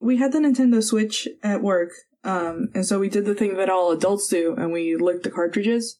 [0.00, 1.90] we had the Nintendo Switch at work,
[2.24, 5.30] um, and so we did the thing that all adults do, and we licked the
[5.30, 5.98] cartridges,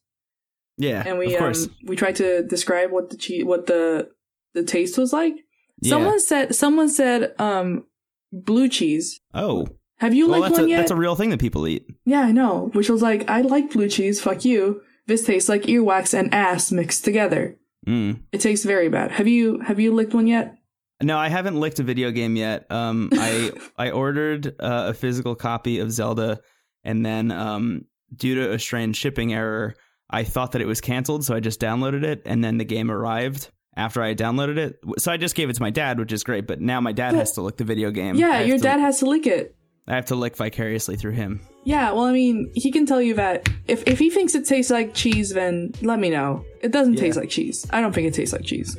[0.77, 1.53] Yeah, and we um,
[1.85, 4.09] we tried to describe what the che- what the
[4.55, 5.35] the taste was like.
[5.83, 5.91] Yeah.
[5.91, 7.85] Someone said someone said um
[8.33, 9.21] blue cheese.
[9.35, 9.67] oh,
[9.99, 10.77] Have you well, licked that's a one yet?
[10.79, 11.87] that's a real thing that people eat.
[12.05, 12.71] yeah, I know.
[12.75, 14.21] Which was like, I like blue cheese.
[14.21, 14.83] Fuck you.
[15.07, 17.57] This tastes like earwax and ass mixed together.
[17.87, 18.21] Mm.
[18.31, 19.11] It tastes very bad.
[19.13, 20.55] Have you have you licked one yet?
[21.03, 22.71] No, I haven't licked a video game yet.
[22.71, 26.41] Um, I I ordered uh, a physical copy of Zelda,
[26.85, 29.75] and then um, due to a strange shipping error,
[30.11, 32.91] I thought that it was canceled, so I just downloaded it, and then the game
[32.91, 34.79] arrived after I downloaded it.
[34.99, 36.47] So I just gave it to my dad, which is great.
[36.47, 38.17] But now my dad has to lick the video game.
[38.17, 39.55] Yeah, your dad has to lick it.
[39.87, 41.41] I have to lick vicariously through him.
[41.65, 44.71] Yeah, well, I mean, he can tell you that if if he thinks it tastes
[44.71, 46.45] like cheese, then let me know.
[46.61, 47.01] It doesn't Yeah.
[47.01, 47.67] taste like cheese.
[47.71, 48.77] I don't think it tastes like cheese.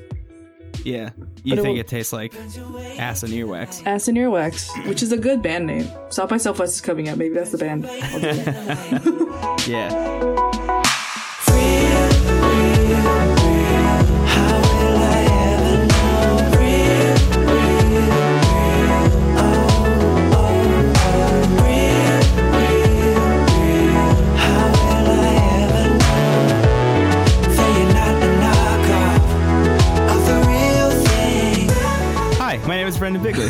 [0.84, 1.10] Yeah,
[1.44, 2.34] you But it think will- it tastes like
[3.00, 3.86] ass and earwax?
[3.86, 5.88] Ass and Earwax, which is a good band name.
[6.10, 7.18] South by Southwest is coming up.
[7.18, 7.86] Maybe that's the band.
[7.90, 9.58] I'll do that.
[9.68, 10.51] Yeah.
[32.92, 33.48] Is Brendan Bigley.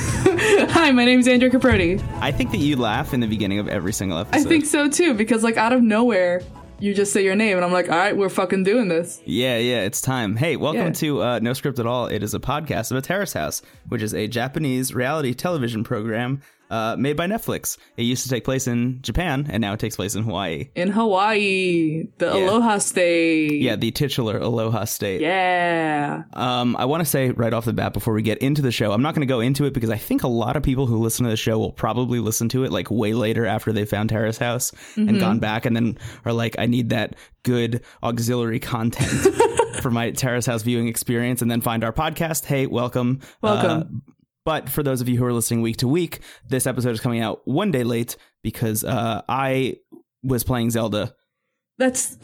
[0.69, 1.99] Hi, my name's Andrew Caproti.
[2.19, 4.45] I think that you laugh in the beginning of every single episode.
[4.45, 6.41] I think so too, because like out of nowhere,
[6.79, 9.19] you just say your name, and I'm like, all right, we're fucking doing this.
[9.25, 10.35] Yeah, yeah, it's time.
[10.35, 10.91] Hey, welcome Yeah.
[10.93, 12.05] to uh, No Script at All.
[12.07, 16.41] It is a podcast of a terrace house, which is a Japanese reality television program
[16.71, 17.77] uh, made by Netflix.
[17.97, 20.69] It used to take place in Japan, and now it takes place in Hawaii.
[20.73, 22.33] In Hawaii, the Yeah.
[22.33, 23.61] Aloha State.
[23.61, 25.21] Yeah, the titular Aloha State.
[25.21, 26.23] Yeah.
[26.33, 28.91] Um, I want to say right off the bat before we get into the show,
[28.91, 30.97] I'm not going to go into it because I think a lot of people who
[30.97, 34.09] listen to the show will probably listen to it like way later after they found
[34.09, 39.09] Terrace House and gone back and then are like, I need that good auxiliary content
[39.81, 42.45] for my Terrace House viewing experience and then find our podcast.
[42.45, 43.19] Hey, welcome.
[43.41, 44.03] Welcome.
[44.07, 44.11] Uh,
[44.45, 47.21] but for those of you who are listening week to week, this episode is coming
[47.21, 49.77] out one day late because uh, I
[50.23, 51.13] was playing Zelda.
[51.77, 52.17] That's.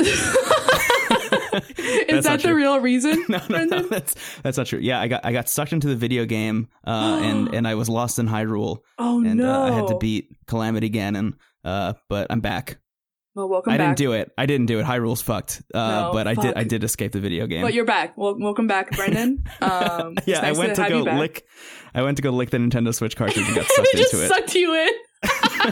[2.09, 2.55] is that the true.
[2.55, 3.23] real reason?
[3.29, 4.79] no, no, no, that's that's not true.
[4.79, 7.89] Yeah, I got I got sucked into the video game, uh, and and I was
[7.89, 9.51] lost in Hyrule, Oh and no!
[9.51, 11.33] uh, I had to beat Calamity Ganon.
[11.63, 12.77] Uh, but I'm back.
[13.37, 13.89] Well, welcome I back.
[13.89, 14.31] didn't do it.
[14.35, 14.85] I didn't do it.
[14.87, 15.61] Hyrule's fucked.
[15.71, 16.57] Uh, No, but I did.
[16.57, 17.61] I did escape the video game.
[17.61, 18.17] But you're back.
[18.17, 19.43] Well, welcome back, Brendan.
[19.61, 21.45] Um, yeah, nice I went to, have go lick.
[21.93, 24.27] I went to go lick the Nintendo Switch cartridge and got sucked into it.
[24.27, 24.89] sucked you in.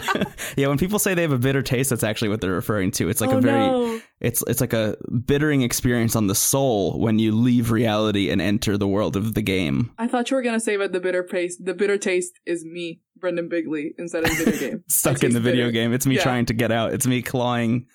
[0.56, 3.08] yeah, when people say they have a bitter taste, that's actually what they're referring to.
[3.08, 4.00] It's like oh a very no!
[4.20, 4.96] it's it's like a
[5.26, 9.42] bittering experience on the soul when you leave reality and enter the world of the
[9.42, 9.90] game.
[9.98, 11.64] I thought you were gonna say that the bitter taste.
[11.64, 14.84] The bitter taste is me, Brendan Bigley, instead of the video game.
[14.88, 15.72] stuck in the video bitter.
[15.72, 15.92] game.
[15.92, 16.22] It's me Yeah.
[16.22, 16.92] trying to get out.
[16.94, 17.86] It's me clawing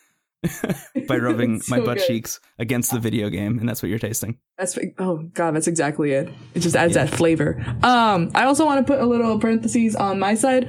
[1.07, 2.07] by rubbing It's my butt good.
[2.07, 4.37] cheeks against the video game, and that's what you're tasting.
[4.57, 6.29] That's oh god, that's exactly it.
[6.55, 7.63] It just adds that flavor.
[7.83, 10.67] Um, I also want to put a little parentheses on my side.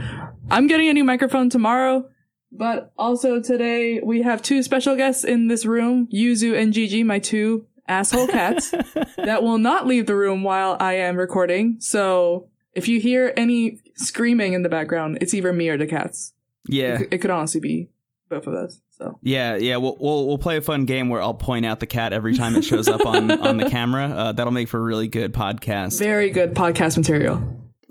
[0.51, 2.09] I'm getting a new microphone tomorrow,
[2.51, 7.19] but also today we have two special guests in this room: Yuzu and Gigi, my
[7.19, 8.71] two asshole cats
[9.17, 11.77] that will not leave the room while I am recording.
[11.81, 16.33] So if you hear any screaming in the background, it's either me or the cats.
[16.69, 17.89] Yeah, It, it could honestly be
[18.29, 18.81] both of us.
[19.03, 19.79] So yeah, yeah.
[19.79, 22.55] We'll, we'll we'll play a fun game where I'll point out the cat every time
[22.55, 24.05] it shows up on on the camera.
[24.05, 25.99] Uh, that'll make for a really good podcast.
[25.99, 27.43] very good podcast material.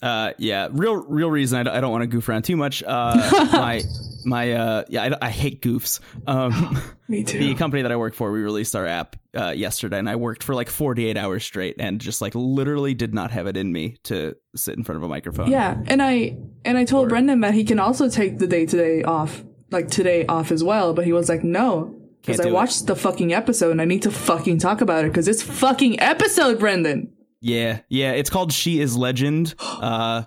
[0.01, 2.81] Uh, yeah, real real reason I don't, want to goof around too much.
[2.81, 3.83] Uh, my
[4.25, 5.99] my uh, yeah, I, I hate goofs.
[6.25, 7.37] Um, Me too.
[7.39, 10.43] the company that I work for, we released our app uh, yesterday, and I worked
[10.43, 13.97] for like 48 hours straight, and just like literally did not have it in me
[14.03, 15.51] to sit in front of a microphone.
[15.51, 18.65] Yeah, and I and I told Or- Brendan that he can also take the day
[18.65, 20.93] today off, like today off as well.
[20.93, 22.53] But he was like, no, because I do it.
[22.53, 25.99] watched the fucking episode and I need to fucking talk about it because it's fucking
[25.99, 27.11] episode, Brendan.
[27.41, 28.11] yeah, yeah.
[28.11, 30.23] It's called She Is Legend, uh,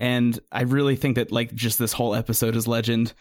[0.00, 3.12] and I really think that like just this whole episode is legend.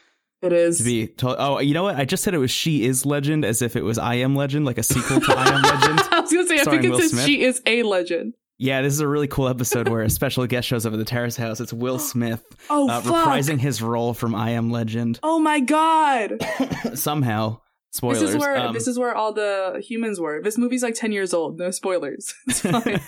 [0.42, 0.78] It is.
[0.78, 1.98] To be told, oh, you know what?
[1.98, 4.63] I just said it was She Is Legend as if it was I Am Legend,
[4.63, 6.00] like a sequel to I Am Legend.
[6.13, 7.25] I was gonna say, I think it says Smith.
[7.25, 8.36] she is a legend.
[8.62, 11.06] Yeah, this is a really cool episode where a special guest shows up at the
[11.06, 11.62] Terrace House.
[11.62, 15.20] It's Will Smith Oh uh, reprising his role from I Am Legend.
[15.24, 16.38] Oh my god!
[16.94, 17.62] Somehow,
[17.92, 18.20] spoilers.
[18.20, 20.42] This is where um, this is where all the humans were.
[20.42, 21.58] This movie's like ten years old.
[21.58, 22.34] No spoilers.
[22.48, 23.00] It's fine.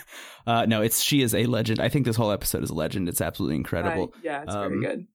[0.47, 1.81] uh, no, it's she is a legend.
[1.81, 3.09] I think this whole episode is a legend.
[3.09, 4.07] It's absolutely incredible.
[4.15, 5.07] Right, Yeah, it's Um, very good.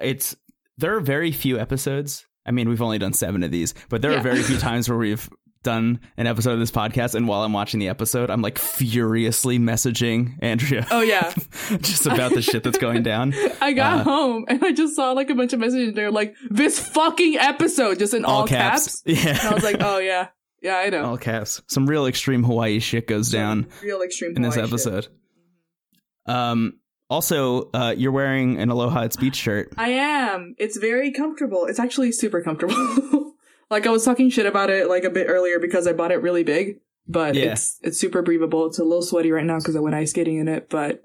[0.00, 0.34] It's
[0.78, 2.26] there are very few episodes.
[2.46, 4.18] I mean, we've only done seven of these, but there Yeah.
[4.18, 5.28] are very few times where we've
[5.62, 9.58] done an episode of this podcast, and while I'm watching the episode, I'm like furiously
[9.58, 10.86] messaging Andrea.
[10.90, 11.32] Oh yeah,
[11.80, 13.34] just about the shit that's going down.
[13.60, 16.34] I got Uh, home and I just saw like a bunch of messages there, like
[16.50, 19.02] this fucking episode, just in all, caps.
[19.06, 19.28] Yeah.
[19.28, 20.28] And I was like, oh yeah,
[20.60, 21.04] yeah, I know.
[21.04, 21.62] all caps.
[21.68, 24.72] Some real extreme Hawaii shit goes down real extreme in this Hawaii shit.
[24.72, 25.08] episode.
[26.26, 26.78] Um.
[27.10, 29.70] Also, uh, you're wearing an Aloha at Beach shirt.
[29.76, 30.54] I am.
[30.56, 31.66] It's very comfortable.
[31.66, 32.74] It's actually super comfortable.
[33.72, 36.22] Like I was talking shit about it like a bit earlier because I bought it
[36.22, 36.78] really big,
[37.08, 37.52] but Yeah.
[37.52, 38.66] it's it's super breathable.
[38.66, 41.02] It's a little sweaty right now because I went ice skating in it, but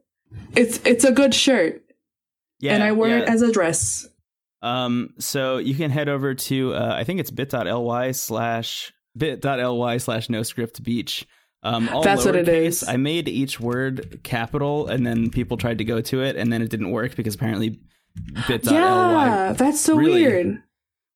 [0.55, 1.81] it's it's a good shirt,
[2.59, 3.23] Yeah, and I wear yeah.
[3.23, 4.07] it as a dress.
[4.61, 10.29] Um, so you can head over to uh, I think it's bit.ly slash bit.ly slash
[10.29, 11.25] no script beach.
[11.63, 12.83] Um, all That's what it is.
[12.87, 16.61] I made each word capital, and then people tried to go to it, and then
[16.61, 17.79] it didn't work because apparently
[18.47, 18.73] bit.ly.
[18.73, 20.63] Yeah, that's so really- weird.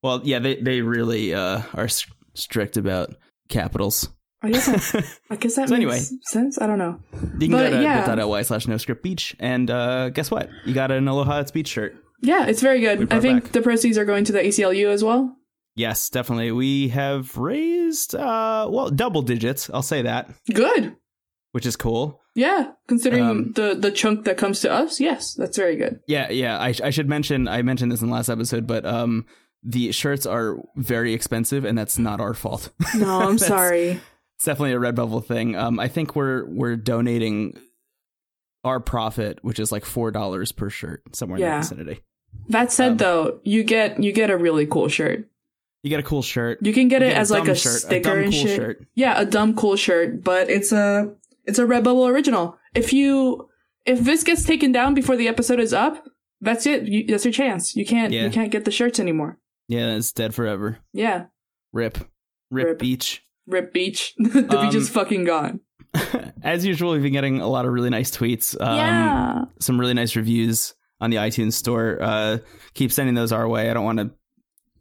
[0.04, 1.88] Well, yeah, they they really uh, are
[2.34, 3.16] strict about
[3.50, 4.10] capitals.
[4.44, 6.00] I guess that, I guess that So makes anyway.
[6.24, 6.60] sense.
[6.60, 7.00] I don't know.
[7.14, 8.16] You can But, go to yeah.
[8.16, 10.50] bit.ly slash no script beach, and uh, guess what?
[10.66, 11.96] You got an Aloha at Beach shirt.
[12.24, 13.12] Yeah, it's very good.
[13.14, 13.52] I think back.
[13.52, 15.36] the proceeds are going to the ACLU as well.
[15.76, 16.52] Yes, definitely.
[16.52, 19.70] We have raised uh, well double digits.
[19.74, 20.96] I'll say that, Good.
[21.52, 22.20] which is cool.
[22.34, 26.00] Yeah, considering Um, the the chunk that comes to us, yes, that's very good.
[26.08, 26.58] Yeah, yeah.
[26.58, 29.26] I, I should mention I mentioned this in the last episode, but um,
[29.64, 32.70] the shirts are very expensive, and that's not our fault.
[32.96, 34.00] No, I'm sorry.
[34.36, 35.56] it's definitely a Redbubble thing.
[35.56, 37.58] Um, I think we're we're donating
[38.64, 41.56] our profit, which is like four dollars per shirt, somewhere in Yeah.
[41.56, 42.02] the vicinity.
[42.50, 45.28] That said, Um, though, you get you get a really cool shirt.
[45.84, 46.60] You get a cool shirt.
[46.62, 48.56] You can get You it get as like a shirt, sticker dumb and cool shit.
[48.56, 48.86] shirt.
[48.96, 51.14] Yeah, a dumb cool shirt, but it's a
[51.46, 52.58] it's a Redbubble original.
[52.76, 53.50] If you
[53.86, 56.06] if this gets taken down before the episode is up,
[56.40, 56.84] that's it.
[56.88, 57.76] You, that's your chance.
[57.76, 58.26] You can't Yeah.
[58.26, 59.40] you can't get the shirts anymore.
[59.72, 60.80] Yeah, it's dead forever.
[60.92, 61.26] Yeah,
[61.72, 61.98] Rip,
[62.50, 62.80] rip, Rip.
[62.80, 63.24] beach.
[63.48, 64.14] rip beach.
[64.18, 65.62] the beach Um, is fucking gone.
[66.44, 68.60] As usual, we've been getting a lot of really nice tweets.
[68.60, 71.98] Um, yeah, some really nice reviews on the iTunes store.
[72.02, 72.38] Uh,
[72.74, 73.70] keep sending those our way.
[73.70, 74.12] I don't want to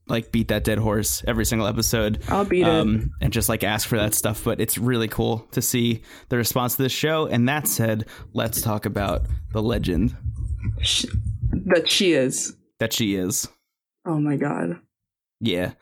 [0.09, 2.21] like beat that dead horse every single episode.
[2.29, 2.69] I'll beat it.
[2.69, 6.37] Um, and just like ask for that stuff, but it's really cool to see the
[6.37, 7.27] response to this show.
[7.27, 9.23] And that said, let's talk about
[9.53, 10.17] the legend
[11.67, 12.57] that she is.
[12.81, 13.49] that she is.
[14.05, 14.79] Oh my god.
[15.41, 15.73] Yeah.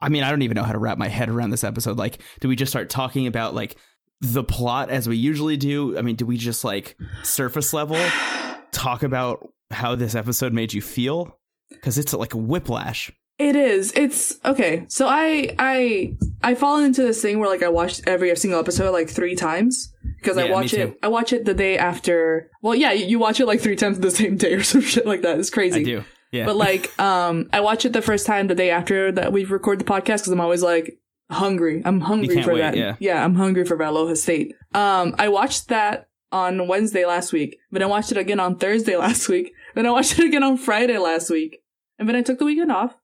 [0.00, 1.96] I mean, I don't even know how to wrap my head around this episode.
[1.96, 3.76] Like, do we just start talking about like
[4.20, 5.96] the plot as we usually do?
[5.96, 7.96] I mean, do we just like surface level
[8.72, 11.38] talk about how this episode made you feel?
[11.70, 13.12] Because it's like a whiplash.
[13.38, 13.92] It is.
[13.96, 14.84] It's okay.
[14.88, 18.92] So I I I fall into this thing where like I watch every single episode
[18.92, 20.98] like three times because Yeah, I watch it.
[21.02, 22.50] I watch it the day after.
[22.60, 25.06] Well, yeah, you, you watch it like three times the same day or some shit
[25.06, 25.38] like that.
[25.38, 25.80] It's crazy.
[25.80, 26.04] I do.
[26.32, 26.46] Yeah.
[26.46, 29.78] But like, um, I watch it the first time the day after that we record
[29.78, 30.98] the podcast because I'm always like
[31.30, 31.82] hungry.
[31.84, 33.00] I'm hungry for wait, that.
[33.00, 33.24] yeah.
[33.24, 34.54] I'm hungry for Valoha State.
[34.74, 38.96] Um, I watched that on Wednesday last week, but I watched it again on Thursday
[39.06, 39.52] last week.
[39.74, 41.62] Then I watched it again on Friday last week,
[41.98, 42.96] and then I took the weekend off.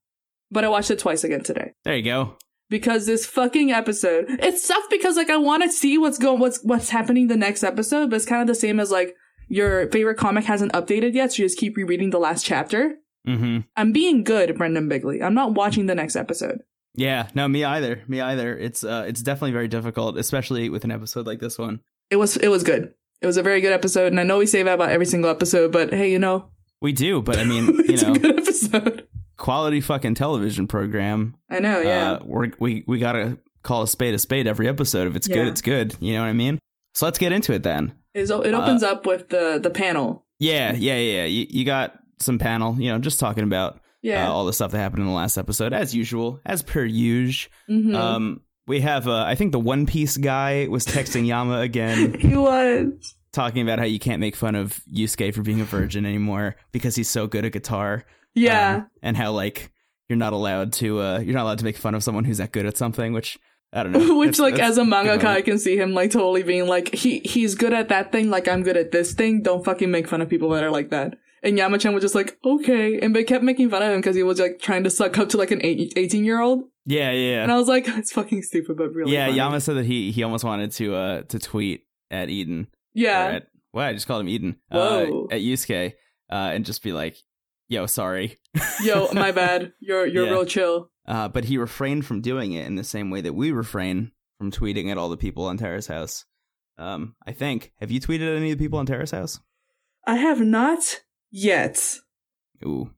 [0.51, 2.39] But I watched it twice again today there you go.
[2.71, 6.59] because this fucking episode it sucks because like I want to see what's going what's
[6.63, 9.15] what's happening the next episode, but it's kind of the same as like
[9.49, 12.95] your favorite comic hasn't updated yet, so you just keep rereading the last chapter.
[13.29, 13.59] Mm-hmm.
[13.77, 15.23] I'm being good, Brendan Bigley.
[15.23, 16.63] I'm not watching the next episode.
[16.95, 17.29] Yeah.
[17.35, 18.03] No, me either.
[18.09, 18.57] Me either.
[18.57, 21.81] It's uh, it's definitely very difficult, especially with an episode like this one.
[22.11, 22.95] It was it was good.
[23.21, 25.31] It was a very good episode, and I know we say that about every single
[25.31, 28.39] episode, but hey, you know, We do, but I mean, you it's know, a good
[28.39, 29.09] episode.
[29.37, 31.37] quality fucking television program.
[31.51, 32.13] I know, yeah.
[32.13, 35.09] Uh, we're, we we gotta call a spade a spade every episode.
[35.09, 35.97] If it's good, it's good.
[36.01, 36.59] You know what I mean?
[36.95, 37.93] So let's get into it then.
[38.15, 40.25] It's- it opens up with the the panel.
[40.41, 41.17] Yeah, yeah, yeah.
[41.21, 41.25] yeah.
[41.25, 42.81] You, you got some panel.
[42.81, 44.29] You know, just talking about Yeah.
[44.29, 47.51] uh, all the stuff that happened in the last episode, as usual, as per usual.
[47.71, 47.95] Mhm.
[47.95, 52.37] Um, we have, uh, I think the One Piece guy was texting Yama again, he
[52.37, 53.15] was.
[53.33, 56.97] talking about how you can't make fun of Yusuke for being a virgin anymore because
[56.97, 58.05] he's so good at guitar.
[58.35, 58.77] Yeah.
[58.77, 59.71] Um, and how like
[60.09, 62.53] you're not allowed to, uh, you're not allowed to make fun of someone who's that
[62.53, 63.39] good at something, which
[63.73, 64.17] I don't know.
[64.19, 65.27] Which, like, as a mangaka.
[65.27, 68.49] I can see him like totally being like, he he's good at that thing, like
[68.49, 69.43] I'm good at this thing.
[69.43, 71.19] Don't fucking make fun of people that are like that.
[71.43, 74.23] And Yamachan was just like, okay, and they kept making fun of him because he
[74.23, 76.65] was like trying to suck up to like an 18 year old.
[76.87, 79.27] yeah, yeah, And I was like, it's fucking stupid, but really, yeah.
[79.27, 79.37] funny.
[79.37, 82.67] Yama said that he he almost wanted to uh to tweet at Eden.
[82.95, 84.57] yeah, at, well, I just called him Eden.
[84.71, 85.29] Whoa.
[85.31, 85.93] Uh, at Yusuke,
[86.31, 87.17] uh, and just be like,
[87.69, 88.39] "Yo, sorry."
[88.83, 89.73] yo, my bad.
[89.81, 90.31] You're you're Yeah.
[90.33, 90.91] real chill.
[91.07, 94.51] Uh, but he refrained from doing it in the same way that we refrain from
[94.51, 96.25] tweeting at all the people on Terrace House.
[96.79, 97.73] Um, I think.
[97.81, 99.41] Have you tweeted at any of the people on Terrace House?
[100.07, 101.79] I have not yet.
[102.65, 102.91] Ooh,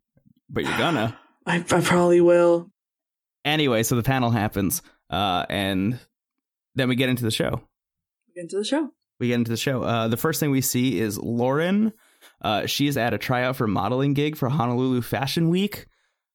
[0.48, 1.16] but you're gonna.
[1.46, 2.70] I, I probably will.
[3.44, 5.98] anyway, so the panel happens, uh, and
[6.74, 7.60] then we get into the show.
[8.34, 8.90] Get into the show.
[9.18, 9.82] We get into the show.
[9.82, 11.92] Uh, the first thing we see is Lauren.
[12.40, 15.86] Uh, she is at a tryout for modeling gig for Honolulu Fashion Week.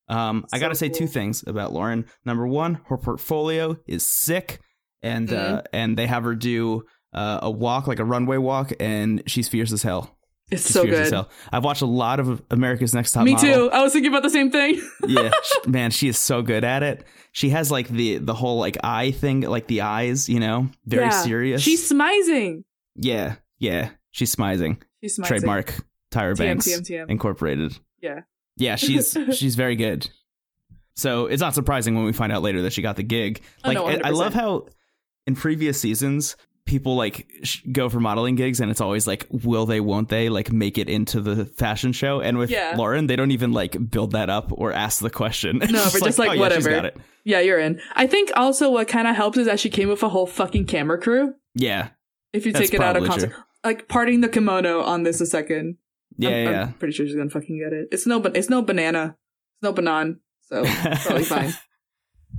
[0.08, 2.06] Um, I So gotta say two things about Lauren.
[2.26, 4.60] Number one, her portfolio is sick,
[5.02, 5.66] and uh, Mm-hmm.
[5.74, 6.84] and they have her do
[7.14, 10.15] uh, a walk, like a runway walk, and she's fierce as hell.
[10.52, 11.12] It's so good.
[11.52, 13.70] I've watched a lot of America's Next Top Me Model.
[13.70, 13.72] too.
[13.72, 14.80] I was thinking about the same thing.
[15.08, 17.04] yeah, sh- man, she is so good at it.
[17.32, 21.06] She has like the the whole like eye thing, like the eyes, you know, very
[21.06, 21.10] Yeah.
[21.24, 21.62] serious.
[21.64, 22.64] She's smizing.
[22.96, 24.82] yeah, yeah, she's smizing.
[25.02, 25.26] She's smizing.
[25.26, 25.74] Trademark
[26.12, 27.10] Tyra TM, Banks TM, TM.
[27.10, 27.78] Incorporated.
[28.02, 28.22] Yeah.
[28.58, 30.08] Yeah, she's she's very good.
[30.96, 33.42] So it's not surprising when we find out later that she got the gig.
[33.64, 34.68] Oh, Like, no, I love how
[35.28, 36.36] in previous seasons
[36.66, 40.30] people like sh- go for modeling gigs, and it's always like, will they, won't they,
[40.30, 42.22] like make it into the fashion show?
[42.22, 42.74] And with Yeah.
[42.78, 45.62] Lauren, they don't even like build that up or ask the question.
[45.62, 46.70] It's No, but just like, oh, yeah, whatever.
[46.72, 46.98] it.
[47.24, 47.80] Yeah, you're in.
[47.96, 50.66] I think also what kind of helps is that she came with a whole fucking
[50.66, 51.34] camera crew.
[51.56, 51.90] Yeah,
[52.34, 55.78] If you take it out of context, like parting the kimono on this a second.
[56.18, 56.62] yeah, I'm, yeah.
[56.64, 57.88] I'm pretty sure she's gonna fucking get it.
[57.92, 59.16] It's no, but it's no banana.
[59.56, 60.20] It's no banan.
[60.42, 61.54] So probably fine.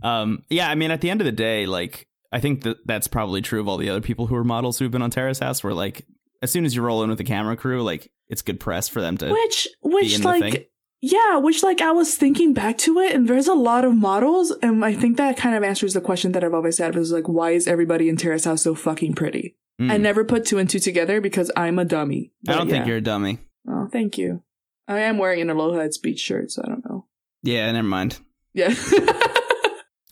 [0.02, 3.06] Um, yeah, I mean, at the end of the day, like, I think that that's
[3.06, 5.62] probably true of all the other people who are models who've been on Terrace House.
[5.62, 6.06] Where like,
[6.42, 9.00] as soon as you roll in with the camera crew, like, it's good press for
[9.00, 9.30] them to.
[9.30, 13.54] Which, which like, yeah, which like I was thinking back to it, and there's a
[13.54, 16.78] lot of models, and I think that kind of answers the question that I've always
[16.78, 19.56] had, was like, why is everybody in Terrace House so fucking pretty?
[19.80, 19.92] Mm.
[19.92, 22.32] I never put two and two together because I'm a dummy.
[22.48, 23.38] I don't But think you're a dummy.
[23.68, 24.42] Oh, thank you.
[24.88, 27.06] I am wearing an Aloha Heads beach shirt, so I don't know.
[27.42, 28.18] Yeah, never mind.
[28.54, 28.74] Yeah.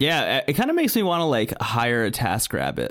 [0.04, 2.90] Yeah, it kind of makes me want to like hire a TaskRabbit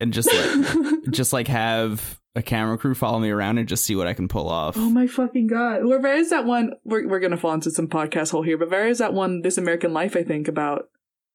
[0.00, 3.94] and just like just like have a camera crew follow me around and just see
[3.94, 4.76] what I can pull off.
[4.76, 5.84] oh my fucking god.
[5.84, 8.70] Where there is that one we're we're gonna fall into some podcast hole here, but
[8.70, 10.88] there is that one This American Life, I think, about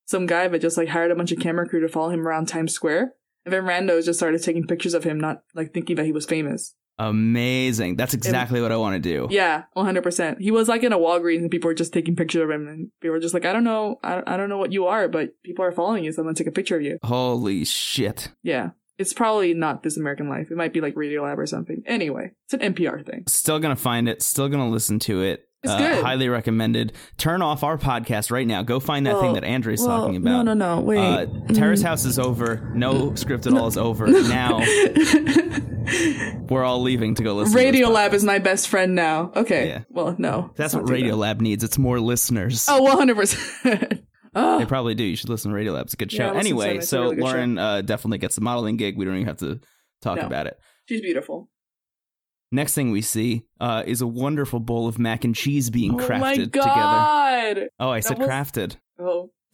[0.05, 2.47] some guy that just like hired a bunch of camera crew to follow him around
[2.47, 3.13] Times Square.
[3.45, 6.25] And then randos just started taking pictures of him, not like thinking that he was
[6.25, 6.75] famous.
[6.99, 7.95] Amazing.
[7.95, 9.27] That's exactly what I want to do.
[9.29, 10.41] Yeah, one hundred percent.
[10.41, 12.91] He was like in a Walgreens, and people were just taking pictures of him, and
[13.01, 15.31] people were just like, "I don't know, I, I don't know what you are, but
[15.43, 18.31] people are following you, so I'm gonna take a picture of you." Holy shit.
[18.41, 20.49] Yeah, it's probably not This American Life.
[20.49, 21.83] It might be like Radiolab or something.
[21.85, 23.25] Anyway, it's an NPR thing.
[23.27, 24.21] Still gonna find it.
[24.21, 25.46] Still gonna listen to it.
[25.63, 26.03] It's Uh, good.
[26.03, 26.93] Highly recommended.
[27.17, 28.61] Turn off our podcast right now.
[28.61, 30.45] Go find that Well, thing that Andre's well, talking about.
[30.45, 30.81] No, no, no.
[30.81, 30.97] Wait.
[30.99, 32.71] Uh, Terrace House is over.
[32.75, 34.05] No script at all is over.
[34.27, 34.59] Now
[36.49, 37.55] we're all leaving to go listen.
[37.57, 39.31] to this Radiolab is my best friend now.
[39.35, 39.67] Okay.
[39.69, 39.83] Yeah.
[39.89, 40.51] Well, no.
[40.55, 41.37] That's what Radio that.
[41.37, 41.63] Radiolab needs.
[41.63, 42.65] It's more listeners.
[42.69, 44.03] Oh, 100%.
[44.35, 45.03] oh, They probably do.
[45.03, 45.83] You should listen to Radiolab.
[45.83, 46.33] It's a good show.
[46.33, 46.77] to anyway, it.
[46.77, 47.17] It's a so really.
[47.21, 48.97] Lauren uh, definitely gets the modeling gig.
[48.97, 49.59] We don't even have to
[50.01, 50.25] talk No.
[50.27, 50.59] about it.
[50.87, 51.49] she's beautiful.
[52.51, 55.97] Next thing we see uh, is a wonderful bowl of mac and cheese being oh
[56.03, 57.69] crafted my together.
[57.79, 58.75] Oh, I That said was- crafted.
[58.99, 59.31] Oh.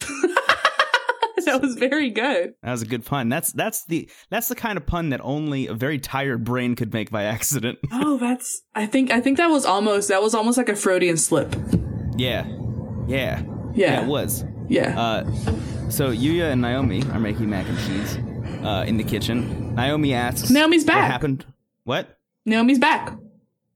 [1.46, 2.54] that was very good.
[2.62, 3.28] That was a good pun.
[3.28, 6.92] That's that's the that's the kind of pun that only a very tired brain could
[6.92, 7.78] make by accident.
[7.92, 8.62] Oh, that's.
[8.74, 9.10] I think.
[9.10, 10.08] I think that was almost.
[10.08, 11.54] That was almost like a Freudian slip.
[12.16, 12.46] yeah,
[13.06, 13.42] yeah,
[13.74, 14.02] Yeah.
[14.02, 14.44] it was.
[14.68, 14.98] Yeah.
[14.98, 15.24] Uh,
[15.90, 18.16] so Yuya and Naomi are making mac and cheese
[18.64, 19.74] uh, in the kitchen.
[19.74, 20.96] Naomi asks, Naomi's back.
[21.02, 21.46] What happened?
[21.84, 22.18] What?
[22.46, 23.16] Naomi's back.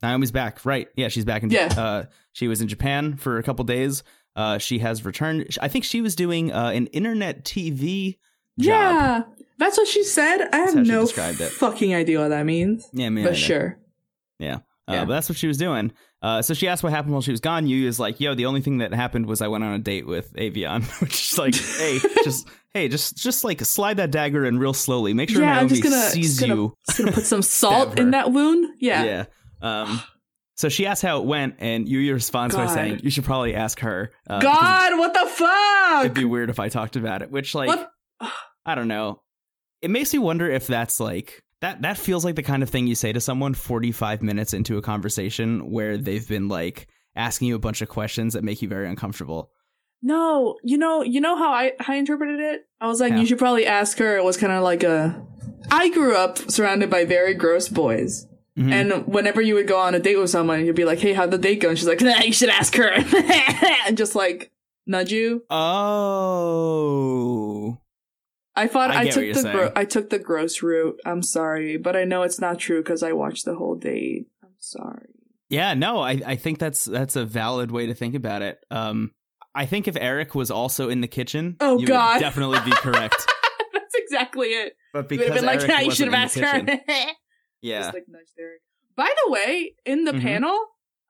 [0.03, 0.65] Naomi's back.
[0.65, 0.89] Right.
[0.97, 1.69] Yeah, she's back in Yeah.
[1.77, 4.03] uh she was in Japan for a couple days.
[4.37, 5.57] Uh she has returned.
[5.61, 8.19] I think she was doing uh an internet TV
[8.59, 8.67] job.
[8.67, 9.23] Yeah.
[9.59, 10.49] That's what she said.
[10.53, 12.89] I have no fucking idea what that means.
[12.93, 13.77] Yeah, me but sure.
[14.39, 14.59] Yeah.
[14.89, 15.05] Uh, Yeah.
[15.05, 15.93] but that's what she was doing.
[16.23, 17.67] Uh, so she asked what happened while she was gone.
[17.67, 20.07] Yu is like, "Yo, the only thing that happened was I went on a date
[20.07, 24.59] with Avion," which is like, "Hey, just hey, just just like slide that dagger in
[24.59, 25.13] real slowly.
[25.15, 27.99] Make sure Yeah, I'm just gonna- sees just gonna- you." Just gonna put some salt
[27.99, 28.67] in that wound.
[28.81, 29.05] Yeah.
[29.05, 29.25] Yeah.
[29.61, 30.01] Um,
[30.57, 33.79] so she asked how it went, and Yu responds by saying, "You should probably ask
[33.81, 36.01] her." Uh, God, what the fuck?
[36.05, 37.31] it'd be weird if I talked about it.
[37.31, 37.91] Which, like, What?
[38.67, 39.21] I don't know.
[39.83, 41.83] It makes me wonder if that's like that.
[41.83, 44.83] That feels like the kind of thing you say to someone forty-five minutes into a
[44.83, 46.87] conversation where they've been like
[47.17, 49.51] asking you a bunch of questions that make you very uncomfortable.
[50.01, 52.63] No, you know, you know how I how I interpreted it.
[52.81, 53.19] I was like, Yeah.
[53.21, 54.17] you should probably ask her.
[54.17, 55.21] It was kind of like a.
[55.71, 58.71] I grew up surrounded by very gross boys, Mhm.
[58.73, 61.33] and whenever you would go on a date with someone, you'd be like, "Hey, how'd
[61.33, 62.91] the date go?" And she's like, nah, "You should ask her,"
[63.87, 64.53] and just like
[64.87, 65.43] nudge you.
[66.49, 67.79] Oh,
[68.59, 70.99] I thought I I, took the gro- I took the gross route.
[71.07, 74.27] I'm sorry, but I know it's not true because I watched the whole date.
[74.43, 75.09] I'm sorry.
[75.49, 75.75] yeah.
[75.75, 78.59] No, I I think that's that's a valid way to think about it.
[78.71, 79.13] Um,
[79.55, 82.15] I think if Eric was also in the kitchen, Oh, you God.
[82.17, 83.17] would definitely be correct.
[83.73, 84.75] That's exactly it.
[84.93, 86.45] But because been like, Eric "Yeah, you should have asked her.
[87.63, 88.61] yeah, Just like nudged Eric.
[88.97, 90.23] By the way, in the Mhm.
[90.23, 90.59] panel,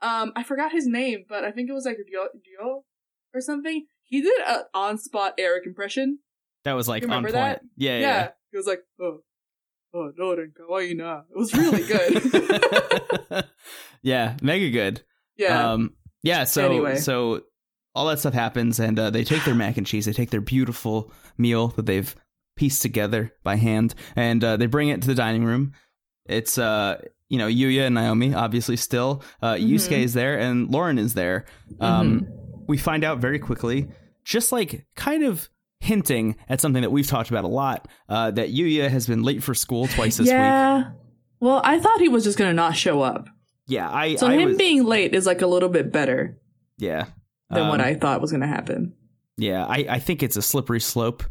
[0.02, 2.84] um, I forgot his name, but I think it was like Dio, Dio
[3.34, 3.86] or something.
[4.04, 6.20] He did an on spot Eric impression.
[6.68, 7.34] That was like on remember point.
[7.34, 7.60] that?
[7.76, 8.00] Yeah, Yeah.
[8.00, 8.28] yeah.
[8.52, 9.20] He was like, oh,
[9.94, 11.22] oh, Noren kawaii na.
[11.30, 13.44] It was really good.
[14.02, 15.02] yeah, mega good.
[15.36, 15.72] yeah.
[15.72, 16.44] Um, yeah.
[16.44, 16.96] So Anyway.
[16.96, 17.42] so
[17.94, 20.06] all that stuff happens, and uh, they take their mac and cheese.
[20.06, 22.14] They take their beautiful meal that they've
[22.56, 25.72] pieced together by hand, and uh, they bring it to the dining room.
[26.26, 29.22] It's uh, you know, Yuya and Naomi, obviously still.
[29.42, 29.68] Uh, Mhm.
[29.70, 31.44] Yusuke is there, and Lauren is there.
[31.80, 32.26] Um,
[32.66, 33.88] We find out very quickly,
[34.24, 35.48] just like kind of
[35.80, 39.42] hinting at something that we've talked about a lot, uh, that Yuya has been late
[39.42, 40.32] for school twice this week.
[40.34, 40.90] yeah.
[41.40, 43.28] Well, I thought he was just gonna not show up.
[43.66, 44.16] Yeah, I.
[44.16, 46.40] So I him was, being late is like a little bit better
[46.78, 47.06] yeah.
[47.50, 48.94] than what Um, I thought was gonna happen.
[49.36, 51.22] Yeah, I, I think it's a slippery slope.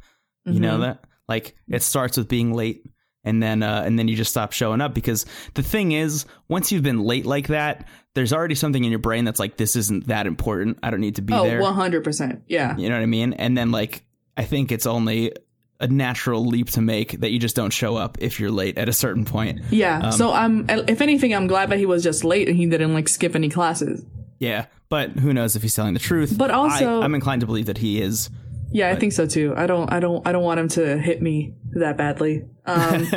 [0.46, 0.82] You know Mhm.
[0.82, 1.04] that?
[1.28, 2.84] Like it starts with being late
[3.26, 5.26] and then uh and then you just stop showing up because
[5.56, 7.86] the thing is, once you've been late like that,
[8.16, 10.80] there's already something in your brain that's like this isn't that important.
[10.82, 11.60] I don't need to be Oh, there.
[11.60, 12.44] 100%.
[12.48, 12.78] Yeah.
[12.78, 13.34] You know what I mean?
[13.34, 14.06] And then like
[14.38, 15.34] I think it's only
[15.80, 18.88] a natural leap to make that you just don't show up if you're late at
[18.90, 19.62] a certain point.
[19.70, 20.00] Yeah.
[20.00, 22.94] Um, so I'm if anything I'm glad that he was just late and he didn't
[22.94, 24.06] like skip any classes.
[24.40, 26.36] Yeah, but who knows if he's telling the truth?
[26.38, 28.30] But also- I, I'm inclined to believe that he is.
[28.72, 29.54] Yeah, I think so too.
[29.56, 32.46] I don't I don't I don't want him to hit me that badly.
[32.66, 33.08] Um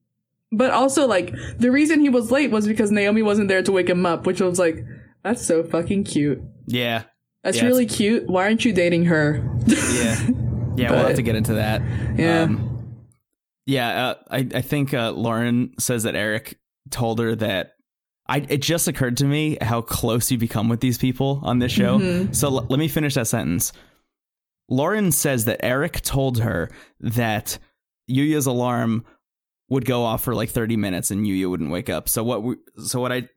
[0.52, 3.88] but also like the reason he was late was because Naomi wasn't there to wake
[3.88, 4.84] him up, which was like
[5.22, 6.40] that's so fucking cute.
[6.66, 7.02] yeah,
[7.42, 8.26] That's Yeah, really cute.
[8.28, 9.42] Why aren't you dating her?
[9.66, 10.26] yeah,
[10.76, 10.90] yeah.
[10.90, 11.82] we'll have to get into that.
[12.16, 12.42] Yeah.
[12.42, 12.72] Um,
[13.66, 16.58] yeah, uh, I I think uh, Lauren says that Eric
[16.90, 17.72] told her that.
[18.28, 21.70] I it just occurred to me how close you become with these people on this
[21.70, 21.98] show.
[22.00, 22.34] Mhm.
[22.34, 23.72] So l- let me finish that sentence.
[24.68, 27.58] Lauren says that Eric told her that
[28.10, 29.04] Yuya's alarm
[29.68, 32.08] would go off for like 30 minutes and Yuya wouldn't wake up.
[32.08, 33.28] So what we, so what I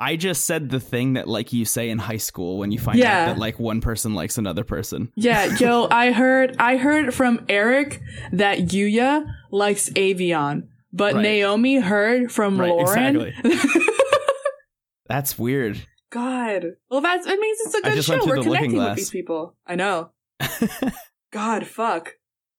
[0.00, 2.98] I just said the thing that like you say in high school when you find
[2.98, 3.22] Yeah.
[3.22, 5.10] out that like one person likes another person.
[5.16, 8.00] Yeah, yo, I heard I heard from Eric
[8.32, 11.22] that Yuya likes Avion, but Right.
[11.22, 13.32] Naomi heard from Right, Lauren.
[15.08, 15.80] That's weird.
[16.10, 16.64] God.
[16.90, 18.26] Well, that's it means it's a good show.
[18.26, 19.54] We're connecting with these people.
[19.66, 20.10] I know.
[21.32, 22.14] God, fuck.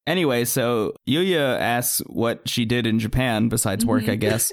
[0.06, 4.12] Anyway, so Yuya asks what she did in Japan besides work, Mm-hmm.
[4.12, 4.52] I guess.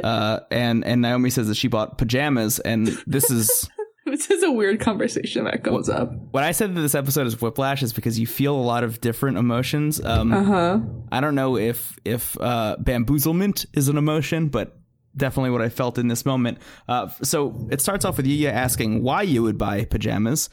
[0.04, 3.68] Uh, and and Naomi says that she bought pajamas, and this is
[4.06, 6.12] this is a weird conversation that comes up.
[6.32, 9.00] when I said that this episode is whiplash is because you feel a lot of
[9.00, 10.02] different emotions.
[10.04, 10.78] Um, Uh huh.
[11.12, 14.76] I don't know if if uh, bamboozlement is an emotion, but
[15.16, 16.58] definitely what I felt in this moment.
[16.88, 20.48] Uh, so it starts off with Yuya asking why you would buy pajamas.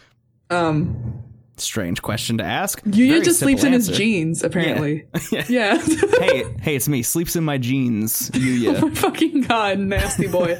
[0.50, 1.24] Um,
[1.60, 2.82] Strange question to ask.
[2.84, 4.44] Yuya just sleeps simple in his jeans.
[4.44, 5.06] Apparently.
[5.32, 5.46] Yeah.
[5.50, 5.78] Yeah.
[6.20, 7.02] hey, hey, it's me.
[7.04, 8.30] Sleeps in my jeans.
[8.36, 8.82] oh Yuya.
[8.82, 10.60] my fucking god, nasty boy.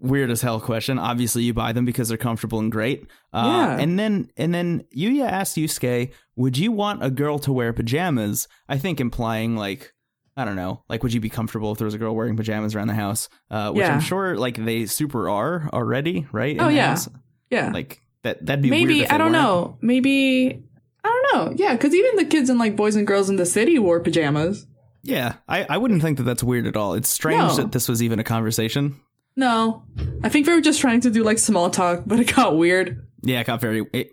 [0.00, 0.98] Weird as hell question.
[0.98, 3.06] Obviously, you buy them because they're comfortable and great.
[3.32, 3.78] Uh, Yeah.
[3.82, 8.48] And then, and then Yuya asked Yusuke, "Would you want a girl to wear pajamas?"
[8.68, 9.92] I think implying like,
[10.36, 12.74] I don't know, like, would you be comfortable if there was a girl wearing pajamas
[12.74, 13.28] around the house?
[13.50, 13.94] Uh, which Yeah.
[13.94, 16.54] I'm sure, like, they super are already, right?
[16.56, 16.88] in Oh, yeah.
[16.90, 17.08] house?
[17.50, 17.70] Yeah.
[17.72, 18.44] Like that.
[18.44, 19.42] That'd be weird Maybe I don't weren't.
[19.42, 19.78] know.
[19.80, 20.62] Maybe
[21.04, 21.54] I don't know.
[21.56, 24.66] Yeah, because even the kids and like boys and girls in the city wore pajamas.
[25.02, 26.94] Yeah, I, I wouldn't think that that's weird at all.
[26.94, 27.56] It's strange No.
[27.56, 29.00] that this was even a conversation.
[29.36, 29.84] No,
[30.24, 33.06] I think they were just trying to do like small talk, but it got weird.
[33.22, 33.84] Yeah, it got very.
[33.92, 34.12] It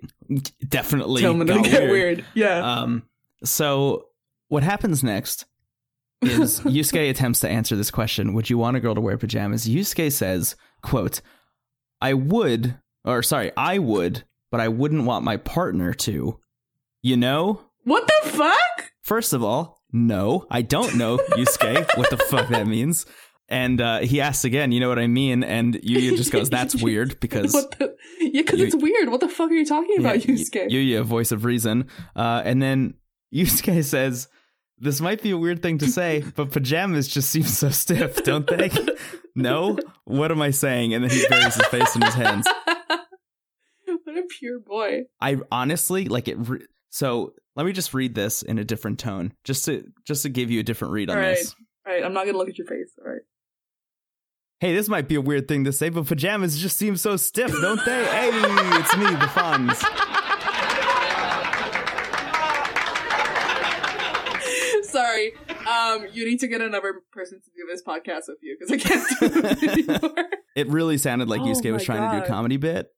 [0.68, 1.92] definitely Tell them got get weird.
[1.92, 2.26] weird.
[2.36, 2.60] Yeah.
[2.60, 3.04] Um,
[3.44, 4.06] so
[4.50, 5.46] what happens next
[6.22, 8.34] is Yusuke attempts to answer this question.
[8.34, 9.68] Would you want a girl to wear pajamas?
[9.68, 11.22] Yusuke says, quote,
[12.02, 16.40] I would, or sorry, I would, but I wouldn't want my partner to.
[17.02, 17.62] You know?
[17.84, 18.92] what the fuck?
[19.02, 23.06] First of all, no, I don't know, Yusuke, what the fuck that means.
[23.50, 25.44] And uh, he asks again, you know what I mean?
[25.44, 27.96] And Yuya just goes, that's weird because the?
[28.20, 29.10] Yeah, because it's weird.
[29.10, 30.70] What the fuck are you talking about, yeah, Yusuke?
[30.70, 31.88] Yuya, voice of reason.
[32.16, 32.96] Uh, and then
[33.36, 34.28] Yusuke says,
[34.80, 38.48] "This might be a weird thing to say, but pajamas just seem so stiff, don't
[38.48, 38.72] they?"
[39.36, 40.94] no, what am I saying?
[40.94, 42.48] And then he buries his face in his hands.
[44.40, 45.04] Pure boy.
[45.22, 46.36] I honestly like it.
[46.38, 50.30] Re- so let me just read this in a different tone, just to just to
[50.30, 51.36] give you a different read on All right.
[51.36, 51.56] this.
[51.88, 52.92] All right, I'm not gonna look at your face.
[53.04, 53.22] All right.
[54.60, 57.52] Hey, this might be a weird thing to say, but pajamas just seem so stiff,
[57.52, 58.06] don't they?
[58.12, 59.84] hey, it's me, the Fonz.
[64.84, 65.34] Sorry.
[65.68, 68.78] Um, you need to get another person to do this podcast with you because I
[68.78, 70.26] can't do it anymore.
[70.56, 72.90] It really sounded like Oh Yusuke was trying to do a comedy bit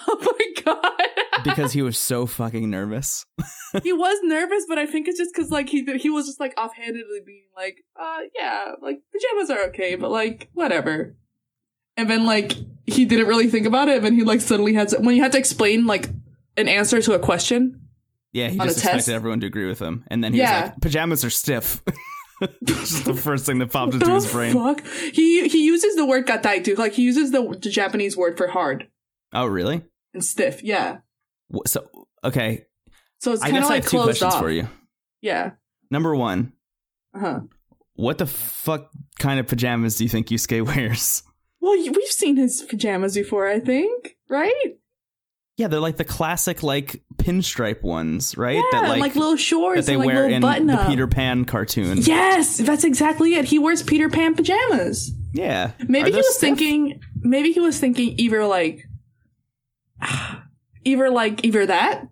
[0.08, 1.42] oh my god.
[1.44, 3.24] because he was so fucking nervous.
[3.82, 6.54] he was nervous, but I think it's just because like he he was just like
[6.56, 11.16] offhandedly being like, uh, yeah, like pajamas are okay, but like whatever.
[11.96, 12.52] And then like
[12.86, 15.22] he didn't really think about it, and then he like suddenly had to when you
[15.22, 16.10] had to explain like
[16.56, 17.80] an answer to a question.
[18.32, 19.08] Yeah, he just expected test?
[19.08, 20.60] everyone to agree with him, and then he Yeah.
[20.62, 21.82] was like, "Pajamas are stiff."
[22.64, 24.52] just the first thing that popped into his brain.
[24.52, 24.86] fuck?
[24.86, 26.74] He he uses the word gatai too.
[26.74, 28.88] Like he uses the, the Japanese word for hard
[29.32, 29.82] Oh, really?
[30.14, 30.62] and stiff.
[30.62, 30.98] Yeah.
[31.66, 31.86] So,
[32.24, 32.64] okay,
[33.18, 34.40] So it's I kind of I like have two questions off.
[34.40, 34.66] for you.
[35.20, 35.52] Yeah.
[35.90, 36.52] Number one,
[37.14, 37.40] Uh huh.
[37.94, 41.22] what the fuck kind of pajamas do you think Yusuke wears?
[41.60, 44.54] Well, we've seen his pajamas before, I think, right?
[45.58, 48.56] Yeah, they're like the classic like pinstripe ones, right?
[48.56, 50.88] Yeah, that like, like, little shorts that they like wear in the up.
[50.88, 51.98] Peter Pan cartoon.
[52.02, 53.46] Yes, that's exactly it.
[53.46, 55.12] He wears Peter Pan pajamas.
[55.32, 55.72] Yeah.
[55.88, 56.40] Maybe he was stiff?
[56.40, 57.00] thinking.
[57.20, 58.85] Maybe he was thinking either like,
[60.84, 62.08] either like either that,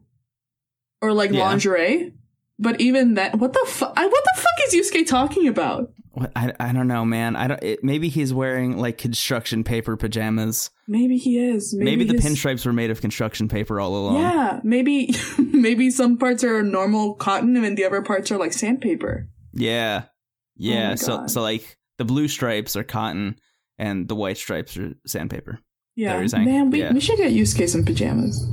[1.02, 1.40] or like Yeah.
[1.46, 2.12] lingerie.
[2.58, 3.96] But even that, what the fuck?
[3.96, 5.90] What the fuck is Yusuke talking about?
[6.12, 7.34] What, I, I don't know, man.
[7.34, 7.60] I don't.
[7.64, 10.70] It, maybe he's wearing like construction paper pajamas.
[10.86, 11.74] Maybe he is.
[11.76, 14.20] Maybe, the his- pinstripes were made of construction paper all along.
[14.20, 19.26] Yeah, maybe maybe some parts are normal cotton and the other parts are like sandpaper.
[19.52, 20.02] Yeah.
[20.04, 20.08] Oh
[20.54, 20.90] yeah.
[20.92, 23.34] Oh so so like the blue stripes are cotton
[23.78, 25.58] and the white stripes are sandpaper.
[25.96, 26.92] Yeah, man, we, Yeah.
[26.92, 28.44] we should get Yusuke in pajamas.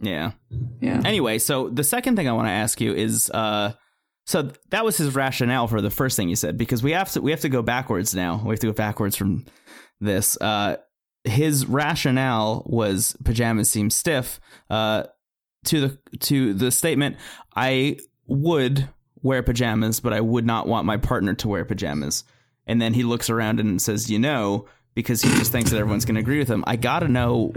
[0.00, 0.32] Yeah.
[0.80, 1.02] Yeah.
[1.04, 3.72] Anyway, so the second thing I want to ask you is uh
[4.26, 7.20] so that was his rationale for the first thing you said because we have to
[7.22, 8.40] we have to go backwards now.
[8.44, 9.44] We have to go backwards from
[10.00, 10.36] this.
[10.40, 10.76] Uh
[11.24, 14.40] his rationale was pajamas seem stiff.
[14.70, 15.04] Uh
[15.66, 17.16] to the to the statement
[17.54, 18.88] I would
[19.22, 22.24] wear pajamas, but I would not want my partner to wear pajamas.
[22.66, 26.04] And then he looks around and says, "You know, because he just thinks that everyone's
[26.04, 26.64] going to agree with him.
[26.66, 27.52] I got to know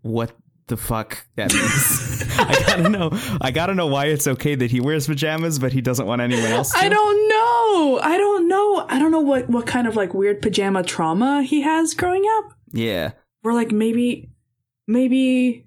[0.00, 0.34] what
[0.68, 2.24] the fuck that means.
[2.38, 3.10] I got to know.
[3.40, 6.22] I got to know why it's okay that he wears pajamas but he doesn't want
[6.22, 6.78] anyone else to.
[6.78, 7.98] I don't know.
[8.02, 8.86] I don't know.
[8.88, 12.54] I don't know what what kind of like weird pajama trauma he has growing up.
[12.72, 13.12] Yeah.
[13.42, 14.30] We're like maybe
[14.86, 15.66] maybe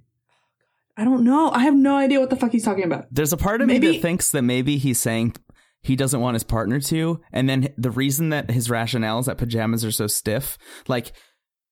[0.97, 1.49] I don't know.
[1.51, 3.05] I have no idea what the fuck he's talking about.
[3.11, 5.35] There's a part of me Maybe- that thinks that maybe he's saying
[5.81, 9.37] he doesn't want his partner to, and then the reason that his rationale is that
[9.37, 11.13] pajamas are so stiff, like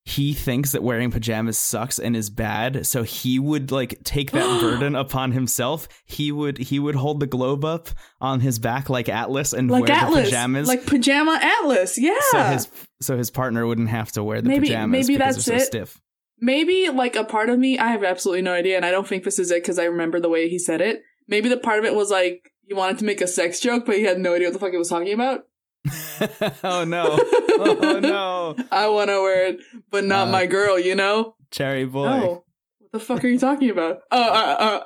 [0.04, 4.60] he thinks that wearing pajamas sucks and is bad, so he would like take that
[4.62, 5.86] burden upon himself.
[6.06, 9.84] He would he would hold the globe up on his back like Atlas and Like
[9.84, 10.66] wear Atlas, the pajamas.
[10.68, 11.98] like pajama Atlas.
[11.98, 12.16] Yeah.
[12.30, 12.68] so his
[13.02, 15.62] so his partner wouldn't have to wear the Maybe- pajamas maybe because that's they're so
[15.62, 15.66] it.
[15.66, 16.00] stiff.
[16.40, 19.24] maybe like a part of me i have absolutely no idea and i don't think
[19.24, 21.84] this is it because i remember the way he said it maybe the part of
[21.84, 24.48] it was like he wanted to make a sex joke but he had no idea
[24.48, 25.44] what the fuck he was talking about
[26.64, 27.18] oh no!
[27.60, 28.56] Oh no!
[28.70, 32.44] i want to wear it but not Uh, my girl you know Cherry boy, no
[32.78, 34.24] what the fuck are you talking about oh uh,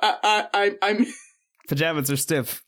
[0.01, 1.05] uh, uh, I, I, i'm
[1.67, 2.61] pajamas are stiff.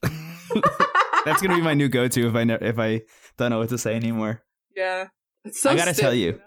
[1.25, 3.01] That's gonna be my new go-to if I know if I
[3.37, 4.43] don't know what to say anymore.
[4.75, 5.07] yeah
[5.43, 6.33] it's so I gotta stiff, tell you.
[6.33, 6.37] know?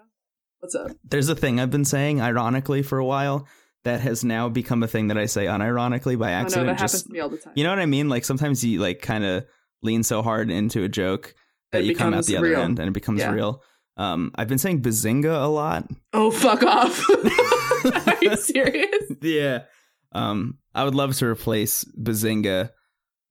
[0.59, 3.45] what's up There's a thing I've been saying ironically for a while
[3.85, 6.79] that has now become a thing that I say unironically by oh no accident.
[6.79, 8.09] just happens to me all the time you know what I mean?
[8.09, 9.45] Like sometimes you like kind of
[9.81, 11.33] lean so hard into a joke
[11.71, 12.59] that It you come out the other real.
[12.61, 13.31] end and it becomes Yeah.
[13.31, 13.63] real.
[13.97, 15.87] Um, I've been saying bazinga a lot.
[16.13, 17.03] oh fuck off
[18.07, 19.63] are you serious yeah.
[20.11, 22.71] Um, I would love to replace bazinga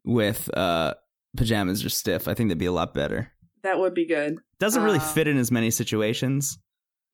[0.05, 0.95] with uh
[1.37, 2.29] pajamas are stiff.
[2.29, 3.33] I think that'd be a lot better.
[3.63, 6.59] that would be good Doesn't really Uh, fit in as many situations.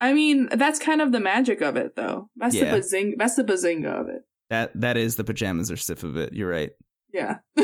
[0.05, 2.29] I mean, that's kind of the magic of it, though.
[2.35, 2.65] That's Yeah.
[2.65, 3.15] the bazing.
[3.17, 4.21] That's the bazinga of it.
[4.49, 6.33] That that is the pajamas are stiff of it.
[6.33, 6.71] You're right.
[7.13, 7.37] Yeah.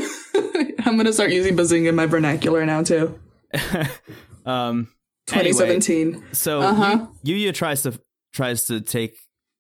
[0.86, 3.20] I'm gonna start using bazinga in my vernacular now too.
[4.46, 4.88] um.
[5.32, 6.24] Anyway, 2017.
[6.34, 7.06] so Uh-huh.
[7.24, 8.00] Yu- Yuya tries to
[8.34, 9.16] tries to take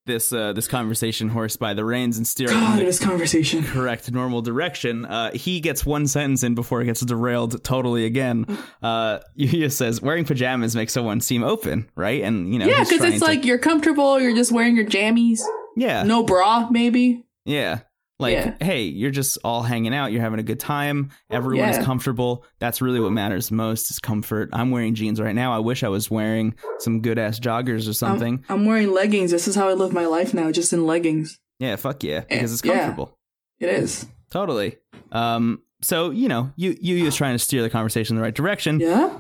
[0.06, 3.64] this uh, this conversation horse by the reins and steer God, the this conversation.
[3.64, 5.06] correct normal direction.
[5.06, 8.46] Uh, he gets one sentence in before it gets derailed totally again.
[8.82, 12.24] Uh, Yuya says wearing pajamas makes someone seem open, right?
[12.24, 14.20] And you know, Yeah, because it's to- like you're comfortable.
[14.20, 15.40] You're just wearing your jammies.
[15.78, 17.26] yeah, No bra, maybe.
[17.46, 17.82] Yeah.
[18.22, 18.54] Like, Yeah.
[18.62, 20.12] hey, you're just all hanging out.
[20.12, 21.10] You're having a good time.
[21.30, 21.84] Everyone Yeah.
[21.84, 22.46] comfortable.
[22.60, 24.50] That's really what matters most is comfort.
[24.54, 25.54] I'm wearing jeans right now.
[25.54, 28.44] I wish I was wearing some good ass joggers or something.
[28.48, 29.32] I'm, I'm wearing leggings.
[29.32, 31.40] This is how I live my life now, just in leggings.
[31.60, 32.22] yeah, fuck yeah.
[32.22, 32.78] Because it's yeah.
[32.86, 33.18] comfortable.
[33.60, 34.06] It is.
[34.30, 34.78] Totally.
[35.12, 38.34] Um, so, you know, you you is trying to steer the conversation in the right
[38.34, 38.80] direction.
[38.80, 39.12] Yeah.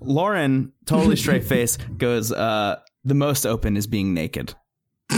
[0.00, 4.54] Lauren, totally straight face, goes, uh, the most open is being naked.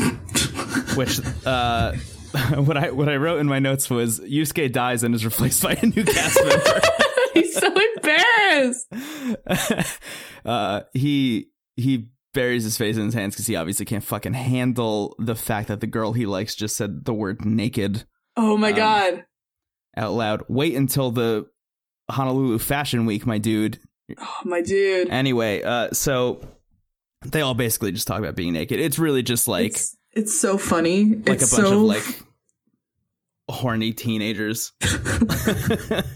[0.95, 1.93] Which uh
[2.55, 5.73] what I what I wrote in my notes was Yusuke dies and is replaced by
[5.73, 6.81] a new cast member.
[7.35, 8.87] He's so embarrassed.
[10.45, 15.17] uh, he he buries his face in his hands because he obviously can't fucking handle
[15.19, 18.05] the fact that the girl he likes just said the word naked
[18.37, 19.25] Oh my Um, god.
[19.97, 20.45] out loud.
[20.49, 21.47] Wait until the
[22.11, 23.79] Honolulu Fashion Week, my dude.
[24.19, 25.09] Oh my dude.
[25.09, 26.41] Anyway, uh, so
[27.27, 28.79] they all basically just talk about being naked.
[28.81, 31.05] It's really just like it's, it's so funny.
[31.05, 32.23] like it's a bunch so of like
[33.49, 34.73] horny teenagers.
[34.83, 34.99] you know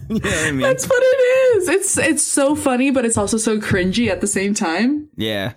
[0.09, 0.61] what I mean?
[0.61, 1.69] That's what it is.
[1.69, 5.09] It's it's so funny, but it's also so cringy at the same time.
[5.17, 5.55] yeah.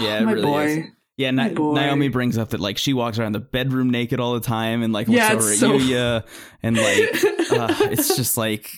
[0.00, 0.66] Yeah, Oh, my really boy.
[0.66, 0.86] is.
[1.18, 1.74] Yeah, boy.
[1.74, 4.90] Naomi brings up that like she walks around the bedroom naked all the time and
[4.94, 6.24] like looks Yeah, over at so- Yuya
[6.62, 8.70] and like uh, it's just like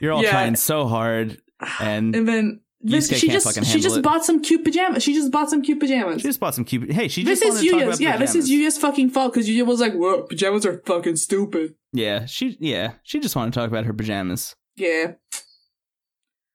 [0.00, 0.30] you're all Yeah.
[0.30, 1.36] trying so hard
[1.80, 4.02] and And then this, she can't just fucking she just it.
[4.02, 5.02] bought some cute pajamas.
[5.02, 6.20] She just bought some cute pajamas.
[6.22, 6.92] she just bought some cute.
[6.92, 7.98] Hey, she this just is wanted to Yuya's.
[7.98, 8.76] about Yeah, this is pajamas.
[8.76, 12.92] Yuya's fucking fault because Yuya was like, "Whoa, pajamas are fucking stupid." Yeah, she yeah
[13.02, 14.54] she just wanted to talk about her pajamas.
[14.76, 15.12] Yeah.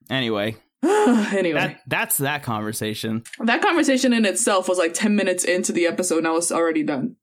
[0.10, 3.24] Anyway, anyway, that that's that conversation.
[3.44, 6.84] that conversation in itself was like ten minutes into the episode, and I was already
[6.84, 7.16] done.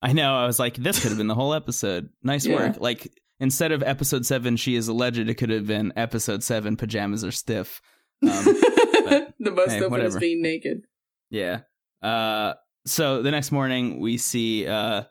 [0.00, 0.34] I know.
[0.34, 2.08] I was like, this could have been the whole episode.
[2.22, 2.56] Nice Yeah.
[2.56, 2.76] work.
[2.80, 5.18] Like instead of episode seven, she is alleged.
[5.20, 6.76] It could have been episode seven.
[6.76, 7.80] Pajamas are stiff.
[8.22, 8.44] Um,
[9.40, 10.82] the most hey, open is being naked.
[11.30, 11.60] yeah.
[12.02, 12.54] Uh,
[12.86, 15.04] so the next morning, we see uh,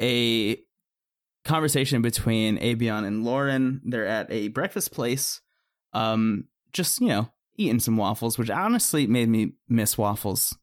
[0.00, 0.58] a
[1.44, 3.80] conversation between Avion and Lauren.
[3.84, 5.40] They're at a breakfast place,
[5.92, 10.56] um, just you know, eating some waffles, which honestly made me miss waffles.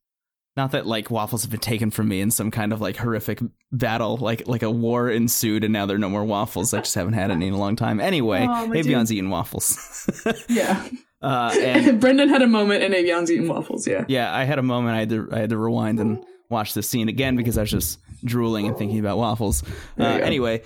[0.57, 3.39] Not that like waffles have been taken from me in some kind of like horrific
[3.71, 6.73] battle, like like a war ensued, and now there are no more waffles.
[6.73, 7.99] I just haven't had any in a long time.
[7.99, 10.09] Anyway, my Avion's eating waffles,
[10.49, 10.83] Yeah.
[11.21, 13.87] Uh, and Brendan had a moment, and Avion's eating waffles.
[13.87, 14.05] Yeah.
[14.07, 14.95] yeah, I had a moment.
[14.95, 17.71] I had to I had to rewind and watch this scene again because I was
[17.71, 19.63] just drooling and thinking about waffles.
[19.99, 20.63] Uh, anyway,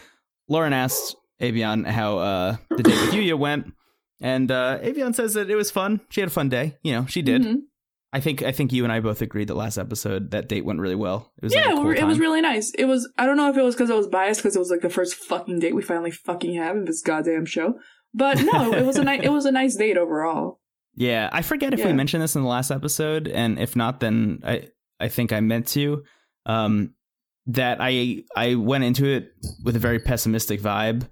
[0.48, 3.74] Lauren asked Avion how uh, the date with Yuya went,
[4.22, 6.02] and uh, Avion says that it was fun.
[6.10, 6.78] She had a fun day.
[6.84, 7.42] You know, she did.
[7.44, 7.58] Mhm.
[8.16, 10.80] I think I think you and I both agreed that last episode that date went
[10.80, 11.32] really well.
[11.38, 12.72] It was like, Yeah, a cool it was really nice.
[12.78, 13.12] It was.
[13.18, 14.90] I don't know if it was because I was biased because it was like the
[14.92, 17.74] first fucking date we finally fucking have in this goddamn show.
[18.14, 19.22] But no, it was a nice.
[19.24, 20.60] It was a nice date overall.
[20.96, 24.42] Yeah, I forget if we mentioned this in the last episode, and if not, then
[24.44, 24.68] I
[25.00, 26.04] I think I meant to.
[26.46, 26.94] Um,
[27.48, 29.32] that I I went into it
[29.64, 31.08] with a very pessimistic vibe,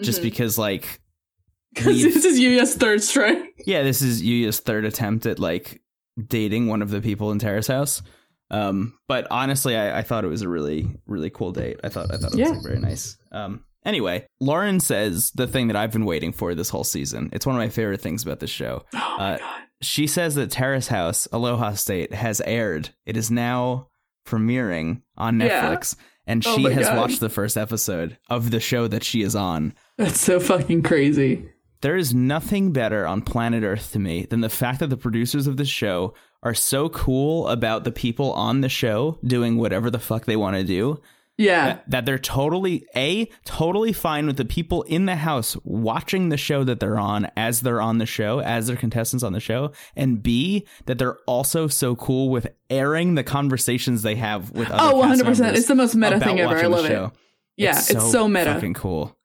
[0.00, 0.24] just Mhm.
[0.24, 1.00] because like
[1.74, 3.54] Because this is Yuya's third strike.
[3.66, 5.82] yeah, this is Yuya's third attempt at like
[6.26, 8.02] dating one of the people in Terrace House.
[8.50, 11.78] Um, but honestly, I, I thought it was a really, really cool date.
[11.84, 12.48] I thought I thought it was Yeah.
[12.48, 13.16] like, very nice.
[13.32, 17.30] Um, anyway, Lauren says the thing that I've been waiting for this whole season.
[17.32, 18.84] It's one of my favorite things about this show.
[18.94, 19.38] Oh Uh.
[19.82, 22.90] She says that Terrace House, Aloha State, has aired.
[23.04, 23.88] It is now
[24.26, 25.70] premiering on Yeah.
[25.74, 25.96] Netflix,
[26.26, 26.96] and Oh she has God.
[26.96, 29.74] watched the first episode of the show that she is on.
[29.98, 31.48] That's so fucking crazy.
[31.82, 35.46] There is nothing better on planet Earth to me than the fact that the producers
[35.46, 39.98] of this show are so cool about the people on the show doing whatever the
[39.98, 41.00] fuck they want to do
[41.38, 41.66] Yeah.
[41.66, 46.36] that, that they're totally a totally fine with the people in the house watching the
[46.38, 49.72] show that they're on as they're on the show as their contestants on the show
[49.94, 54.96] and b that they're also so cool with airing the conversations they have with other
[54.96, 55.54] Oh, 100%.
[55.54, 56.56] It's the most meta thing ever.
[56.56, 57.10] I love it.
[57.56, 58.54] Yeah, it's so, meta.
[58.54, 59.16] fucking cool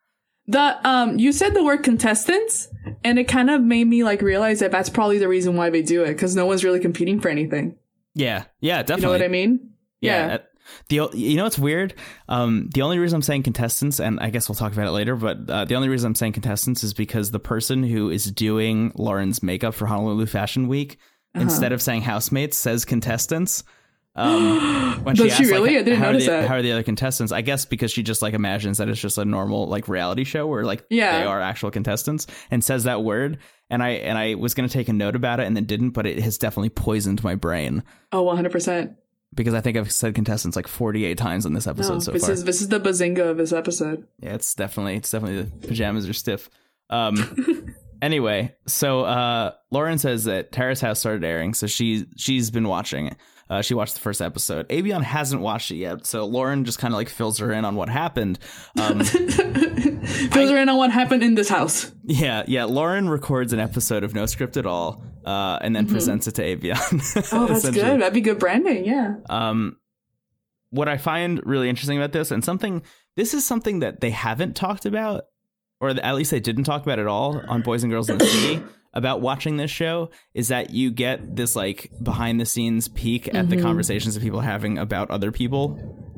[0.47, 2.67] The um, you said the word contestants,
[3.06, 5.82] and it kind of made me like realize that that's probably the reason why they
[5.82, 7.78] do it because no one's really competing for anything.
[8.15, 9.69] yeah yeah definitely You know what I mean?
[10.02, 10.28] Yeah.
[10.28, 10.38] Yeah.
[10.90, 11.94] The you know what's weird?
[12.30, 15.16] Um, the only reason I'm saying contestants, and I guess we'll talk about it later,
[15.16, 18.92] but uh, the only reason I'm saying contestants is because the person who is doing
[18.96, 20.98] Lauren's makeup for Honolulu Fashion Week,
[21.36, 21.44] Uh-huh.
[21.44, 23.64] instead of saying housemates, says contestants.
[24.14, 25.70] Um, when Does asks, she really?
[25.72, 26.48] Like, I didn't how are notice the, that.
[26.50, 27.32] How are the other contestants?
[27.32, 30.46] I guess because she just like imagines that it's just a normal like reality show
[30.48, 31.20] where like Yeah.
[31.20, 33.38] they are actual contestants, and says that word.
[33.70, 36.06] And I and I was gonna take a note about it and then didn't, but
[36.06, 38.92] it has definitely poisoned my brain Oh, 100 percent.
[39.34, 42.24] Because I think I've said contestants like 48 times on this episode No, so this
[42.26, 42.32] far.
[42.32, 44.06] is this is the bazinga of this episode.
[44.20, 46.50] yeah, it's definitely it's definitely the pajamas are stiff.
[46.89, 52.67] Um anyway, so uh Lauren says that Terrace House started airing, so she she's been
[52.67, 53.17] watching it.
[53.50, 54.65] Uh, she watched the first episode.
[54.70, 57.76] Avion hasn't watched it yet, so Lauren just kind of like fills her in on
[57.76, 58.39] what happened.
[58.80, 61.91] Um, Fills her in on what happened in this house.
[62.04, 62.63] yeah, yeah.
[62.63, 66.44] Lauren records an episode of No Script at All, uh, and then presents it to
[66.44, 66.76] Avion.
[66.76, 67.36] Mm-hmm.
[67.36, 68.02] Oh, that's good.
[68.02, 68.86] That'd be good branding.
[68.86, 69.16] Yeah.
[69.30, 69.78] Um,
[70.70, 72.82] what I find really interesting about this, and something,
[73.16, 75.26] this is something that they haven't talked about,
[75.80, 78.26] or at least they didn't talk about at all on Boys and Girls in the
[78.26, 83.28] City about watching this show, is that you get this like behind the scenes peek
[83.30, 83.50] at Mm-hmm.
[83.50, 85.70] the conversations that people are having about other people.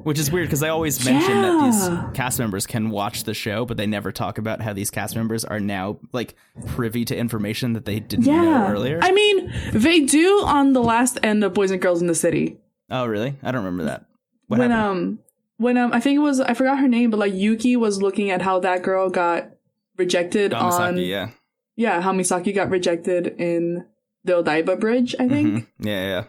[0.04, 3.64] Which is weird because they always mention that these cast members can watch the show,
[3.64, 6.36] but they never talk about how these cast members are now like
[6.68, 9.00] privy to information that they didn't know earlier.
[9.02, 12.58] I mean, they do on the last end of Boys and Girls in the City.
[12.92, 13.36] oh, really?
[13.42, 14.06] I don't remember that.
[14.48, 14.98] What when happened?
[14.98, 15.20] um
[15.58, 18.30] when um I think it was I forgot her name, but like Yuki was looking
[18.30, 19.52] at how that girl got
[19.98, 21.30] rejected on yeah.
[21.76, 23.86] Yeah, how Misaki got rejected in
[24.24, 25.48] the Odaiba Bridge, I think.
[25.48, 25.68] Mhm.
[25.80, 26.24] Yeah, yeah.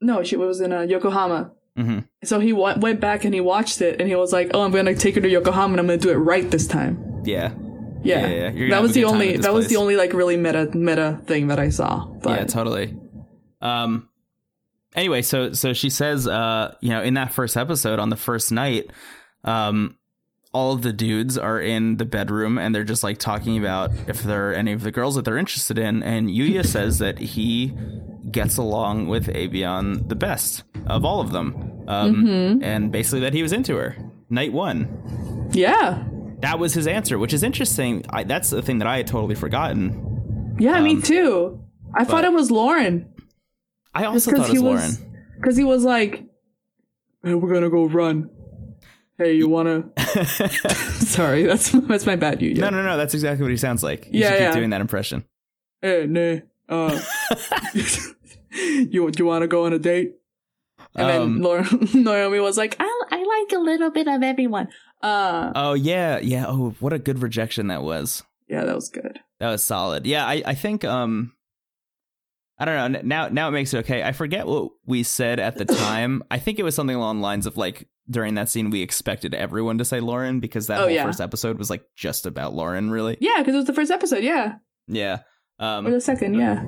[0.00, 1.52] No, she was in uh, Yokohama.
[1.78, 2.06] Mhm.
[2.24, 4.70] So he wa- went back and he watched it and he was like, "Oh, I'm
[4.72, 7.52] gonna take her to Yokohama and I'm gonna do it right this time." Yeah.
[8.04, 11.20] Yeah, Yeah, yeah, that was the only that was the only like really meta meta
[11.26, 12.06] thing that I saw.
[12.22, 12.96] But yeah, totally.
[13.60, 14.08] Um.
[14.94, 18.50] Anyway, so so she says, uh, you know, in that first episode on the first
[18.52, 18.90] night,
[19.44, 19.97] um,
[20.52, 24.22] all of the dudes are in the bedroom and they're just like talking about if
[24.22, 27.74] there are any of the girls that they're interested in, and Yuya says that he
[28.30, 32.62] gets along with Avion the best of all of them, um, Mm-hmm.
[32.62, 33.96] and basically that he was into her
[34.30, 35.48] night one.
[35.52, 36.04] yeah,
[36.40, 38.04] That was his answer, which is interesting.
[38.10, 40.56] I, that's the thing that I had totally forgotten.
[40.58, 41.60] yeah, me Um, too.
[41.94, 43.12] I thought it was Lauren
[43.94, 45.22] I also because thought it he was was Lauren.
[45.40, 46.24] because he was like,
[47.24, 48.28] "Hey, we're gonna go run."
[49.18, 49.90] Hey, you wanna?
[51.00, 52.40] Sorry, that's that's my bad.
[52.40, 52.54] You.
[52.54, 52.96] No, no, no.
[52.96, 54.06] That's exactly what he sounds like.
[54.06, 54.52] You Yeah, should keep yeah.
[54.54, 55.24] doing that impression.
[55.82, 56.38] Hey, nah.
[56.68, 57.00] Uh,
[57.74, 60.14] you you want to go on a date?
[60.94, 64.68] And then Um, Laura, Naomi was like, I, I like a little bit of everyone.
[65.02, 66.46] Uh, Oh yeah, yeah.
[66.48, 68.22] Oh, what a good rejection that was.
[68.48, 69.20] yeah, that was good.
[69.40, 70.06] That was solid.
[70.06, 71.32] Yeah, I, I think um,
[72.58, 73.00] I don't know.
[73.04, 74.02] Now, now it makes it okay.
[74.02, 76.22] I forget what we said at the time.
[76.30, 79.34] I think it was something along the lines of like during that scene we expected
[79.34, 81.04] everyone to say Lauren because that Oh, whole yeah.
[81.04, 83.16] first episode was like just about Lauren, really.
[83.20, 84.22] Yeah, because it was the first episode.
[84.24, 84.54] Yeah,
[84.86, 85.18] Yeah.
[85.60, 85.90] or Um.
[85.90, 86.34] the second.
[86.34, 86.64] Yeah.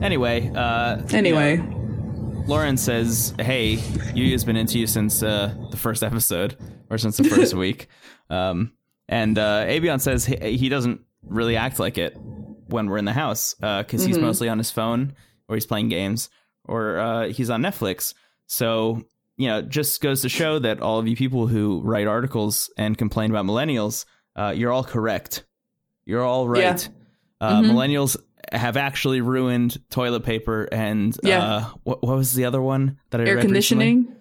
[0.00, 0.50] Anyway.
[0.54, 0.96] Uh.
[1.08, 6.56] you Anyway, know, Lauren says, "Hey, Yuya's been into you since uh, the first episode,
[6.90, 7.86] or since the first week."
[8.30, 8.72] Um,
[9.08, 12.16] and uh, Avion says he, he doesn't really act like it
[12.66, 14.22] when we're in the house because he's Mhm.
[14.22, 15.14] mostly on his phone,
[15.48, 16.30] or he's playing games,
[16.64, 18.12] or uh, he's on Netflix.
[18.46, 19.02] So
[19.36, 22.96] you know, just goes to show that all of you people who write articles and
[22.96, 24.04] complain about millennials,
[24.36, 25.44] uh, you're all correct.
[26.04, 26.60] You're all right.
[26.60, 26.78] Yeah.
[27.40, 27.70] Uh, Mhm.
[27.72, 28.16] Millennials
[28.52, 31.44] have actually ruined toilet paper and Yeah.
[31.44, 33.86] uh, what, what was the other one that I air read recently?
[33.94, 34.16] conditioning.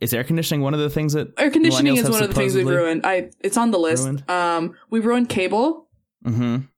[0.00, 2.54] Is air conditioning one of the things that Air conditioning is one of the things
[2.54, 3.06] we've ruined.
[3.06, 4.04] I it's on the list.
[4.04, 4.28] Ruined?
[4.30, 5.88] Um, we ruined cable.
[6.26, 6.68] Mhm.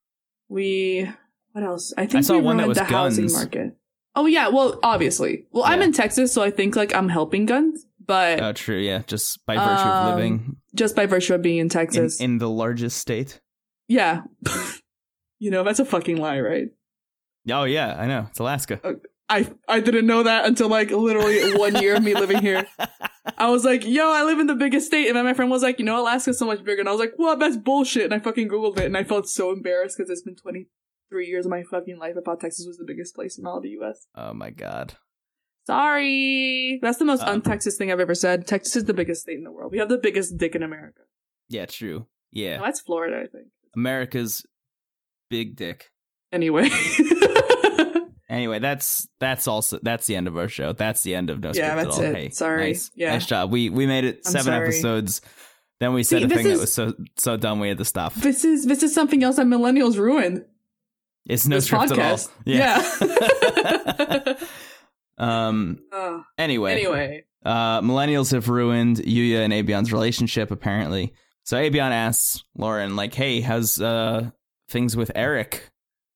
[0.48, 1.08] We
[1.52, 1.92] what else?
[1.98, 3.76] I think saw we one that ruined was the housing market.
[4.14, 5.46] Oh yeah, well obviously.
[5.52, 8.78] Well, I'm in Texas, so I think like I'm helping guns, but Oh, true.
[8.78, 12.20] Yeah, just by virtue of Um, living just by virtue of being in in, Texas.
[12.20, 13.40] in the largest state.
[13.88, 14.22] yeah.
[15.38, 16.68] you know, that's a fucking lie, right?
[17.50, 18.26] Oh yeah, I know.
[18.30, 18.80] It's Alaska.
[19.28, 22.66] I I didn't know that until like literally one year of me living here.
[23.38, 25.06] I was like, yo, I live in the biggest state.
[25.06, 26.80] And then my friend was like, you know, Alaska's so much bigger.
[26.80, 28.04] And I was like, well, that's bullshit.
[28.04, 30.34] And I fucking Googled it and I felt so embarrassed because it's been
[31.12, 32.14] 23 years of my fucking life.
[32.18, 34.06] I thought Texas was the biggest place in all of the US.
[34.16, 34.94] oh my god.
[35.66, 36.80] Sorry.
[36.82, 38.46] That's the most Um, un-Texas thing I've ever said.
[38.48, 39.70] Texas is the biggest state in the world.
[39.70, 41.02] We have the biggest dick in America.
[41.48, 42.06] Yeah, true.
[42.32, 43.48] Yeah, No, that's Florida, I think.
[43.76, 44.44] America's
[45.30, 45.90] big dick.
[46.32, 46.68] Anyway.
[48.28, 50.72] Anyway, that's that's also that's the end of our show.
[50.72, 52.00] That's the end of No Script Yeah, at All.
[52.00, 52.14] it.
[52.16, 52.68] Hey, Sorry.
[52.68, 53.12] nice, Yeah.
[53.12, 53.52] nice job.
[53.52, 54.68] We we made it I'm seven sorry.
[54.68, 55.20] episodes.
[55.80, 58.14] Then we said See, a thing that was so so dumb we had to stop.
[58.14, 60.46] this is this is something else that millennials ruined.
[61.26, 62.28] It's no this script podcast.
[62.46, 64.34] at all.
[64.34, 64.34] Yeah.
[65.18, 65.78] um.
[65.92, 66.72] Uh, Anyway.
[66.72, 67.24] anyway.
[67.44, 71.12] Uh, millennials have ruined Yuya and Avion's relationship, apparently.
[71.44, 74.30] So Avion asks Lauren, like, "Hey, how's uh
[74.68, 75.68] things with Eric?"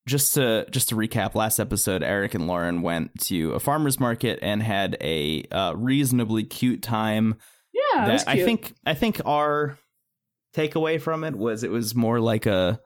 [0.07, 4.39] Just to just to recap, last episode, Eric and Lauren went to a farmers market
[4.41, 7.35] and had a uh, reasonably cute time.
[7.73, 9.79] Yeah, that I think I think our
[10.55, 12.81] takeaway from it was it was more like a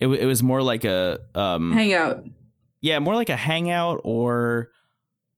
[0.00, 2.24] it, it was more like a um hang out.
[2.80, 4.70] yeah, more like a hangout or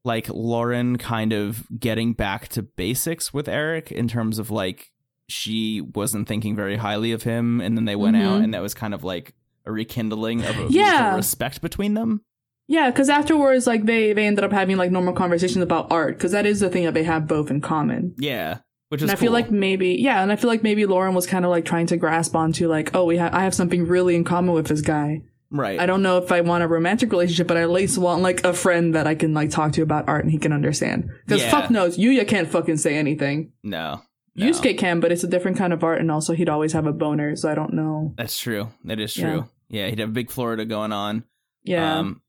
[0.04, 4.92] like Lauren kind of getting back to basics with Eric in terms of like
[5.28, 8.44] she wasn't thinking very highly of him and then they went out Mhm.
[8.44, 11.16] and that was kind of like a rekindling of a Yeah.
[11.16, 12.22] respect between them.
[12.68, 16.32] Yeah, because afterwards, like they they ended up having like normal conversations about art because
[16.32, 18.14] that is the thing that they have both in common.
[18.18, 18.58] Yeah.
[18.88, 21.26] Which is And I feel like maybe yeah, and I feel like maybe Lauren was
[21.26, 24.14] kind of like trying to grasp onto like oh we have I have something really
[24.14, 25.22] in common with this guy.
[25.50, 25.80] right.
[25.80, 28.44] I don't know if I want a romantic relationship, but I at least want like
[28.44, 31.08] a friend that I can like talk to about art and he can understand.
[31.24, 31.50] Because Yeah.
[31.50, 33.52] fuck knows, Yuya can't fucking say anything.
[33.64, 34.02] no.
[34.36, 34.46] no.
[34.46, 36.92] Yusuke can, but it's a different kind of art, and also he'd always have a
[36.92, 38.12] boner, so I don't know.
[38.18, 38.68] That's true.
[38.84, 39.48] That is true.
[39.68, 41.24] Yeah, he'd have big Florida going on.
[41.64, 42.20] Yeah, Um,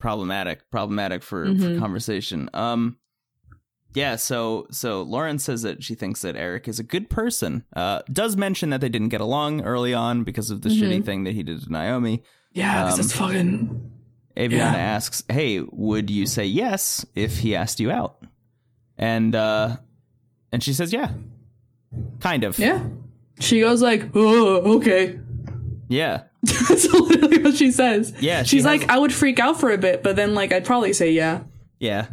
[0.00, 1.78] problematic, problematic for, for Mhm.
[1.78, 2.50] conversation.
[2.52, 2.96] Um,
[3.94, 4.16] yeah.
[4.16, 7.64] So so Lauren says that she thinks that Eric is a good person.
[7.74, 10.80] Uh, does mention that they didn't get along early on because of the Mhm.
[10.80, 12.22] shitty thing that he did to Naomi.
[12.52, 13.90] yeah, because um, it's fucking
[14.36, 14.74] Aviana Yeah.
[14.76, 18.22] asks, "Hey, would you say yes if he asked you out?"
[18.98, 19.76] And uh,
[20.52, 21.10] and she says, "Yeah,
[22.20, 22.58] kind of.
[22.58, 22.82] yeah.
[23.40, 25.18] She goes like, oh, okay.
[25.88, 28.12] yeah, That's literally what she says.
[28.20, 30.64] Yeah, she she's like, I would freak out for a bit, but then like I'd
[30.64, 31.40] probably say yeah.
[31.80, 32.06] yeah."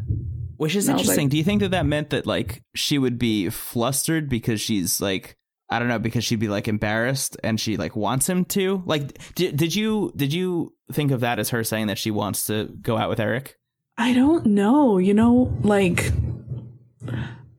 [0.61, 1.25] Which is And interesting.
[1.25, 5.01] like- Do you think that that meant that like she would be flustered because she's
[5.01, 5.35] like
[5.71, 9.17] I don't know because she'd be like embarrassed and she like wants him to like
[9.33, 12.65] did, did you did you think of that as her saying that she wants to
[12.79, 13.57] go out with Eric?
[13.97, 14.99] I don't know.
[14.99, 16.11] You know, like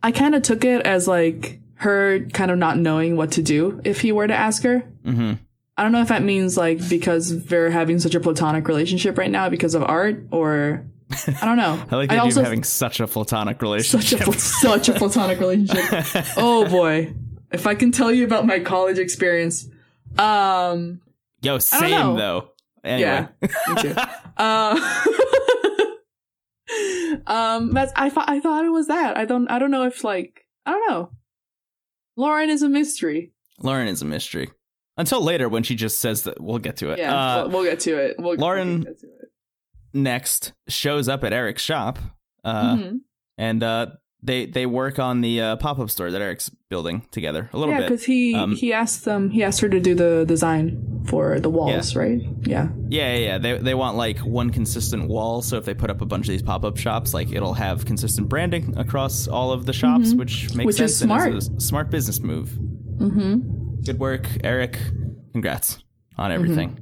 [0.03, 3.80] I kind of took it as like her kind of not knowing what to do
[3.82, 4.84] if he were to ask her.
[5.05, 5.32] Mm-hmm.
[5.76, 9.30] I don't know if that means like because they're having such a platonic relationship right
[9.30, 10.84] now because of art or
[11.40, 11.82] I don't know.
[11.90, 14.18] I like the idea also of having such a platonic relationship.
[14.20, 16.04] such a such a platonic relationship.
[16.36, 17.14] Oh boy.
[17.52, 19.68] If I can tell you about my college experience.
[20.18, 21.00] Um
[21.42, 22.50] Yo, same though.
[22.84, 23.28] Anyway.
[23.40, 23.94] Yeah, me too.
[24.36, 24.76] Uh,
[27.26, 29.16] um, that's I thought I thought it was that.
[29.16, 31.10] I don't I don't know if like I don't know.
[32.16, 33.32] Lauren is a mystery.
[33.60, 34.50] Lauren is a mystery.
[34.96, 36.98] Until later when she just says that we'll get to it.
[36.98, 38.16] Yeah, Uh, we'll, we'll get to it.
[38.18, 39.21] We'll, Lauren- we'll get to it.
[39.95, 41.99] Next shows up at Eric's shop.
[42.45, 43.01] Uh, Mhm.
[43.38, 43.86] and uh,
[44.22, 47.72] they they work on the uh, pop up store that Eric's building together a little
[47.74, 47.88] Yeah, bit.
[47.90, 51.51] because he Um, he asked them he asked her to do the design for the
[51.51, 52.20] walls, right?
[52.43, 52.68] Yeah.
[52.88, 53.38] Yeah, yeah, yeah.
[53.38, 55.43] They they want like one consistent wall.
[55.43, 57.84] So if they put up a bunch of these pop up shops, like it'll have
[57.84, 60.18] consistent branding across all of the shops, Mhm.
[60.18, 61.03] which makes Which is sense.
[61.03, 61.34] and smart.
[61.34, 62.51] is a smart business move.
[62.99, 63.80] Mm-hmm.
[63.84, 64.78] Good work, Eric.
[65.32, 65.78] Congrats
[66.16, 66.78] on everything.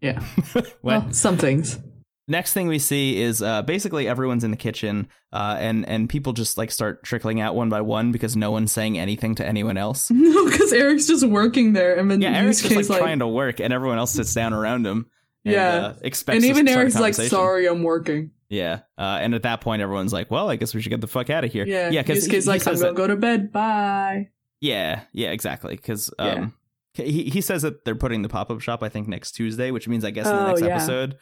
[0.00, 0.22] Yeah.
[0.54, 0.76] What?
[0.82, 1.78] Well, some things.
[2.26, 6.32] Next thing we see is uh, basically everyone's in the kitchen, uh, and and people
[6.32, 9.76] just like start trickling out one by one because no one's saying anything to anyone
[9.76, 10.10] else.
[10.14, 13.28] No, because Eric's just working there, and then Yeah, Eric's just like, like, trying to
[13.28, 15.06] work, and everyone else sits down around him.
[15.44, 15.68] And, Yeah.
[15.68, 19.82] uh, expects and even Eric's like, "Sorry, I'm working." Yeah, uh, and at that point,
[19.82, 22.00] everyone's like, "Well, I guess we should get the fuck out of here." Yeah, yeah,
[22.00, 23.52] because Yusuke's like, "I'm gonna go to bed.
[23.52, 24.30] Bye."
[24.62, 25.76] Yeah, yeah, exactly.
[25.76, 26.24] Because Yeah.
[26.32, 26.54] um,
[26.94, 28.82] he he says that they're putting the pop up shop.
[28.82, 30.68] I think next Tuesday, which means I guess in the Oh, next yeah.
[30.68, 31.16] episode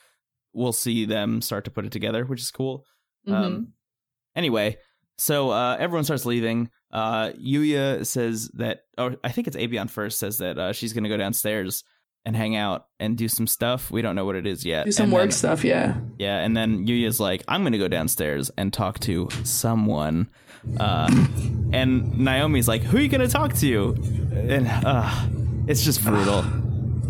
[0.52, 2.84] we'll see them start to put it together, which is cool.
[3.28, 3.32] Mhm.
[3.34, 3.68] Um,
[4.36, 4.76] anyway,
[5.18, 6.70] so uh, everyone starts leaving.
[6.92, 11.08] Uh, Yuya says that, or I think it's Avion first says that uh, she's gonna
[11.08, 11.84] go downstairs
[12.24, 13.90] and hang out and do some stuff.
[13.90, 14.84] We don't know what it is yet.
[14.84, 15.96] Do some And work then- stuff, yeah.
[16.18, 20.28] yeah, and then Yuya's like, I'm gonna go downstairs and talk to someone.
[20.78, 21.08] Uh,
[21.72, 23.94] and Naomi's like, Who are you gonna talk to?
[24.48, 25.26] And uh,
[25.66, 26.44] it's just brutal.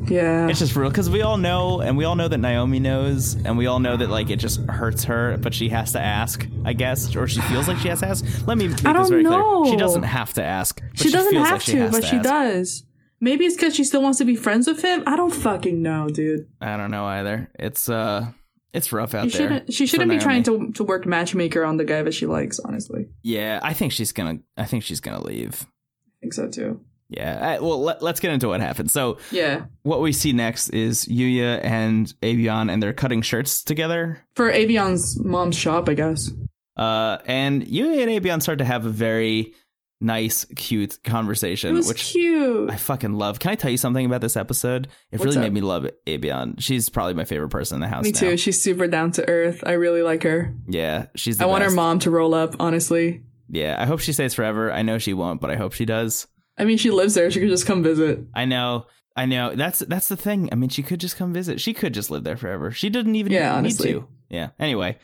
[0.09, 0.48] Yeah.
[0.48, 3.57] It's just real because we all know, and we all know that Naomi knows, and
[3.57, 6.72] we all know that like it just hurts her, but she has to ask, I
[6.72, 8.24] guess, or she feels like she has to ask.
[8.46, 9.62] Let me make I this very know.
[9.62, 10.80] clear: she doesn't have to ask.
[10.80, 12.24] but she doesn't feels have like she to, but she ask.
[12.24, 12.84] does.
[13.20, 15.05] Maybe it's because she still wants to be friends with him.
[15.07, 16.48] I don't fucking know, dude.
[16.61, 17.48] I don't know either.
[17.59, 18.26] It's uh,
[18.72, 19.48] it's rough out She there.
[19.48, 19.72] shouldn't.
[19.72, 20.24] She shouldn't be Naomi.
[20.24, 22.59] trying to to work matchmaker on the guy that she likes.
[22.59, 24.38] Honestly, Yeah, I think she's gonna.
[24.57, 25.66] I think she's gonna leave.
[26.09, 26.80] I think so too.
[27.16, 27.58] Yeah.
[27.58, 28.90] Well, let, let's get into what happened.
[28.90, 29.64] So, Yeah.
[29.82, 34.24] what we see next is Yuya and Avion, and they're cutting shirts together.
[34.34, 36.30] For Avion's mom's shop, I guess.
[36.76, 39.52] Uh, and Yuya and Avion start to have a very
[40.00, 42.70] nice, cute conversation, was which cute.
[42.70, 43.38] I fucking love.
[43.38, 44.88] Can I tell you something about this episode?
[45.12, 45.42] It What's really up?
[45.44, 46.60] made me love Avion.
[46.60, 48.04] She's probably my favorite person in the house.
[48.04, 48.18] Me now.
[48.18, 48.36] too.
[48.36, 49.62] She's super down to earth.
[49.64, 50.54] I really like her.
[50.66, 51.38] Yeah, she's.
[51.38, 52.56] The I want her mom to roll up.
[52.58, 54.72] Honestly, Yeah, I hope she stays forever.
[54.72, 56.26] I know she won't, but I hope she does.
[56.62, 57.28] I mean, she lives there.
[57.30, 58.20] She could just come visit.
[58.34, 58.86] I know.
[59.16, 59.54] I know.
[59.56, 60.48] That's that's the thing.
[60.52, 61.60] I mean, she could just come visit.
[61.60, 62.70] She could just live there forever.
[62.70, 63.92] She didn't even Yeah, need honestly.
[63.94, 64.06] to.
[64.30, 64.50] Yeah.
[64.60, 64.96] Anyway,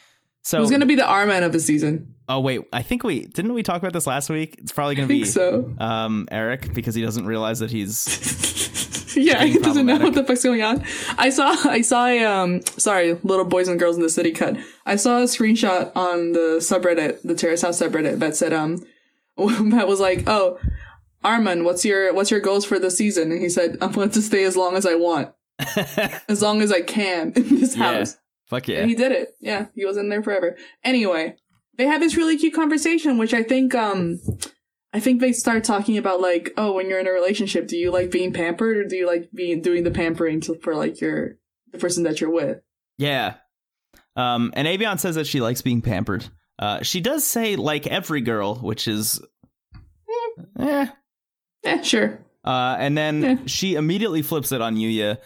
[0.42, 2.14] so Who's gonna be the R man of the season?
[2.28, 4.54] oh wait, I think we didn't we talk about this last week.
[4.58, 5.74] It's probably gonna be so.
[5.78, 10.44] um Eric because he doesn't realize that he's yeah, he doesn't know what the fuck's
[10.44, 10.84] going on.
[11.18, 14.56] I saw, I saw a, um, sorry, little boys and girls in the city cut.
[14.86, 18.76] I saw a screenshot on the subreddit, the Terrace House subreddit that said, um,
[19.36, 20.58] that was like, oh,
[21.24, 23.32] Armin, what's your, what's your goals for the season?
[23.32, 25.32] And he said, I'm going to stay as long as I want,
[26.28, 27.98] as long as I can in this Yeah.
[27.98, 28.16] house.
[28.46, 28.78] fuck yeah.
[28.80, 29.30] And he did it.
[29.40, 30.56] Yeah, he was in there forever.
[30.84, 31.36] Anyway,
[31.76, 34.20] they had this really cute conversation, which I think, um,
[34.92, 37.90] I think they start talking about like, oh, when you're in a relationship, do you
[37.90, 41.36] like being pampered or do you like being doing the pampering to, for like your
[41.72, 42.60] the person that you're with?
[42.96, 43.34] Yeah.
[44.16, 46.26] Um, and Avion says that she likes being pampered.
[46.58, 49.20] Uh, she does say like every girl, which is,
[50.58, 50.86] eh.
[51.76, 52.18] Yeah, sure.
[52.44, 53.36] Uh, and then Yeah.
[53.46, 55.18] she immediately flips it on Yuya,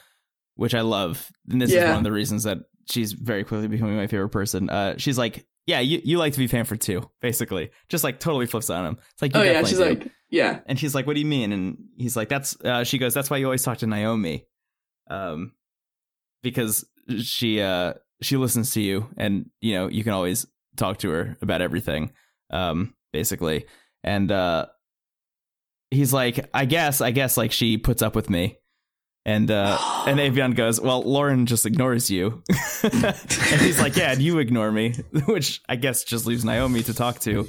[0.56, 1.30] which I love.
[1.48, 2.58] And this is one of the reasons that
[2.90, 4.68] she's very quickly becoming my favorite person.
[4.70, 7.70] Uh, she's like, yeah, you, you like to be pampered too, basically.
[7.88, 8.98] Just like totally flips it on him.
[9.12, 9.84] It's like, you oh yeah, she's do.
[9.84, 11.52] like, yeah, and she's like, what do you mean?
[11.52, 14.46] And he's like, that's, uh, she goes, that's why you always talk to Naomi.
[15.08, 15.52] Um,
[16.42, 16.84] because
[17.22, 21.36] she, uh, she listens to you and, you know, you can always talk to her
[21.42, 22.12] about everything,
[22.50, 23.66] um, basically.
[24.02, 24.66] And, uh,
[25.92, 28.58] he's like, I guess, I guess like she puts up with me.
[29.24, 32.42] And uh, and Avion goes, "Well, Lauren just ignores you,"
[32.82, 34.94] and he's like, "Yeah, and you ignore me,"
[35.26, 37.48] which I guess just leaves Naomi to talk to.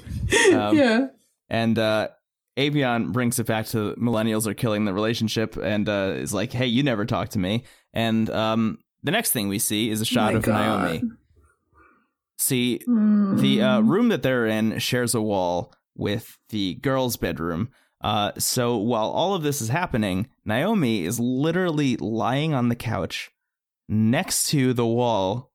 [0.54, 1.08] Um, yeah.
[1.50, 2.10] And uh,
[2.58, 6.68] Avion brings it back to millennials are killing the relationship, and uh, is like, "Hey,
[6.68, 10.34] you never talk to me." And um, the next thing we see is a shot
[10.34, 10.82] my of God.
[10.92, 11.02] Naomi.
[12.38, 12.84] See, the
[13.62, 13.90] uh, Mm.
[13.90, 17.70] room that they're in shares a wall with the girls' bedroom.
[18.04, 23.32] Uh, so while all of this is happening, Naomi is literally lying on the couch
[23.88, 25.52] next to the wall,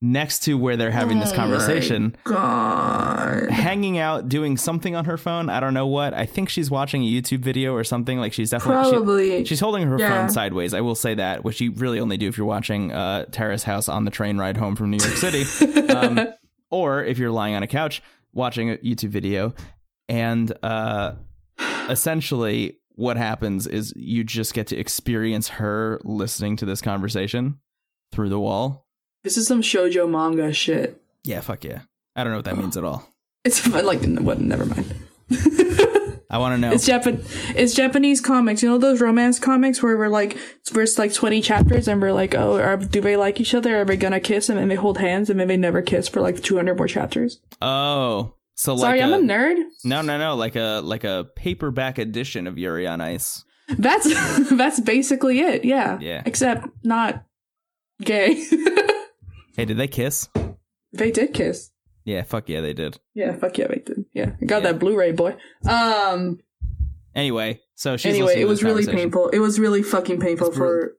[0.00, 3.50] next to where they're having this Oh conversation, God.
[3.50, 5.48] hanging out, doing something on her phone.
[5.48, 6.12] I don't know what.
[6.14, 8.18] I think she's watching a YouTube video or something.
[8.18, 9.44] Like she's definitely she- Probably.
[9.44, 10.08] She's holding her Yeah.
[10.10, 10.74] phone sideways.
[10.74, 13.88] I will say that, which you really only do if you're watching uh, Terrace House
[13.88, 15.44] on the train ride home from New York City,
[15.88, 16.28] um,
[16.70, 18.02] or if you're lying on a couch
[18.32, 19.54] watching a YouTube video.
[20.08, 21.12] And uh,
[21.88, 27.58] essentially, what happens is you just get to experience her listening to this conversation
[28.12, 28.86] through the wall.
[29.24, 31.00] this is some shoujo manga shit.
[31.24, 31.80] Yeah, fuck yeah.
[32.16, 33.08] I don't know what that means at all.
[33.44, 34.38] It's like what?
[34.40, 34.94] Never mind.
[36.30, 36.72] I want to know.
[36.72, 37.20] It's Japan.
[37.56, 38.62] It's Japanese comics.
[38.62, 42.34] You know those romance comics where we're like, first like twenty chapters, and we're like,
[42.36, 43.80] oh, are, do they like each other?
[43.80, 44.48] Are they gonna kiss?
[44.48, 46.86] And then they hold hands, and then they never kiss for like two hundred more
[46.86, 47.40] chapters.
[47.60, 49.56] oh, so like Sorry, i I'm a nerd.
[49.84, 53.44] no, no, no, like a like a paperback edition of Yuri on Ice.
[53.76, 54.06] That's
[54.50, 55.64] that's basically it.
[55.64, 55.98] Yeah.
[56.00, 56.22] Yeah.
[56.24, 57.24] Except not
[58.02, 58.44] gay.
[59.54, 60.28] Hey, did they kiss?
[60.94, 61.72] they did kiss.
[62.04, 62.98] Yeah, fuck yeah, they did.
[63.14, 63.36] Yeah.
[63.36, 64.06] Fuck yeah, they did.
[64.14, 64.30] Yeah.
[64.40, 64.72] I got Yeah.
[64.72, 65.36] that Blu-ray, boy.
[65.68, 66.38] Um.
[67.14, 69.28] Anyway, so she's anyway, it was really painful.
[69.28, 70.96] It was really fucking painful It's for.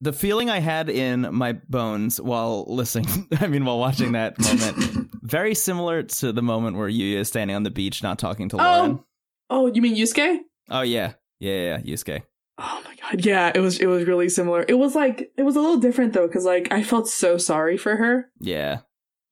[0.00, 5.10] The feeling I had in my bones while listening, I mean, while watching that moment,
[5.22, 8.56] very similar to the moment where Yuya is standing on the beach not talking to
[8.56, 8.58] oh.
[8.58, 9.04] Lauren.
[9.50, 10.38] Oh, you mean Yusuke?
[10.70, 11.12] Oh, yeah.
[11.40, 12.22] Yeah, yeah, yeah, Yusuke.
[12.58, 14.64] Oh my god, yeah, it was it was really similar.
[14.68, 17.76] It was like it was a little different though, because like I felt so sorry
[17.76, 18.80] for her, Yeah.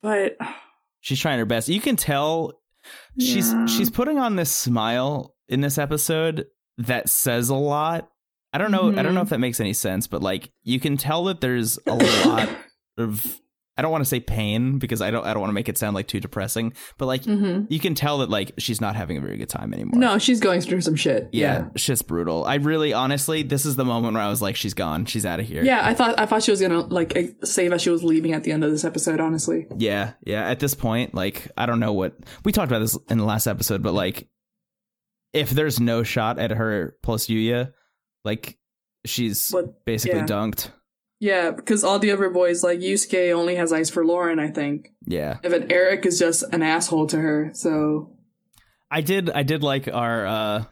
[0.03, 0.37] but
[1.01, 1.69] She's trying her best.
[1.69, 2.61] You can tell
[3.21, 3.67] she's Yeah.
[3.67, 6.47] she's putting on this smile in this episode
[6.79, 8.11] that says a lot.
[8.53, 8.91] I don't know.
[8.91, 11.79] I don't know if that makes any sense, but like you can tell that there's
[11.87, 12.49] a lot
[12.99, 13.39] of.
[13.75, 15.25] I don't want to say pain because I don't.
[15.25, 17.67] I don't want to make it sound like too depressing, but like mhm.
[17.71, 19.99] you can tell that like she's not having a very good time anymore.
[19.99, 21.31] no, she's going through some shit.
[21.33, 22.45] Yeah, shit's brutal.
[22.45, 25.07] I really, honestly, this is the moment where I was like, she's gone.
[25.07, 25.65] She's out of here.
[25.65, 25.89] yeah, yeah.
[25.89, 28.45] I thought I thought she was gonna like save say that she was leaving at
[28.45, 29.21] the end of this episode.
[29.21, 30.47] Honestly, Yeah, yeah.
[30.47, 33.47] At this point, like, I don't know what we talked about this in the last
[33.47, 34.29] episode, but like,
[35.33, 37.73] if there's no shot at her plus Yuya,
[38.25, 38.59] like,
[39.05, 40.27] she's What- basically yeah.
[40.27, 40.71] dunked.
[41.21, 44.39] yeah, because all the other boys like Yusuke only has eyes for Lauren.
[44.39, 47.51] I think, Yeah, and then Eric is just an asshole to her.
[47.55, 48.17] So
[48.91, 49.31] I did.
[49.31, 50.65] I did like our uh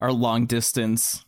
[0.00, 1.24] our long distance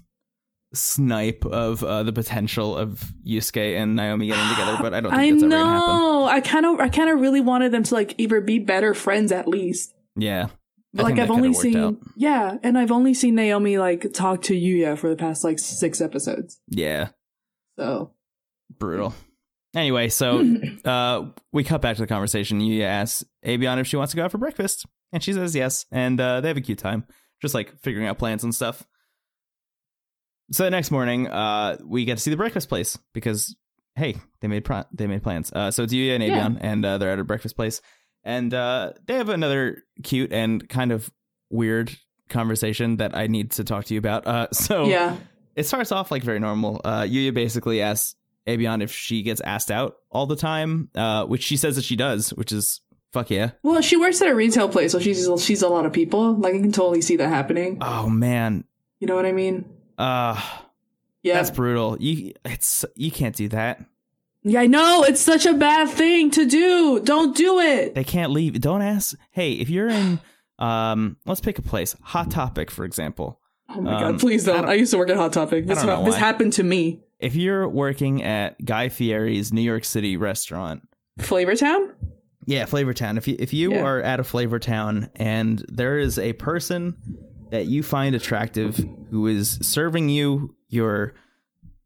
[0.73, 5.21] snipe of uh, the potential of Yusuke and Naomi getting together, but I don't think
[5.23, 5.97] I that's ever gonna happen.
[5.97, 6.25] know.
[6.27, 9.33] I kind of I kind of really wanted them to like either be better friends
[9.33, 9.93] at least.
[10.17, 10.53] Yeah, But
[10.99, 11.97] I like I've only seen out.
[12.17, 16.01] yeah, and I've only seen Naomi like talk to Yuya for the past like six
[16.01, 16.61] episodes.
[16.69, 17.11] yeah.
[17.79, 18.13] So
[18.79, 19.15] brutal.
[19.75, 20.45] Anyway, so
[20.85, 22.61] uh, we cut back to the conversation.
[22.61, 25.87] Yuya asks Avion if she wants to go out for breakfast, and she says yes,
[25.93, 27.07] and uh, they have a cute time,
[27.41, 28.85] just like figuring out plans and stuff.
[30.53, 33.55] So the next morning, uh, we get to see the breakfast place because
[33.95, 35.53] hey, they made pro- they made plans.
[35.53, 36.51] Uh, so it's Yuya and Yeah.
[36.61, 37.81] And uh, they're at a breakfast place,
[38.25, 41.11] and uh, they have another cute and kind of
[41.51, 41.97] weird
[42.29, 44.27] conversation that I need to talk to you about.
[44.27, 45.17] Uh, so yeah,
[45.57, 46.81] it starts off like very normal.
[46.85, 48.15] Uh, Yuya basically asks
[48.47, 51.97] Avion if she gets asked out all the time, uh, which she says that she
[51.97, 52.81] does, which is
[53.13, 53.51] fuck yeah.
[53.63, 56.35] well, she works at a retail place, so she's she's a lot of people.
[56.37, 57.79] Like I can totally see that happening.
[57.81, 58.65] Oh man,
[59.01, 59.65] You know what I mean?
[59.99, 60.41] uh,
[61.23, 61.97] Yeah, that's brutal.
[62.01, 63.85] You it's you can't do that.
[64.43, 64.61] Yeah.
[64.61, 67.01] I know it's such a bad thing to do.
[67.01, 67.95] Don't do it.
[67.95, 68.61] They can't leave.
[68.61, 69.15] Don't ask.
[69.31, 70.21] Hey, if you're in,
[70.59, 71.97] um, let's pick a place.
[72.03, 73.41] Hot Topic, for example.
[73.69, 74.57] Oh my Um, god, please don't.
[74.63, 75.67] don't- I, used to work at Hot Topic.
[75.67, 77.01] This know this happened to me.
[77.19, 80.83] If you're working at Guy Fieri's New York City restaurant,
[81.19, 81.93] Flavor Town.
[82.47, 83.17] Yeah, Flavor Town.
[83.19, 83.83] If you if you Yeah.
[83.85, 86.97] are at a Flavor Town and there is a person
[87.51, 91.15] that you find attractive who is serving you your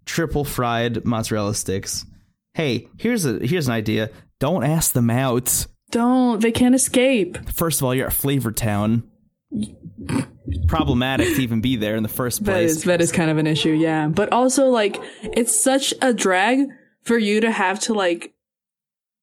[0.06, 2.06] triple fried mozzarella sticks,
[2.54, 4.10] hey, here's a here's an idea.
[4.38, 5.66] Don't ask them out.
[5.90, 6.40] Don't.
[6.40, 7.50] They can't escape.
[7.50, 9.04] First of all, you're at Flavor Town.
[10.66, 12.70] Problematic to even be there in the first place.
[12.72, 14.08] is that is kind of an issue, yeah.
[14.08, 16.66] But also like it's such a drag
[17.02, 18.33] for you to have to like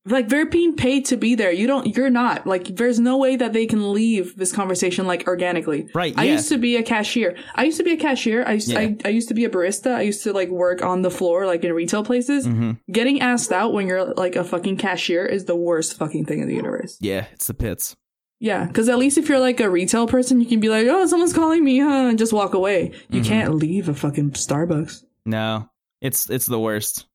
[0.06, 1.52] like they're being paid to be there.
[1.52, 2.48] You don't you're not.
[2.48, 5.88] Like there's no way that they can leave this conversation like organically.
[5.94, 6.32] Right, I yeah.
[6.34, 7.36] used to be a cashier.
[7.56, 8.44] I used to be a cashier.
[8.46, 8.80] I used, Yeah.
[8.80, 9.94] I, I used to be a barista.
[9.94, 12.46] I used to like work on the floor like in retail places.
[12.46, 16.40] hmm Getting asked out when you're like a fucking cashier is the worst fucking thing
[16.42, 16.98] in the universe.
[17.00, 17.96] Yeah, it's the pits.
[18.40, 21.06] Yeah, because at least if you're like a retail person, you can be like, "Oh,
[21.06, 22.92] someone's calling me," huh, and just walk away.
[23.12, 23.26] You Mhm.
[23.26, 25.04] can't leave a fucking Starbucks.
[25.28, 25.70] No,
[26.02, 27.06] it's it's the worst.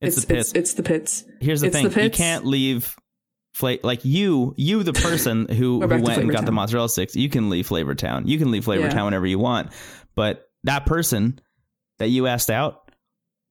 [0.00, 0.48] It's, It's the pits.
[0.50, 1.24] it's, it's the pits.
[1.40, 2.94] Here's the it's thing: the you can't leave.
[3.54, 7.16] Fla- like you, you the person who, who went and got the mozzarella sticks.
[7.16, 8.28] You can leave Flavor Town.
[8.28, 8.90] You can leave Flavor Yeah.
[8.90, 9.72] Town whenever you want.
[10.14, 11.40] But that person
[11.98, 12.90] that you asked out,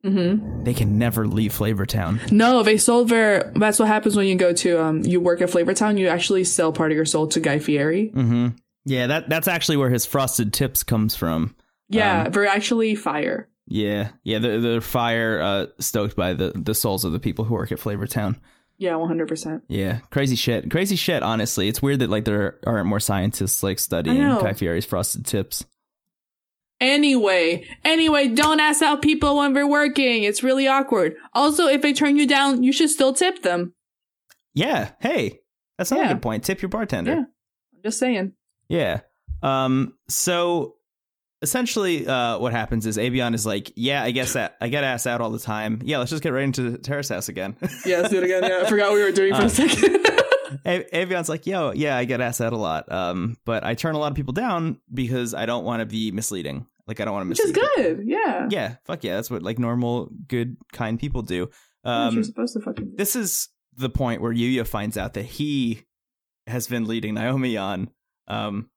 [0.04, 2.22] hmm they can never leave Flavor Town.
[2.32, 3.52] No, they sold their.
[3.56, 5.02] That's what happens when you go to um.
[5.04, 5.98] You work at Flavor Town.
[5.98, 8.10] You actually sell part of your soul to Guy Fieri.
[8.10, 8.50] hmm
[8.86, 11.56] Yeah, that that's actually where his frosted tips comes from.
[11.90, 13.50] Yeah, Um, they're actually fire.
[13.70, 17.54] Yeah, yeah, they're, they're fire uh, stoked by the the souls of the people who
[17.54, 18.40] work at Flavor Town.
[18.78, 19.64] Yeah, one hundred percent.
[19.68, 21.22] Yeah, crazy shit, crazy shit.
[21.22, 24.18] Honestly, it's weird that like there aren't more scientists like studying.
[24.18, 25.66] Guy Fieri's frosted tips.
[26.80, 30.24] Anyway, anyway, don't ask out people when they're working.
[30.24, 31.16] It's really awkward.
[31.34, 33.74] Also, if they turn you down, you should still tip them.
[34.54, 35.42] Yeah, hey,
[35.78, 36.44] that's not a good point.
[36.46, 37.12] Tip your bartender.
[37.12, 37.20] Yeah.
[37.20, 38.32] I'm just saying.
[38.70, 39.02] Yeah.
[39.44, 39.96] Um.
[40.08, 40.77] So
[41.42, 45.08] essentially, uh, what happens is Avion is like, yeah, I guess that I get asked
[45.08, 45.82] out all the time.
[45.84, 47.56] Yeah, let's just get right into the Terrace House again.
[47.86, 48.44] Yeah, let's do it again.
[48.44, 49.96] Yeah, I forgot what we were doing for Uh, a second.
[50.66, 52.90] A- Avion's like, yo, yeah, I get asked out a lot.
[52.92, 56.12] Um, but I turn a lot of people down because I don't want to be
[56.12, 56.66] misleading.
[56.88, 58.04] Like I don't want to Which is good.
[58.08, 58.48] Yeah.
[58.50, 61.50] Yeah, fuck yeah, that's what like normal, good, kind people do.
[61.82, 62.96] What you're Um, supposed to fucking do.
[62.96, 65.84] this is the point where Yuya finds out that he
[66.48, 67.90] has been leading Naomi on,
[68.30, 68.70] um,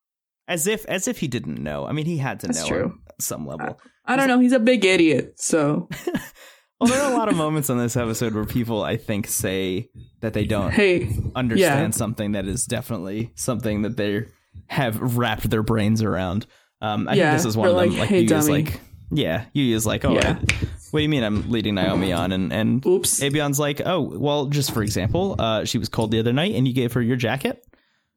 [0.51, 1.87] as if as if he didn't know.
[1.87, 2.99] I mean, he had to That's know true.
[3.19, 3.81] some level.
[4.05, 4.39] I don't know.
[4.41, 5.35] He's a big idiot.
[5.41, 5.89] So,
[6.81, 9.91] Well, there are a lot of moments on this episode where people, I think, say
[10.21, 14.27] that they don't hey, understand something that is definitely something that they
[14.67, 16.47] have wrapped their brains around.
[16.81, 17.91] Um, I Yeah, think this is one of them.
[17.91, 18.81] like, Like, "Hey, Yuya's dummy." like,
[19.11, 20.39] yeah, Yuya's like, oh, Yeah.
[20.41, 22.33] I- what do you mean I'm leading Naomi on?
[22.33, 23.21] And and oops.
[23.23, 26.67] Avion's like, oh, well, just for example, uh, she was cold the other night and
[26.67, 27.63] you gave her your jacket.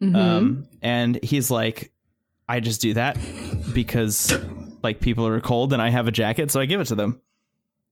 [0.02, 0.16] Mhm.
[0.16, 1.92] Um, and he's like,
[2.48, 3.18] I just do that
[3.74, 4.34] because
[4.84, 7.22] like people are cold and I have a jacket, so I give it to them.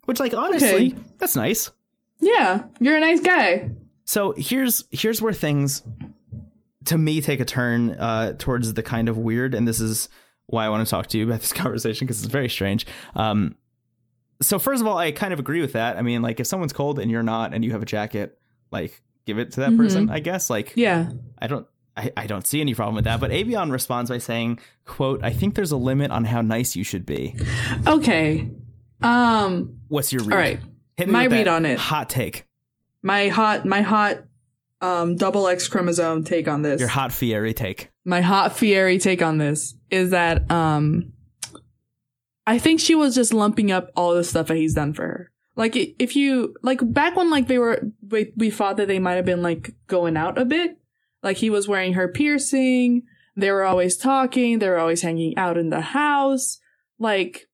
[0.05, 0.95] Which, like, honestly, Okay.
[1.19, 1.71] that's nice.
[2.19, 3.69] yeah, you're a nice guy.
[4.05, 5.83] So here's here's where things
[6.85, 10.09] to me take a turn uh, towards the kind of weird, and this is
[10.47, 12.85] why I want to talk to you about this conversation because it's very strange.
[13.15, 13.55] Um,
[14.41, 15.97] so first of all, I kind of agree with that.
[15.97, 18.37] I mean, like if someone's cold and you're not, and you have a jacket,
[18.71, 19.77] like give it to that Mhm.
[19.77, 20.09] person.
[20.09, 20.49] I guess.
[20.49, 21.11] Like Yeah.
[21.39, 21.67] I don't.
[21.97, 23.19] I, I don't see any problem with that.
[23.19, 26.83] But Avion responds by saying, quote, I think there's a limit on how nice you
[26.83, 27.35] should be.
[27.85, 28.49] Okay.
[29.01, 30.31] Um, What's your read?
[30.33, 30.59] all right.
[30.97, 31.79] Hit me My with read on it.
[31.79, 32.45] Hot take.
[33.01, 34.19] My hot, my hot,
[34.79, 36.79] um, double X chromosome take on this.
[36.79, 37.89] Your hot Fieri take.
[38.05, 41.13] my hot Fieri take on this is that, um,
[42.47, 45.31] I think she was just lumping up all the stuff that he's done for her.
[45.55, 49.15] Like, if you, like, back when, like, they were, we, we thought that they might
[49.15, 50.77] have been, like, going out a bit.
[51.23, 53.03] Like, he was wearing her piercing.
[53.35, 54.59] They were always talking.
[54.59, 56.59] They were always hanging out in the house.
[56.99, 57.47] Like,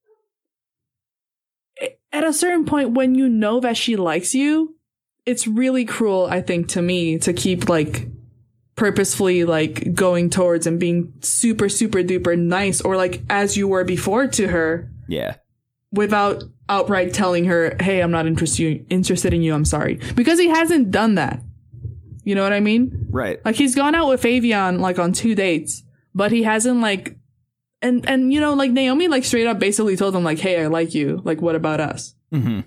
[2.11, 4.75] at a certain point, when you know that she likes you,
[5.25, 8.07] it's really cruel, I think, to me to keep, like,
[8.75, 13.83] purposefully like going towards and being super super duper nice or like as you were
[13.83, 15.37] before to her Yeah.
[15.91, 20.47] without outright telling her hey i'm not interested interested in you i'm sorry because he
[20.49, 21.41] hasn't done that
[22.27, 23.39] you know what i mean Right.
[23.45, 27.15] like he's gone out with avion like on two dates but he hasn't like
[27.81, 30.67] and and you know like naomi like straight up basically told him like hey i
[30.67, 32.59] like you like what about us hmm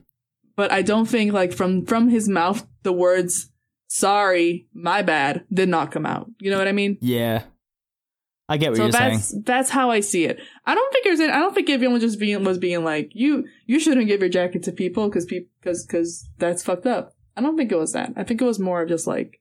[0.56, 3.50] but i don't think like from from his mouth the words
[3.88, 7.42] sorry my bad did not come out you know what i mean Yeah.
[8.48, 9.12] I get what so you're saying.
[9.12, 10.40] that's that's how I see it.
[10.66, 11.20] I don't think there's.
[11.20, 13.44] any- I don't think everyone was just being was being like you.
[13.66, 17.14] You shouldn't give your jacket to people because because because that's fucked up.
[17.36, 18.12] I don't think it was that.
[18.16, 19.39] I think it was more of just like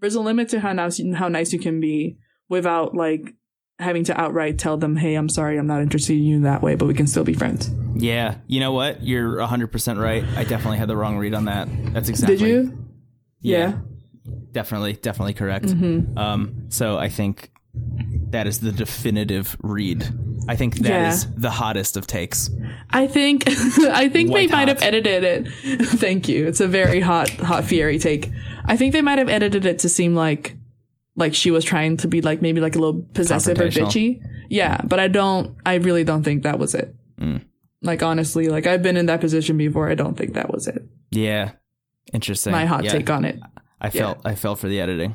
[0.00, 2.18] there's a limit to how nice you- how nice you can be
[2.48, 3.34] without like
[3.78, 6.62] having to outright tell them, hey, I'm sorry, I'm not interested in you in that
[6.62, 7.70] way, but we can still be friends.
[7.94, 8.36] Yeah.
[8.46, 9.02] You know what?
[9.02, 10.24] You're 100% right.
[10.36, 11.68] I definitely had the wrong read on that.
[11.92, 12.36] That's exactly.
[12.36, 12.78] Did you?
[13.42, 13.78] Yeah.
[14.52, 15.66] Definitely, definitely correct.
[15.66, 16.16] Mm-hmm.
[16.16, 17.50] Um, so I think
[18.30, 20.08] that is the definitive read.
[20.48, 21.30] I think that is Yeah.
[21.36, 22.50] the hottest of takes.
[22.90, 25.48] I think I think White they might have edited it.
[25.98, 26.46] Thank you.
[26.46, 28.30] It's a very hot hot Fieri take.
[28.64, 30.56] I think they might have edited it to seem like
[31.16, 34.20] like she was trying to be like maybe like a little possessive or bitchy.
[34.48, 36.94] Yeah, but I don't I really don't think that was it.
[37.20, 37.42] Mm.
[37.82, 39.90] Like honestly, like I've been in that position before.
[39.90, 40.82] I don't think that was it.
[41.10, 41.52] Yeah.
[42.12, 42.52] Interesting.
[42.52, 43.40] My hot Yeah, take on it.
[43.80, 45.14] I felt I fell for the editing.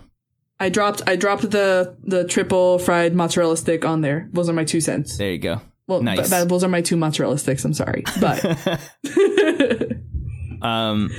[0.62, 4.30] I dropped I dropped the the triple fried mozzarella stick on there.
[4.32, 5.18] Those are my two cents.
[5.18, 5.60] There you go.
[5.88, 6.18] Well, Nice.
[6.20, 7.66] th- that, those are my two mozzarella sticks.
[7.66, 8.46] I'm sorry, but
[10.62, 11.10] um,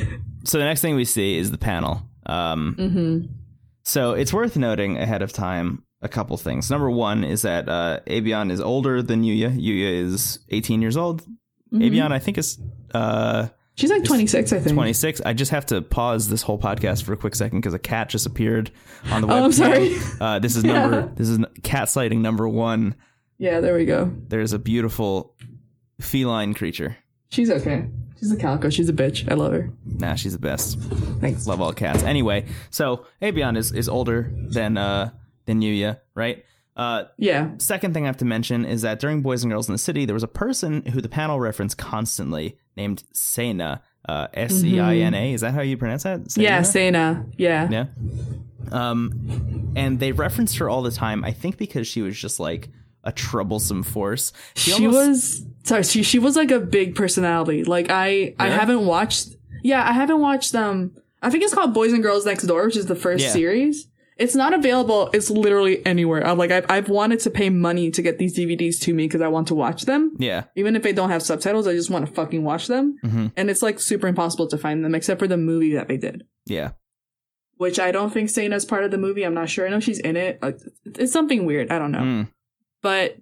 [0.45, 2.03] so the next thing we see is the panel.
[2.27, 3.29] Um, Mhm.
[3.85, 6.71] So it's worth noting ahead of time a couple things.
[6.71, 9.51] Number one is that uh, Avion is older than Yuya.
[9.61, 11.23] Yuya is 18 years old.
[11.75, 11.83] Mhm.
[11.91, 12.59] Avion, I think, is
[12.95, 14.53] uh, she's like 26.
[14.53, 14.75] I think.
[14.75, 15.21] 26.
[15.25, 18.09] I just have to pause this whole podcast for a quick second because a cat
[18.09, 18.71] just appeared
[19.11, 19.41] on the webcam.
[19.41, 19.97] Oh, I'm sorry.
[20.21, 21.13] Uh, this is number.
[21.17, 22.95] This is cat sighting number one.
[23.39, 24.13] Yeah, there we go.
[24.29, 25.35] There's a beautiful
[26.01, 26.97] feline creature.
[27.31, 27.87] She's okay.
[28.19, 28.71] She's a calico.
[28.71, 29.29] She's a bitch.
[29.31, 29.71] I love her.
[29.85, 30.79] Nah, she's the best.
[31.21, 31.47] Thanks.
[31.47, 32.03] Love all cats.
[32.05, 35.11] Anyway, so Avion is, is older than uh
[35.47, 36.45] than Yuya, right?
[36.77, 37.51] Uh, Yeah.
[37.59, 40.05] second thing I have to mention is that during Boys and Girls in the City,
[40.07, 43.81] there was a person who the panel referenced constantly named Seina.
[44.09, 45.33] Uh, S E I N A.
[45.33, 46.23] Is that how you pronounce that?
[46.25, 46.43] Seina?
[46.43, 47.33] Yeah, Seina.
[47.39, 47.69] Yeah.
[47.71, 47.87] Yeah.
[48.71, 51.25] Um, and they referenced her all the time.
[51.25, 52.69] I think because she was just like
[53.05, 54.33] a troublesome force.
[54.55, 55.85] She, almost- was sorry.
[55.85, 57.65] She she was like a big personality.
[57.65, 59.37] Like I I haven't watched.
[59.63, 60.55] Yeah, I haven't watched.
[60.55, 63.31] Um, I think it's called Boys and Girls Next Door, which is the first Yeah.
[63.31, 63.87] series.
[64.19, 65.09] It's not available.
[65.13, 66.25] It's literally anywhere.
[66.27, 69.21] I'm like I've I've wanted to pay money to get these DVDs to me because
[69.23, 70.15] I want to watch them.
[70.19, 70.45] Yeah.
[70.55, 72.99] Even if they don't have subtitles, I just want to fucking watch them.
[73.03, 75.97] hmm And it's like super impossible to find them except for the movie that they
[75.97, 76.25] did.
[76.47, 76.73] Yeah.
[77.57, 79.23] Which I don't think Seina's part of the movie.
[79.25, 79.67] I'm not sure.
[79.67, 80.43] I know she's in it.
[80.43, 81.71] Like, It's something weird.
[81.73, 82.01] I don't know.
[82.01, 82.29] Mm.
[82.83, 83.17] but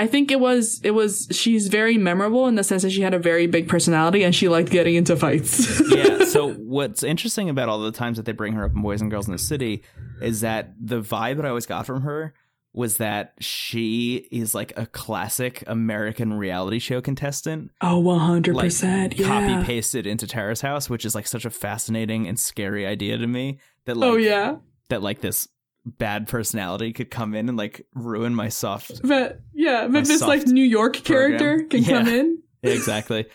[0.00, 3.12] I think it was it was she's very memorable in the sense that she had
[3.12, 5.78] a very big personality and she liked getting into fights.
[5.94, 6.24] yeah.
[6.24, 9.10] So what's interesting about all the times that they bring her up in Boys and
[9.10, 9.82] Girls in the City
[10.22, 12.32] is that the vibe that I always got from her
[12.72, 18.54] was that she is like a classic American reality show contestant, oh, 100%.
[18.54, 19.26] like yeah.
[19.26, 23.26] copy pasted into Terrace House, which is like such a fascinating and scary idea to
[23.26, 23.58] me.
[23.84, 24.56] That oh, like oh yeah.
[24.88, 25.46] that like this
[25.84, 30.46] bad personality could come in and like ruin my soft But yeah, but this like
[30.46, 31.68] New York character program.
[31.68, 32.42] can come in.
[32.62, 33.26] exactly.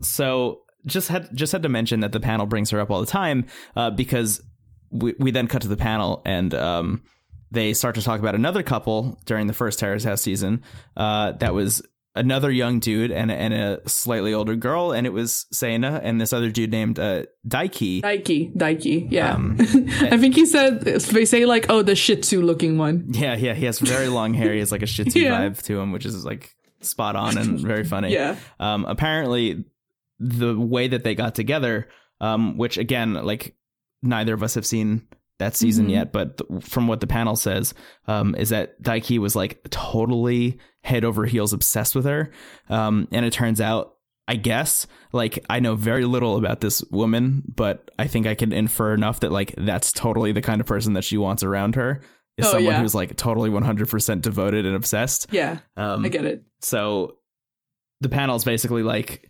[0.00, 3.06] So just had just had to mention that the panel brings her up all the
[3.06, 3.46] time
[3.76, 4.42] uh, because
[4.90, 7.02] we we then cut to the panel and um,
[7.50, 10.62] they start to talk about another couple during the first Terrace House season.
[10.96, 11.82] Uh, that was
[12.14, 16.32] another young dude and and a slightly older girl, and it was Seina and this
[16.32, 18.02] other dude named uh, Daiki.
[18.02, 19.34] Daiki, Daiki, yeah.
[19.34, 23.06] Um, I think he said they say like, oh, the Shih Tzu looking one.
[23.10, 24.52] Yeah, yeah, he has very long hair.
[24.52, 25.40] He has like a Shih Tzu Yeah.
[25.48, 28.12] vibe to him, which is like spot on and very funny.
[28.12, 29.64] Yeah, Um, apparently,
[30.18, 31.88] the way that they got together,
[32.20, 33.54] um, which again, like
[34.02, 35.06] neither of us have seen
[35.40, 35.90] that season Mhm.
[35.90, 37.74] yet, but th- from what the panel says,
[38.06, 42.30] um, is that Daiki was like totally head over heels obsessed with her.
[42.68, 43.94] Um, and it turns out,
[44.28, 48.52] I guess, like I know very little about this woman, but I think I can
[48.52, 52.00] infer enough that like that's totally the kind of person that she wants around her.
[52.38, 52.80] Is Oh, someone yeah.
[52.80, 55.26] who's like totally 100% devoted and obsessed.
[55.32, 56.44] yeah, Um, I get it.
[56.62, 57.16] so
[58.00, 59.29] the panel is basically like,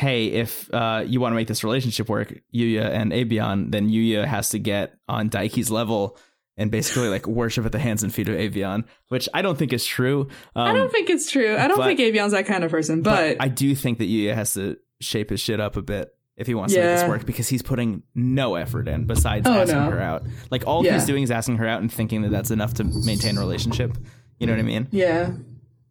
[0.00, 4.24] hey, if uh, you want to make this relationship work, Yuya and Avion, then Yuya
[4.24, 6.16] has to get on Daiki's level
[6.56, 9.74] and basically like worship at the hands and feet of Avion, which I don't think
[9.74, 10.28] is true.
[10.56, 11.54] Um, I don't think it's true.
[11.54, 14.34] I don't but- think Avion's that kind of person, but, I do think that Yuya
[14.34, 17.26] has to shape his shit up a bit if he wants to make this work
[17.26, 19.90] because he's putting no effort in besides Oh, asking no.
[19.90, 20.22] her out.
[20.50, 20.94] Like all Yeah.
[20.94, 23.98] he's doing is asking her out and thinking that that's enough to maintain a relationship.
[24.38, 24.88] You know what I mean?
[24.92, 25.32] yeah,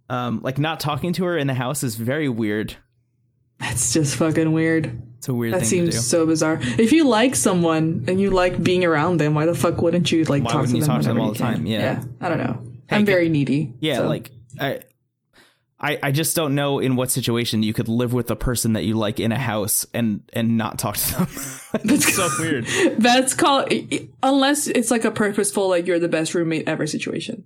[0.09, 2.75] Um, like not talking to her in the house is very weird.
[3.59, 5.01] That's just fucking weird.
[5.17, 5.91] It's a weird That thing to do.
[5.91, 6.59] seems so bizarre.
[6.61, 10.23] If you like someone and you like being around them, why the fuck wouldn't you
[10.23, 11.65] like Why talk to you them talk to them all the time?
[11.65, 11.79] Yeah.
[11.79, 12.03] yeah.
[12.21, 12.61] I don't know.
[12.87, 13.73] Hey, I'm very needy.
[13.81, 14.79] Yeah, so- like I,
[15.81, 18.83] I, I just don't know in what situation you could live with a person that
[18.85, 21.27] you like in a house and and not talk to them.
[21.83, 22.65] That's so weird.
[22.97, 23.71] that's called
[24.23, 27.45] unless it's like a purposeful like you're the best roommate ever situation.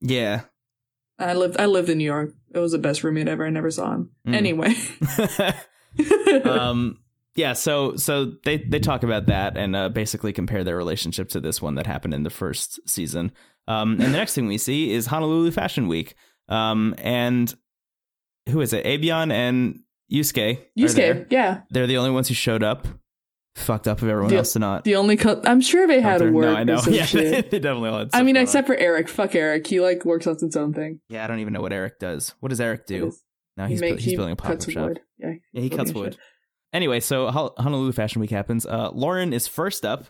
[0.00, 0.42] Yeah.
[1.18, 2.34] I lived I lived in New York.
[2.52, 3.46] It was the best roommate ever.
[3.46, 4.10] I never saw him.
[4.26, 4.34] Mm.
[4.34, 4.74] Anyway.
[6.44, 6.98] um.
[7.36, 7.52] Yeah.
[7.52, 11.60] So so they they talk about that and uh, basically compare their relationship to this
[11.62, 13.32] one that happened in the first season.
[13.68, 13.92] Um.
[13.92, 16.14] And the next thing we see is Honolulu Fashion Week.
[16.48, 16.94] Um.
[16.98, 17.54] And
[18.48, 18.84] who is it?
[18.84, 19.80] Avion and
[20.12, 20.60] Yusuke.
[20.78, 21.62] Yusuke, yeah.
[21.70, 22.86] They're the only ones who showed up.
[23.56, 24.82] Fucked up of everyone The- else to not.
[24.84, 26.42] The only co- I'm sure they had a word.
[26.46, 26.80] No, I know.
[26.88, 27.50] Yeah, shit.
[27.52, 28.42] they definitely all had I mean, on.
[28.42, 29.08] except for Eric.
[29.08, 29.66] Fuck Eric.
[29.66, 31.00] He like works on his own thing.
[31.08, 32.34] yeah, I don't even know what Eric does.
[32.40, 33.12] What does Eric do?
[33.56, 34.88] No, He he's, make- bu- he's he building a pop-up shop.
[34.88, 35.00] wood.
[35.18, 36.14] Yeah, Yeah, he cuts wood.
[36.14, 36.20] shop.
[36.72, 38.66] Anyway, so Honolulu Fashion Week happens.
[38.66, 40.06] Uh, Lauren is first up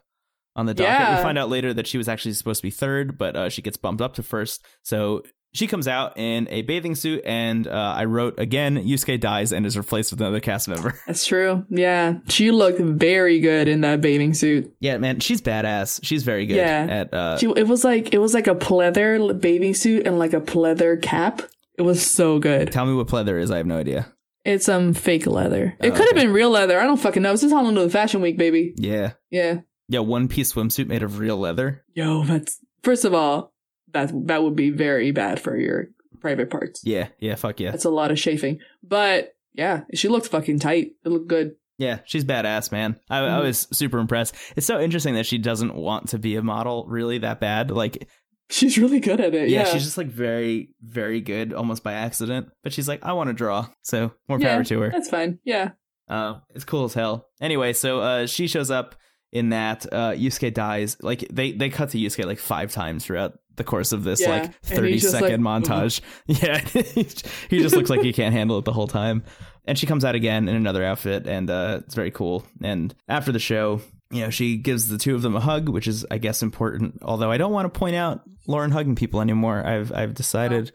[0.57, 0.93] on the docket.
[0.95, 1.17] Yeah.
[1.19, 3.61] We find out later that she was actually supposed to be third, but uh, she
[3.61, 4.65] gets bumped up to first.
[4.83, 5.23] So
[5.55, 9.65] she comes out in a bathing suit, and uh, I wrote again, Yusuke dies and
[9.65, 10.99] is replaced with another cast member.
[11.07, 11.65] That's true.
[11.71, 12.19] Yeah.
[12.29, 14.75] She looked very good in that bathing suit.
[14.81, 16.01] yeah, man, she's badass.
[16.03, 16.87] She's very good Yeah.
[16.91, 17.15] at.
[17.15, 20.41] Uh, She, it was like it was like a pleather bathing suit and like a
[20.41, 21.41] pleather cap.
[21.79, 22.71] It was so good.
[22.71, 23.51] tell me what pleather is.
[23.51, 24.13] I have no idea.
[24.45, 25.75] It's um fake leather.
[25.81, 26.25] It Oh, could have okay.
[26.27, 26.79] been real leather.
[26.79, 27.33] I don't fucking know.
[27.33, 28.75] This is Honolulu Fashion Week, baby.
[28.77, 29.61] Yeah, Yeah.
[29.89, 31.83] yeah, one piece swimsuit made of real leather.
[31.95, 33.54] Yo, that's first of all,
[33.95, 35.89] that that would be very bad for your
[36.21, 36.83] private parts.
[36.85, 38.61] Yeah, yeah, fuck yeah, That's a lot of chafing.
[38.83, 40.93] But yeah, she looked fucking tight.
[41.05, 41.57] It looked good.
[41.79, 41.99] yeah.
[42.05, 42.99] She's badass, man.
[43.11, 43.43] I, I Mhm.
[43.45, 44.35] was super impressed.
[44.57, 47.71] It's so interesting that she doesn't want to be a model really that bad.
[47.71, 48.07] Like,
[48.51, 49.49] She's really good at it.
[49.49, 49.73] yeah, Yeah.
[49.73, 52.49] she's just like very, very good, almost by accident.
[52.63, 54.91] But she's like, I want to draw, so more Yeah, power to her.
[54.91, 55.39] That's fine.
[55.45, 55.71] Yeah.
[56.09, 57.29] Uh, it's cool as hell.
[57.41, 58.95] Anyway, so uh, she shows up
[59.33, 60.97] in that uh, Yusuke dies.
[61.01, 64.29] Like they they cut to Yusuke like five times throughout the course of this Yeah,
[64.31, 66.01] like and thirty he's just second like, montage.
[66.27, 69.25] Yeah, he just looks like he can't handle it the whole time.
[69.67, 72.45] And she comes out again in another outfit, and uh, it's very cool.
[72.63, 73.81] And after the show,
[74.11, 76.99] you know, she gives the two of them a hug, which is, I guess, important.
[77.03, 79.65] Although I don't want to point out Lauren hugging people anymore.
[79.65, 80.73] I've I've decided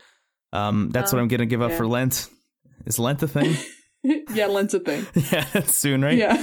[0.53, 1.77] um, that's what Oh, I'm gonna give up yeah.
[1.77, 2.27] for Lent.
[2.85, 3.55] Is Lent a thing?
[4.33, 5.05] yeah, Lent's a thing.
[5.31, 6.17] yeah, soon, right?
[6.17, 6.33] Yeah.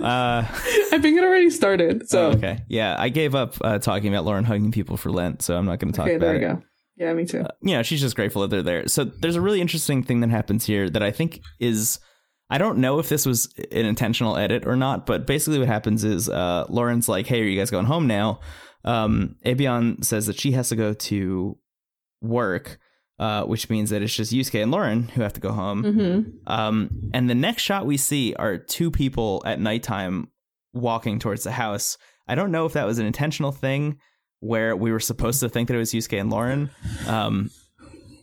[0.00, 0.46] Uh,
[0.92, 2.08] I think it already started.
[2.08, 2.60] So oh, okay.
[2.68, 5.78] Yeah, I gave up uh, talking about Lauren hugging people for Lent, so I'm not
[5.78, 6.40] going to talk okay, about there it.
[6.40, 6.62] we go.
[6.96, 7.44] Yeah, me too.
[7.62, 8.88] You know, she's just grateful that they're there.
[8.88, 12.00] So there's a really interesting thing that happens here that I think is.
[12.50, 16.02] I don't know if this was an intentional edit or not, but basically what happens
[16.02, 18.40] is uh, Lauren's like, "Hey, are you guys going home now?"
[18.84, 21.58] Um, Avion says that she has to go to
[22.22, 22.78] work,
[23.18, 25.84] uh, which means that it's just Yusuke and Lauren who have to go home.
[25.84, 30.28] hmm Um, and the next shot we see are two people at nighttime
[30.72, 31.96] walking towards the house.
[32.26, 33.98] I don't know if that was an intentional thing
[34.40, 36.70] where we were supposed to think that it was Yusuke and Lauren.
[37.06, 37.50] Um,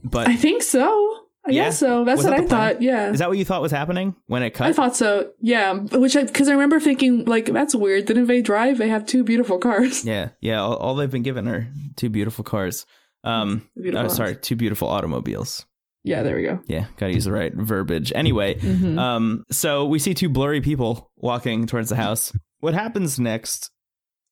[0.03, 1.11] but I think so.
[1.47, 1.65] I Yeah?
[1.65, 2.03] guess so.
[2.05, 2.73] That's Was what that I plan?
[2.73, 2.81] thought.
[2.81, 3.11] Yeah.
[3.11, 4.67] is that what you thought was happening when it cut?
[4.67, 5.31] I thought so.
[5.41, 5.73] Yeah.
[5.73, 8.05] Which I, because I remember thinking, like, that's weird.
[8.05, 8.77] Didn't they drive?
[8.77, 10.05] They have two beautiful cars.
[10.05, 10.61] yeah, yeah.
[10.61, 11.67] All, all they've been given are
[11.97, 12.85] two beautiful cars.
[13.23, 15.65] Um, Beautiful oh, sorry, two beautiful automobiles.
[16.05, 16.59] Yeah, there we go.
[16.67, 18.11] Yeah, gotta use the right verbiage.
[18.15, 18.97] Anyway, Mhm.
[18.99, 22.31] um, so we see two blurry people walking towards the house.
[22.59, 23.71] What happens next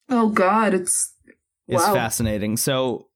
[0.10, 0.74] oh, God.
[0.74, 1.14] It's.
[1.68, 1.94] it's Wow.
[1.94, 2.58] fascinating.
[2.58, 3.08] So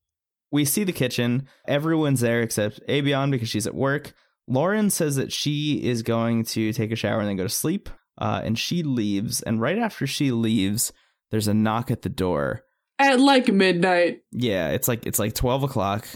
[0.52, 1.48] we see the kitchen.
[1.68, 4.14] Everyone's there except Avion because she's at work.
[4.48, 7.90] Lauren says that she is going to take a shower and then go to sleep.
[8.18, 9.42] Uh, and she leaves.
[9.44, 10.92] And right after she leaves,
[11.30, 12.62] there's a knock at the door.
[12.98, 14.22] At like midnight.
[14.32, 16.08] Yeah, it's like it's like twelve o'clock,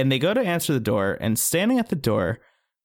[0.00, 1.16] and they go to answer the door.
[1.20, 2.40] And standing at the door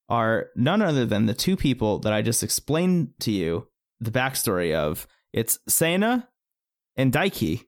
[0.10, 3.68] are none other than the two people that I just explained to you
[4.00, 5.08] the backstory of.
[5.34, 6.28] It's Sana
[6.96, 7.66] and Daiki.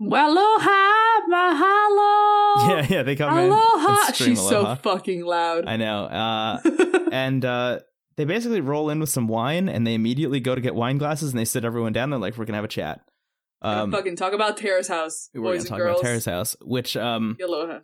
[0.00, 2.10] Aloha, mahalo.
[2.68, 3.50] Yeah, yeah, they come in.
[3.50, 4.12] Aloha.
[4.12, 5.66] scream She's so fucking loud.
[5.66, 6.04] I know.
[6.04, 6.60] Uh,
[7.12, 7.80] and uh,
[8.16, 11.30] they basically roll in with some wine, and they immediately go to get wine glasses,
[11.30, 12.10] and they sit everyone down.
[12.10, 13.00] They're like, "We're gonna have a chat."
[13.62, 16.00] Um, fucking talk about Terrace House, we're boys gonna and talk girls.
[16.00, 17.78] about Terrace House, which um, Aloha.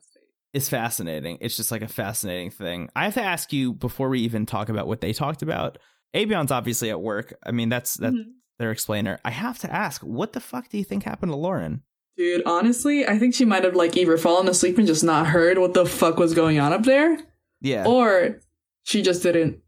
[0.56, 1.38] Is fascinating.
[1.40, 2.88] It's just like a fascinating thing.
[2.96, 5.78] I have to ask you before we even talk about what they talked about.
[6.14, 7.34] Avion's obviously at work.
[7.44, 8.32] I mean, that's that's Mhm.
[8.58, 9.18] their explainer.
[9.24, 11.82] I have to ask, what the fuck do you think happened to Lauren?
[12.16, 15.58] Dude, honestly, I think she might have like either fallen asleep and just not heard
[15.58, 17.18] what the fuck was going on up there,
[17.60, 18.40] Yeah, or
[18.84, 19.58] she just didn't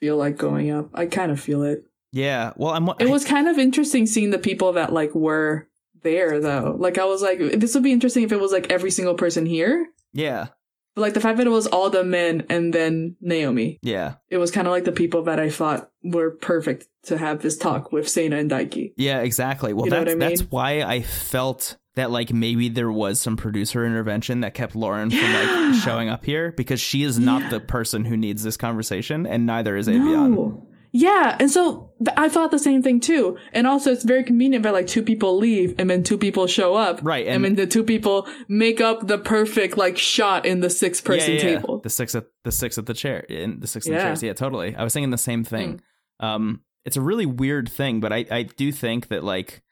[0.00, 0.88] feel like going up.
[0.94, 1.84] I kind of feel it.
[2.12, 2.52] yeah.
[2.56, 2.88] Well, I'm.
[2.98, 5.68] It was kind of interesting seeing the people that like were
[6.02, 6.74] there though.
[6.78, 9.44] Like I was like, this would be interesting if it was like every single person
[9.44, 9.86] here.
[10.18, 10.48] Yeah,
[10.94, 13.78] But like the fact that it was all the men and then Naomi.
[13.82, 14.14] yeah.
[14.30, 17.56] It was kind of like the people that I thought were perfect to have this
[17.56, 18.92] talk with Sana and Daiki.
[18.96, 19.72] Yeah, exactly.
[19.72, 23.20] Well, You know that's what I that's why I felt that like maybe there was
[23.20, 27.42] some producer intervention that kept Lauren from like showing up here because she is not
[27.42, 27.48] Yeah.
[27.50, 30.30] the person who needs this conversation, and neither is Avion.
[30.34, 30.67] No.
[30.92, 33.36] Yeah, and so th- I thought the same thing too.
[33.52, 36.74] And also, it's very convenient that like two people leave and then two people show
[36.74, 40.60] up, Right, And, and- then the two people make up the perfect like shot in
[40.60, 41.54] the six person yeah, yeah, yeah.
[41.60, 41.80] table.
[41.82, 44.02] The six at the six at the chair in the six the Yeah.
[44.02, 44.22] chairs.
[44.22, 44.74] Yeah, totally.
[44.74, 45.80] I was thinking the same thing.
[46.20, 46.26] Hmm.
[46.26, 49.62] Um, it's a really weird thing, but I I do think that like,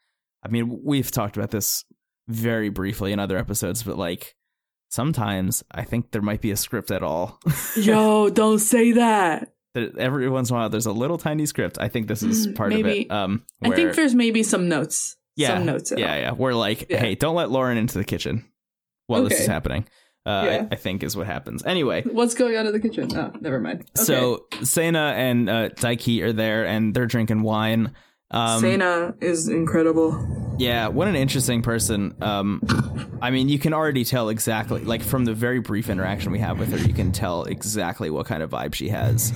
[0.43, 1.83] I mean, we've talked about this
[2.27, 4.35] very briefly in other episodes, but like.
[4.89, 7.41] Sometimes I think there might be a script at all.
[7.75, 9.53] Yo, don't say that.
[9.77, 12.47] There- every once in a while there's a little tiny script i think this is
[12.47, 15.15] Mm, part of it um I think there's maybe some notes.
[15.35, 15.93] yeah Some notes.
[15.95, 16.21] yeah it.
[16.21, 16.99] yeah we're like Yeah.
[16.99, 18.45] hey don't let lauren into the kitchen
[19.07, 19.85] while this is happening
[20.25, 20.67] uh Yeah.
[20.71, 23.15] I, I think is what happens anyway What's going on in the kitchen?
[23.15, 23.81] Oh, never mind.
[23.97, 24.03] Okay.
[24.03, 27.93] so Sana and uh, Daiki are there and they're drinking wine
[28.31, 30.55] Um, Sana is incredible.
[30.59, 32.15] Yeah, what an interesting person.
[32.21, 32.61] Um,
[33.21, 36.59] I mean, you can already tell exactly, like from the very brief interaction we have
[36.59, 39.31] with her, you can tell exactly what kind of vibe she has.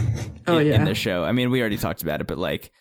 [0.48, 0.76] Oh, in, yeah.
[0.76, 1.24] in the show.
[1.24, 2.72] I mean, we already talked about it, but like,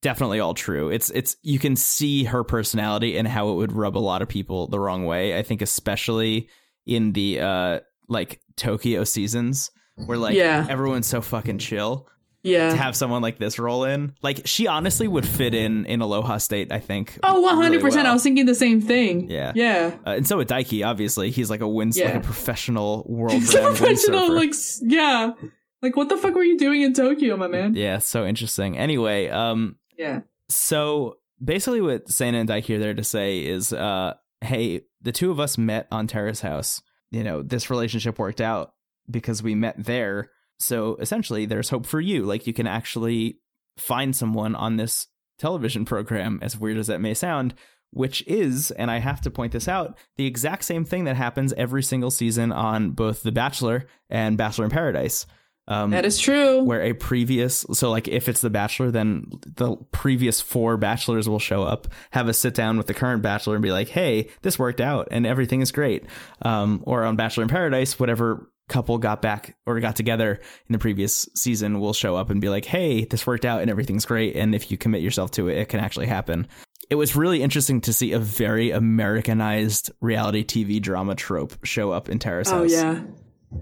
[0.00, 0.88] definitely all true.
[0.90, 4.28] It's it's you can see her personality and how it would rub a lot of
[4.28, 5.36] people the wrong way.
[5.36, 6.48] I think especially
[6.86, 9.70] in the uh like Tokyo seasons
[10.06, 10.66] where like Yeah.
[10.70, 12.08] everyone's so fucking chill
[12.48, 12.70] Yeah.
[12.70, 14.14] to have someone like this roll in.
[14.22, 17.18] Like she honestly would fit in in Aloha State, I think.
[17.22, 17.70] oh, 100%.
[17.70, 18.06] really well.
[18.06, 19.30] I was thinking the same thing.
[19.30, 19.52] Yeah.
[19.54, 19.96] Yeah.
[20.06, 21.30] Uh, and so with Daiki, obviously.
[21.30, 25.32] He's like a wind, like a professional world He's a renowned professional, like, yeah.
[25.82, 27.74] Like, what the fuck were you doing in Tokyo, my man?
[27.76, 28.76] yeah, so interesting.
[28.76, 30.22] Anyway, um, Yeah.
[30.48, 35.30] so basically what Sana and Daiki are there to say is, uh, hey, the two
[35.30, 36.82] of us met on Terrace House.
[37.10, 38.72] You know, this relationship worked out
[39.10, 40.30] because we met there.
[40.58, 42.24] So essentially, there's hope for you.
[42.24, 43.38] Like, you can actually
[43.76, 45.06] find someone on this
[45.38, 47.54] television program, as weird as that may sound,
[47.90, 51.52] which is, and I have to point this out, the exact same thing that happens
[51.52, 55.26] every single season on both The Bachelor and Bachelor in Paradise.
[55.68, 56.62] Um, That is true.
[56.64, 61.38] where a previous so like if it's the bachelor then the previous four bachelors will
[61.38, 64.58] show up have a sit down with the current bachelor and be like hey this
[64.58, 66.04] worked out and everything is great
[66.40, 70.78] um, or on bachelor in paradise whatever couple got back or got together in the
[70.78, 74.36] previous season will show up and be like hey this worked out and everything's great
[74.36, 76.46] and if you commit yourself to it it can actually happen
[76.90, 82.08] it was really interesting to see a very americanized reality tv drama trope show up
[82.08, 83.00] in terrace oh, house yeah.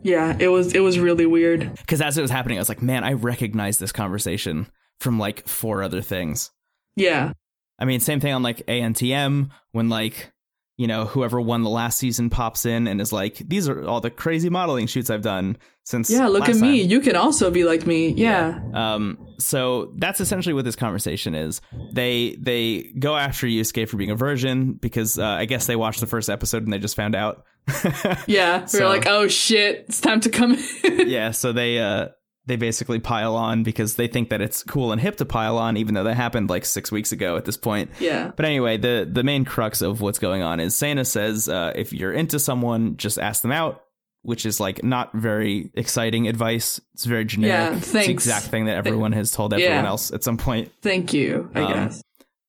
[0.03, 1.73] Yeah, it was it was really weird.
[1.77, 4.67] because as it was happening, I was like, man, I recognize this conversation
[4.99, 6.51] from like four other things.
[6.97, 7.33] Yeah.
[7.79, 10.33] I mean, same thing on like ANTM when like,
[10.77, 14.01] you know, whoever won the last season pops in and is like, these are all
[14.01, 16.11] the crazy modeling shoots I've done since.
[16.11, 16.83] Yeah, look at me.
[16.83, 18.09] time." You can also be like me.
[18.11, 18.61] Yeah.
[18.75, 21.61] Um, so that's essentially what this conversation is.
[21.93, 26.01] They they go after Yusuke for being a virgin because uh, I guess they watched
[26.01, 27.45] the first episode and they just found out.
[28.27, 28.61] Yeah.
[28.63, 31.09] We So- like, oh shit, it's time to come in.
[31.09, 32.09] yeah, so they uh
[32.47, 35.77] they basically pile on because they think that it's cool and hip to pile on,
[35.77, 37.91] even though that happened like six weeks ago at this point.
[38.01, 38.31] yeah.
[38.37, 41.93] But anyway, the the main crux of what's going on is Seina says uh, if
[41.93, 43.83] you're into someone, just ask them out,
[44.23, 46.81] which is like not very exciting advice.
[46.95, 47.53] It's very generic.
[47.73, 48.09] Yeah, It's the thanks.
[48.09, 49.89] exact thing that everyone has told everyone Yeah.
[49.89, 50.71] else at some point.
[50.83, 52.03] Thank you, I Um, guess.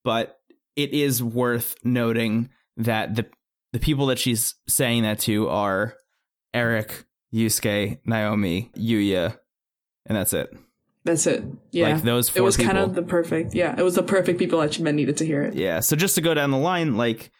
[0.03, 0.37] But
[0.75, 3.25] it is worth noting that the
[3.73, 5.95] the people that she's saying that to are
[6.53, 9.37] Eric, Yusuke, Naomi, Yuya,
[10.07, 10.55] and that's it.
[11.03, 11.43] That's it.
[11.71, 11.93] Yeah.
[11.93, 12.73] Like those four it was people.
[12.73, 13.75] kind of the perfect, yeah.
[13.77, 15.53] It was the perfect people that men needed to hear it.
[15.53, 15.79] Yeah.
[15.79, 17.31] So just to go down the line, like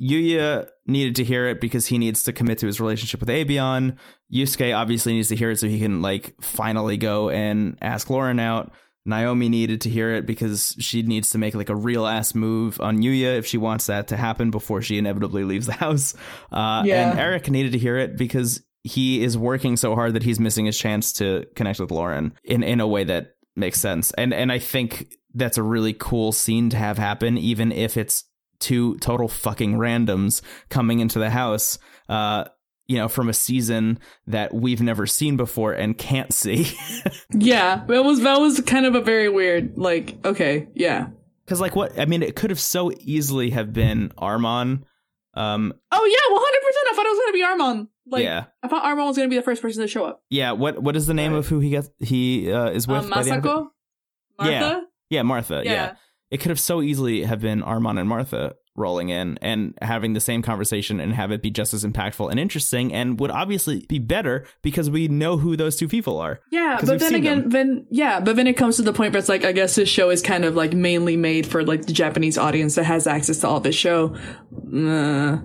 [0.00, 3.96] Yuya needed to hear it because he needs to commit to his relationship with Avion.
[4.32, 8.38] Yusuke obviously needs to hear it so he can like finally go and ask Lauren
[8.40, 8.72] out.
[9.04, 12.80] Naomi needed to hear it because she needs to make like a real ass move
[12.80, 16.14] on Yuya if she wants that to happen before she inevitably leaves the house.
[16.50, 17.10] Uh, Yeah.
[17.10, 20.66] And Eric needed to hear it because he is working so hard that he's missing
[20.66, 24.10] his chance to connect with Lauren in, in a way that makes sense.
[24.12, 28.24] And and I think that's a really cool scene to have happen, even if it's
[28.58, 31.78] two total fucking randoms coming into the house.
[32.08, 32.44] Uh,
[32.86, 36.66] you know, from a season that we've never seen before and can't see.
[37.32, 37.84] Yeah.
[37.86, 41.06] That was that was kind of a very weird, like, okay, yeah.
[41.44, 44.82] Because, like, what I mean, it could have so easily have been Armon.
[45.34, 46.86] Um, Oh yeah, one hundred percent.
[46.90, 47.88] I thought it was gonna be Armand.
[48.10, 50.22] Like yeah, I thought Armand was gonna be the first person to show up.
[50.30, 50.52] yeah.
[50.52, 51.38] What what is the name Right.
[51.38, 51.90] of who he gets?
[51.98, 53.48] He uh, is with Um, by the end of it?
[53.48, 53.68] Masako?
[54.38, 54.52] Martha?
[54.52, 54.80] Yeah.
[55.10, 55.62] Yeah, Martha.
[55.64, 55.72] Yeah.
[55.72, 55.92] Yeah.
[56.30, 60.20] It could have so easily have been Armand and Martha rolling in and having the
[60.20, 63.98] same conversation and have it be just as impactful and interesting and would obviously be
[63.98, 66.38] better because we know who those two people are.
[66.52, 67.50] Yeah, but then again, them.
[67.50, 69.88] then yeah, but then it comes to the point where it's like I guess this
[69.88, 73.38] show is kind of like mainly made for like the Japanese audience that has access
[73.38, 74.14] to all this show.
[74.72, 75.38] Uh,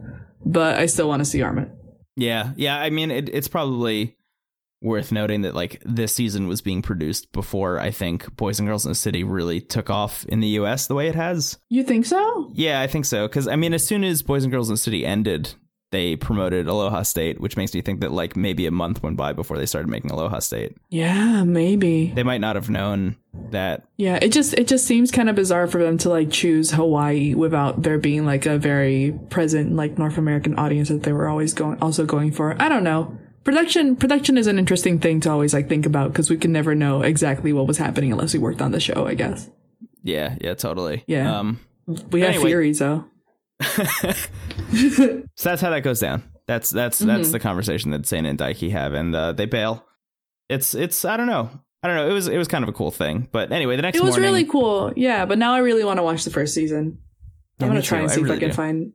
[0.45, 1.74] but I still want to see Armin.
[2.15, 2.53] Yeah.
[2.55, 4.15] Yeah, I mean it, it's probably
[4.81, 8.85] worth noting that like this season was being produced before I think Boys and Girls
[8.85, 11.57] in the City really took off in the US the way it has.
[11.69, 12.51] You think so?
[12.53, 13.27] Yeah, I think so.
[13.27, 15.53] Because I mean, as soon as Boys and Girls in the City ended,
[15.95, 19.31] they promoted Aloha State, which makes me think that like maybe a month went by
[19.31, 20.75] before they started making Aloha State.
[20.89, 22.11] Yeah, maybe.
[22.13, 23.15] They might not have known
[23.51, 23.85] that.
[23.95, 27.33] Yeah, it just it just seems kind of bizarre for them to like choose Hawaii
[27.33, 31.53] without there being like a very present like North American audience that they were always
[31.53, 32.61] going also going for.
[32.61, 33.17] I don't know.
[33.45, 36.75] Production production is an interesting thing to always like think about because we can never
[36.75, 39.07] know exactly what was happening unless we worked on the show.
[39.07, 39.49] I guess
[40.03, 41.05] Yeah, yeah, totally.
[41.07, 41.39] Yeah.
[41.39, 42.49] Um, we have Anyway.
[42.49, 43.05] theories though.
[44.73, 46.23] so that's how that goes down.
[46.47, 47.07] That's that's Mm-hmm.
[47.07, 49.85] that's the conversation that Seina and Daiki have, and uh, they bail.
[50.49, 51.49] It's it's I don't know.
[51.81, 52.09] I don't know.
[52.09, 53.27] It was it was kind of a cool thing.
[53.31, 54.93] But anyway, the next It was morning, really cool.
[54.95, 56.99] Yeah, but now I really want to watch the first season.
[57.59, 58.03] Yeah, I'm gonna try too.
[58.03, 58.55] and I see if really I can do.
[58.55, 58.93] find.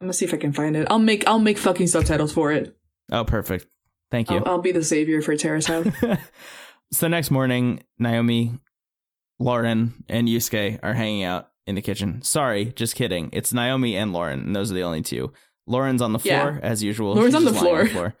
[0.00, 0.86] I'm gonna see if I can find it.
[0.90, 2.76] I'll make I'll make fucking subtitles for it.
[3.12, 3.66] Oh, perfect.
[4.10, 4.38] Thank you.
[4.38, 5.86] I'll, I'll be the savior for Terrace House.
[6.00, 6.18] so
[7.00, 8.58] the next morning, Naomi,
[9.38, 12.22] Lauren, and Yusuke are hanging out in the kitchen.
[12.22, 13.30] Sorry, just kidding.
[13.32, 15.32] It's Naomi and Lauren, and those are the only two.
[15.66, 16.68] Lauren's on the floor Yeah.
[16.68, 17.14] as usual.
[17.14, 18.14] Lauren's She's on just the floor.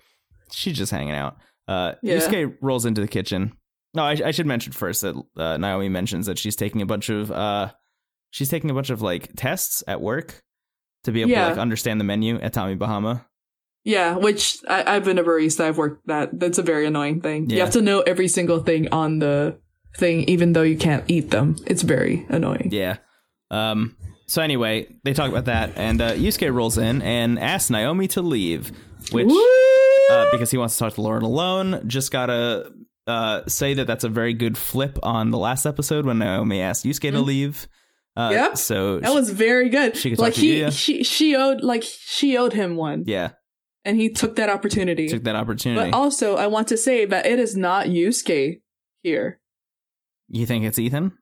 [0.52, 1.36] She's just hanging out.
[1.68, 2.16] Uh, Yeah.
[2.18, 3.52] Yusuke rolls into the kitchen.
[3.94, 7.08] No, I, I should mention first that uh, Naomi mentions that she's taking a bunch
[7.08, 7.72] of uh,
[8.30, 10.42] she's taking a bunch of like tests at work
[11.04, 11.44] to be able Yeah.
[11.44, 13.24] to like understand the menu at Tommy Bahama.
[13.84, 15.60] yeah, which I, I've been a barista.
[15.64, 16.38] I've worked that.
[16.38, 17.48] That's a very annoying thing.
[17.48, 19.58] You have to know every single thing on the
[19.96, 21.56] thing, even though you can't eat them.
[21.66, 22.68] It's very annoying.
[22.72, 22.96] Yeah.
[23.50, 23.96] Um.
[24.26, 28.22] So anyway, they talk about that, and uh, Yusuke rolls in and asks Naomi to
[28.22, 28.72] leave,
[29.12, 29.30] which
[30.10, 31.82] uh, because he wants to talk to Lauren alone.
[31.86, 32.72] Just gotta
[33.06, 36.84] uh, say that that's a very good flip on the last episode when Naomi asked
[36.84, 37.68] Yusuke to leave.
[38.16, 38.32] Uh, Mm-hmm.
[38.32, 38.56] Yep.
[38.56, 39.94] So that was very good.
[39.94, 43.32] She like to he, you, she, she owed like she owed him one, yeah,
[43.84, 45.06] and he took that opportunity.
[45.06, 45.90] took that opportunity.
[45.90, 48.62] But also, I want to say that it is not Yusuke
[49.02, 49.40] here.
[50.28, 51.12] you think it's Ethan?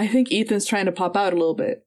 [0.00, 1.84] I think Ethan's trying to pop out a little bit.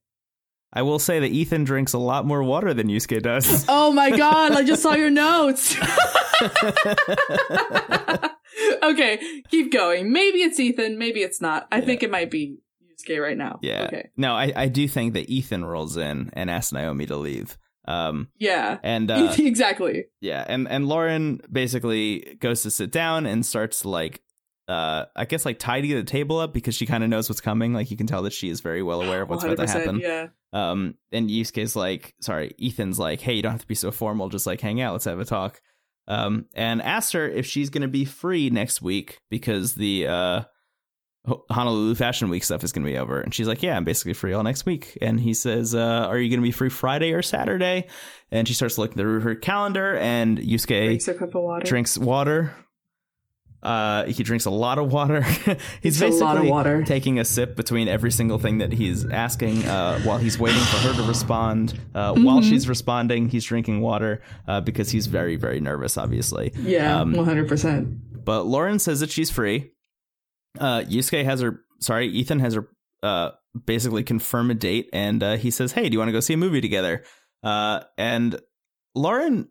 [0.71, 3.65] I will say that Ethan drinks a lot more water than Yusuke does.
[3.69, 5.75] Oh my god, I just saw your notes.
[8.83, 10.11] okay, keep going.
[10.11, 11.67] Maybe it's Ethan, maybe it's not.
[11.71, 11.85] I Yeah.
[11.85, 13.59] think it might be Yusuke right now.
[13.61, 13.83] yeah.
[13.85, 14.09] Okay.
[14.17, 17.57] No, I, I do think that Ethan rolls in and asks Naomi to leave.
[17.85, 18.29] Um.
[18.39, 18.77] Yeah.
[18.83, 20.05] And uh, exactly.
[20.21, 24.21] Yeah, and and Lauren basically goes to sit down and starts like
[24.67, 27.73] uh I guess like tidy the table up because she kind of knows what's coming.
[27.73, 29.99] Like you can tell that she is very well aware of what's about to happen.
[29.99, 30.27] Yeah.
[30.53, 34.29] Um and Yusuke's like sorry, Ethan's like, "Hey, you don't have to be so formal,
[34.29, 35.61] just like hang out, let's have a talk."
[36.07, 40.43] Um and asks her if she's going to be free next week because the uh
[41.49, 43.21] Honolulu Fashion Week stuff is going to be over.
[43.21, 44.97] And she's like, Yeah, I'm basically free all next week.
[45.01, 47.87] And he says, uh, Are you going to be free Friday or Saturday?
[48.29, 51.65] And she starts looking through her calendar, and Yusuke Drinks a cup of water.
[51.65, 52.53] drinks water.
[53.63, 55.21] Uh, he drinks a lot of water.
[55.81, 56.83] he's It's a basically of water.
[56.83, 60.77] taking a sip between every single thing that he's asking uh, while he's waiting for
[60.77, 61.73] her to respond.
[61.95, 62.49] Uh, While Mm-hmm.
[62.49, 66.51] she's responding, he's drinking water uh, because he's very, very nervous, obviously.
[66.59, 67.99] Yeah, Um, 100%.
[68.25, 69.71] But Lauren says that she's free.
[70.59, 72.67] Uh, Yusuke has her, sorry, Ethan has her
[73.01, 73.31] uh,
[73.65, 76.33] basically confirm a date, and uh, he says, "Hey, do you want to go see
[76.35, 77.03] a movie together?"
[77.43, 78.39] Uh, and
[78.95, 79.49] Lauren,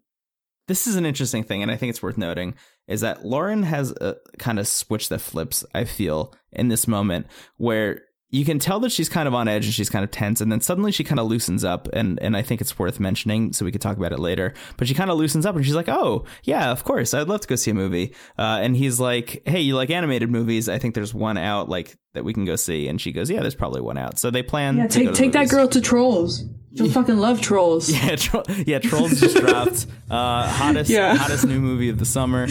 [0.68, 2.54] this is an interesting thing, and I think it's worth noting
[2.86, 5.64] is that Lauren has uh, a kind of switch that flips.
[5.74, 7.26] I feel in this moment
[7.56, 8.02] where
[8.32, 10.50] you can tell that she's kind of on edge and she's kind of tense, and
[10.50, 13.64] then suddenly she kind of loosens up, and and I think it's worth mentioning, so
[13.64, 14.54] we could talk about it later.
[14.78, 17.42] But she kind of loosens up, and she's like, "Oh yeah, of course, I'd love
[17.42, 20.68] to go see a movie." Uh, and he's like, "Hey, you like animated movies?
[20.68, 23.40] I think there's one out like that we can go see." And she goes, "Yeah,
[23.42, 24.78] there's probably one out." So they plan.
[24.78, 26.42] Yeah, take take that girl to Trolls.
[26.74, 27.90] She'll fucking love Trolls.
[27.92, 29.86] Yeah, tro- yeah, Trolls just dropped.
[30.10, 31.14] Uh, hottest, Yeah.
[31.16, 32.44] hottest new movie of the summer.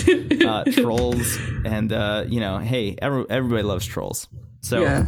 [0.46, 4.28] Uh, Trolls, and uh, you know, hey, every, everybody loves Trolls.
[4.62, 5.06] So Yeah.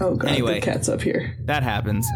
[0.00, 0.60] Oh god, Anyway.
[0.60, 1.36] the cat's up here.
[1.44, 2.06] that happens.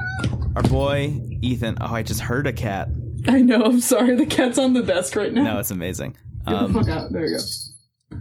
[0.56, 1.78] Our boy Ethan.
[1.80, 2.88] Oh, I just heard a cat.
[3.28, 3.62] I know.
[3.62, 4.16] I'm sorry.
[4.16, 5.42] The cat's on the desk right now.
[5.44, 6.16] No, it's amazing.
[6.46, 7.12] Get Um, the fuck out.
[7.12, 8.18] There you go.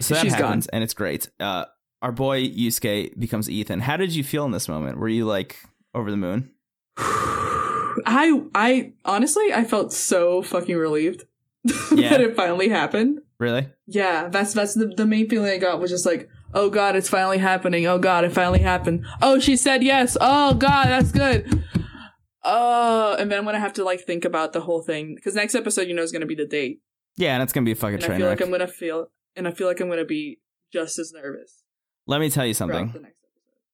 [0.00, 0.42] so that She's gone.
[0.42, 1.28] happens, and it's great.
[1.40, 1.64] Uh,
[2.02, 3.80] our boy Yusuke becomes Ethan.
[3.80, 4.98] How did you feel in this moment?
[4.98, 5.56] Were you like
[5.94, 6.50] over the moon?
[6.98, 11.24] I I honestly I felt so fucking relieved
[11.94, 12.10] Yeah.
[12.10, 13.20] that it finally happened.
[13.38, 13.68] Really?
[13.86, 17.08] Yeah, that's that's the the main feeling I got was just like, oh god, it's
[17.08, 17.86] finally happening.
[17.86, 19.06] Oh god, it finally happened.
[19.22, 20.16] Oh, she said yes.
[20.20, 21.62] Oh god, that's good.
[22.42, 25.54] Oh, and then I'm gonna have to like think about the whole thing because next
[25.54, 26.80] episode, you know, is gonna be the date,
[27.16, 28.40] Yeah, and it's gonna be a fucking and I train feel wreck.
[28.40, 30.38] like I'm gonna feel, and I feel like I'm gonna be
[30.72, 31.62] just as nervous
[32.06, 32.94] Let me tell you something.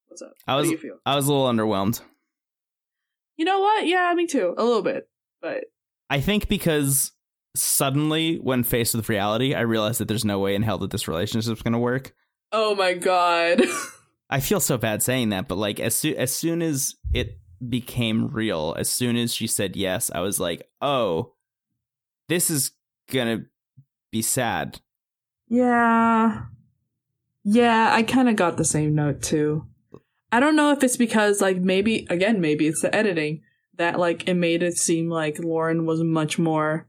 [0.09, 0.33] What's up?
[0.47, 0.99] I How do you feel?
[1.07, 2.01] I was a little underwhelmed.
[3.37, 3.87] You know what?
[3.87, 4.55] Yeah, me too.
[4.59, 5.09] A little bit,
[5.41, 5.65] but
[6.11, 7.13] I think because
[7.57, 11.09] suddenly, when faced with reality, I realized that there's no way in hell that this
[11.09, 12.15] relationship's going to work.
[12.53, 13.63] Oh my god.
[14.31, 18.29] I feel so bad saying that, but like as soon as soon as it became
[18.29, 21.35] real, as soon as she said yes, I was like, "Oh,
[22.29, 22.73] this is
[23.11, 23.45] gonna
[24.11, 24.81] be sad."
[25.49, 26.45] Yeah.
[27.45, 29.67] Yeah, I kind of got the same note too.
[30.31, 33.43] I don't know if it's because, like, maybe, again, maybe it's the editing
[33.77, 36.89] that, like, it made it seem like Lauren was much more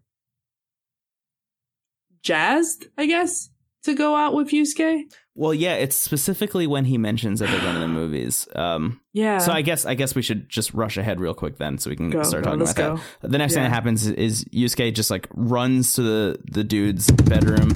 [2.22, 3.50] jazzed, I guess,
[3.84, 5.04] to go out with Yusuke.
[5.36, 8.48] Well, yeah, it's specifically when he mentions that they're going the movies.
[8.56, 9.40] Um, Yeah.
[9.40, 11.96] so I guess I guess we should just rush ahead real quick then, so we
[11.96, 13.02] can Go, start go, talking about go.
[13.22, 13.32] that.
[13.32, 17.72] The next thing that happens is Yusuke just like runs to the the dude's bedroom,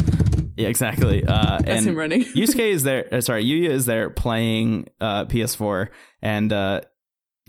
[0.55, 1.23] Yeah, exactly.
[1.25, 2.23] Uh, That's and him running.
[2.35, 3.07] Yusuke is there.
[3.11, 5.89] Uh, sorry, Yuya is there playing uh, PS4,
[6.21, 6.81] and uh,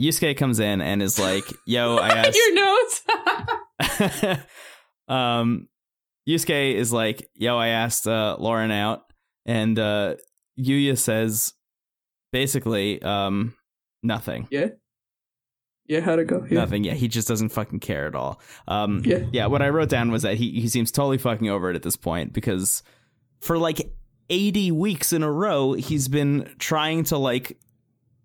[0.00, 4.40] Yusuke comes in and is like, "Yo, I asked." Your notes.
[5.08, 5.68] um,
[6.28, 9.04] Yusuke is like, "Yo, I asked uh, Lauren out,"
[9.46, 10.16] and uh,
[10.60, 11.54] Yuya says,
[12.32, 13.54] basically, um,
[14.02, 14.46] nothing.
[14.50, 14.68] yeah.
[15.86, 16.44] Yeah, how'd it go?
[16.46, 16.58] Yeah.
[16.60, 16.84] Nothing.
[16.84, 18.42] Yeah, he just doesn't fucking care at all.
[18.66, 19.20] Um, Yeah.
[19.32, 19.46] yeah.
[19.46, 21.96] What I wrote down was that he he seems totally fucking over it at this
[21.96, 22.82] point because
[23.40, 23.90] for like
[24.28, 27.58] eighty weeks in a row, he's been trying to like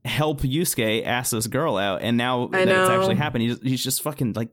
[0.04, 3.84] help Yusuke ask this girl out, and now I that it's actually happened, he's he's
[3.84, 4.50] just fucking like.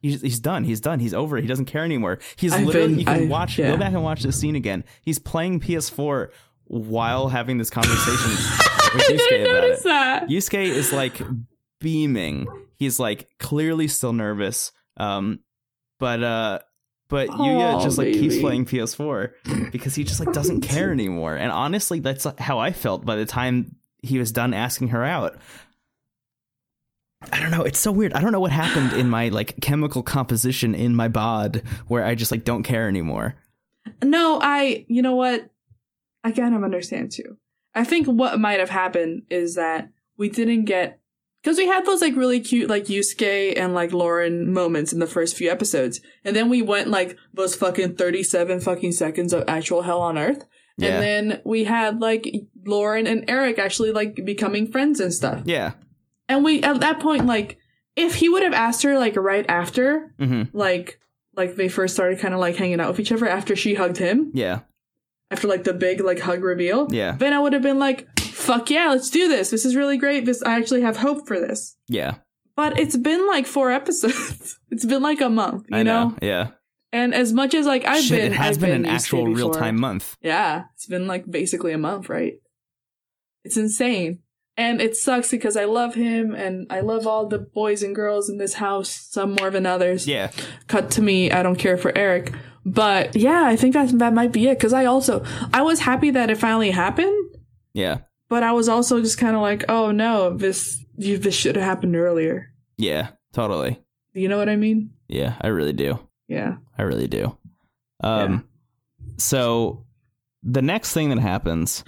[0.00, 0.64] He's, he's done.
[0.64, 1.00] He's done.
[1.00, 1.36] He's over.
[1.38, 1.42] it.
[1.42, 2.18] He doesn't care anymore.
[2.36, 2.88] He's I've literally.
[2.88, 3.58] been- you can I- watch.
[3.58, 3.70] yeah.
[3.72, 4.84] Go back and watch this scene again.
[5.02, 6.28] He's playing PS4
[6.64, 8.30] while having this conversation
[8.94, 9.84] with I Yusuke didn't about notice it.
[9.84, 10.28] that.
[10.28, 11.20] Yusuke is like
[11.80, 12.46] beaming.
[12.76, 14.72] He's like clearly still nervous.
[14.96, 15.40] Um,
[15.98, 16.58] but uh,
[17.08, 21.34] but Yuya Aw, just like keeps playing PS4 because he just like doesn't care anymore.
[21.36, 25.38] And honestly, that's how I felt by the time he was done asking her out.
[27.32, 27.62] I don't know.
[27.62, 28.12] It's so weird.
[28.12, 32.14] I don't know what happened in my like chemical composition in my bod where I
[32.14, 33.34] just like don't care anymore.
[34.02, 35.50] No, I, you know what?
[36.22, 37.36] I kind of understand too.
[37.74, 41.00] I think what might have happened is that we didn't get,
[41.42, 45.06] because we had those like really cute like Yusuke and like Lauren moments in the
[45.06, 46.00] first few episodes.
[46.24, 50.44] And then we went like those fucking 37 fucking seconds of actual hell on earth.
[50.76, 51.00] Yeah.
[51.00, 52.28] And then we had like
[52.64, 55.42] Lauren and Eric actually like becoming friends and stuff.
[55.44, 55.72] Yeah.
[56.28, 57.58] And we, at that point, like,
[57.96, 61.00] if he would have asked her like right after, hmm like,
[61.36, 63.96] like they first started kind of like hanging out with each other after she hugged
[63.98, 64.60] him, Yeah.
[65.30, 67.12] after like the big like hug reveal, Yeah.
[67.12, 69.50] then I would have been like, fuck yeah, let's do this.
[69.50, 70.24] This is really great.
[70.24, 71.76] This I actually have hope for this.
[71.88, 72.16] Yeah.
[72.56, 74.58] But it's been like four episodes.
[74.70, 76.08] it's been like a month, you I know.
[76.10, 76.18] know?
[76.22, 76.48] Yeah.
[76.92, 79.50] And as much as like I've Shit, been it has I've been, an actual real
[79.50, 80.16] time month.
[80.20, 80.64] Yeah.
[80.74, 82.34] It's been like basically a month, right?
[83.44, 84.20] It's insane.
[84.58, 88.28] And it sucks because I love him and I love all the boys and girls
[88.28, 90.06] in this house, some more than others.
[90.08, 90.32] Yeah.
[90.66, 91.30] cut to me.
[91.30, 92.32] I don't care for Eric.
[92.66, 94.58] But yeah, I think that that might be it.
[94.58, 95.24] Cause I also,
[95.54, 97.36] I was happy that it finally happened,
[97.72, 97.98] Yeah.
[98.28, 101.64] but I was also just kind of like, oh no, this, you, this should have
[101.64, 102.52] happened earlier.
[102.76, 103.10] Yeah.
[103.32, 103.80] Totally.
[104.12, 104.90] You know what I mean?
[105.06, 105.36] Yeah.
[105.40, 106.00] I really do.
[106.26, 106.56] Yeah.
[106.76, 107.38] I really do.
[108.02, 108.44] Um,
[109.18, 109.84] so
[110.42, 111.84] the next thing that happens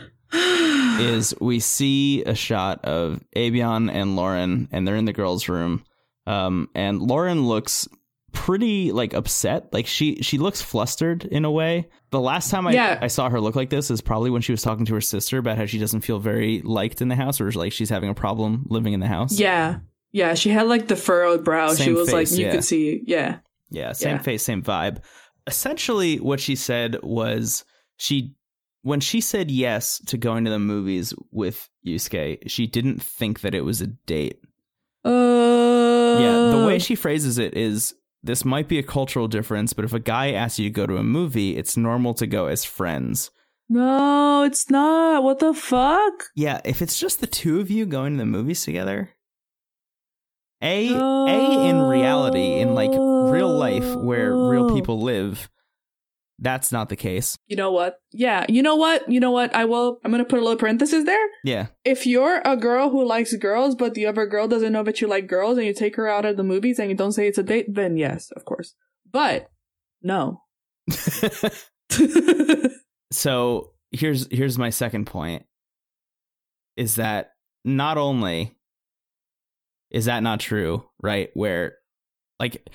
[1.00, 5.84] is we see a shot of Avion and Lauren, and they're in the girls' room.
[6.26, 7.88] Um, and Lauren looks
[8.32, 9.72] pretty like upset.
[9.72, 11.88] Like she she looks flustered in a way.
[12.10, 12.98] The last time I, Yeah.
[13.00, 15.38] I saw her look like this is probably when she was talking to her sister
[15.38, 18.14] about how she doesn't feel very liked in the house, or like she's having a
[18.14, 19.38] problem living in the house.
[19.38, 19.78] Yeah.
[20.12, 20.34] Yeah.
[20.34, 21.74] She had like the furrowed brow.
[21.74, 22.52] she was face, like, you yeah.
[22.52, 23.02] could see.
[23.06, 23.38] Yeah.
[23.70, 24.22] Yeah, same Yeah.
[24.22, 24.98] face, same vibe.
[25.46, 27.64] Essentially, what she said was
[27.96, 28.34] she,
[28.82, 33.54] when she said yes to going to the movies with Yusuke, she didn't think that
[33.54, 34.40] it was a date.
[35.04, 39.84] Uh, Yeah, the way she phrases it is this might be a cultural difference, but
[39.84, 42.64] if a guy asks you to go to a movie, it's normal to go as
[42.64, 43.30] friends.
[43.68, 45.22] no, it's not.
[45.22, 46.24] What the fuck?
[46.34, 49.10] Yeah, if it's just the two of you going to the movies together,
[50.62, 55.48] a a in reality, in like real life where real people live,
[56.40, 57.36] that's not the case.
[57.46, 58.00] You know what?
[58.12, 58.46] Yeah.
[58.48, 59.10] You know what?
[59.10, 59.54] You know what?
[59.54, 61.26] I will, I'm going to put a little parenthesis there.
[61.44, 65.00] Yeah, if you're a girl who likes girls, but the other girl doesn't know that
[65.00, 67.28] you like girls and you take her out of the movies and you don't say
[67.28, 68.74] it's a date, then yes, of course.
[69.10, 69.50] But
[70.02, 70.42] no.
[73.10, 75.44] so here's here's my second point
[76.76, 77.32] is that
[77.64, 78.56] not only
[79.90, 81.76] is that not true right where
[82.38, 82.68] like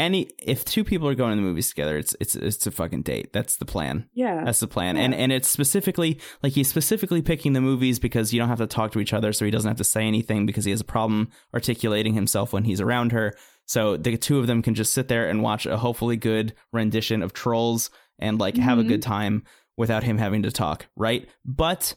[0.00, 3.02] any if two people are going to the movies together it's it's it's a fucking
[3.02, 3.32] date.
[3.32, 4.08] That's the plan.
[4.14, 4.42] Yeah.
[4.44, 4.96] that's the plan.
[4.96, 8.66] And and it's specifically like he's specifically picking the movies because you don't have to
[8.66, 10.84] talk to each other so he doesn't have to say anything because he has a
[10.84, 13.34] problem articulating himself when he's around her.
[13.66, 17.22] So the two of them can just sit there and watch a hopefully good rendition
[17.22, 19.10] of trolls and like have a good mm-hmm.
[19.10, 19.44] time
[19.76, 21.28] without him having to talk right?
[21.44, 21.94] But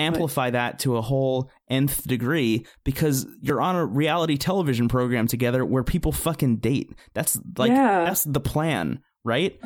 [0.00, 5.64] amplify that to a whole nth degree because you're on a reality television program together
[5.64, 8.04] where people fucking date that's like Yeah.
[8.04, 9.58] that's the plan right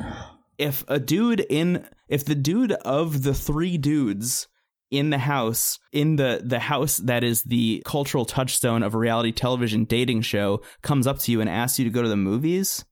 [0.57, 4.47] if a dude in if the dude of the three dudes
[4.91, 9.31] in the house in the the house that is the cultural touchstone of a reality
[9.31, 12.85] television dating show comes up to you and asks you to go to the movies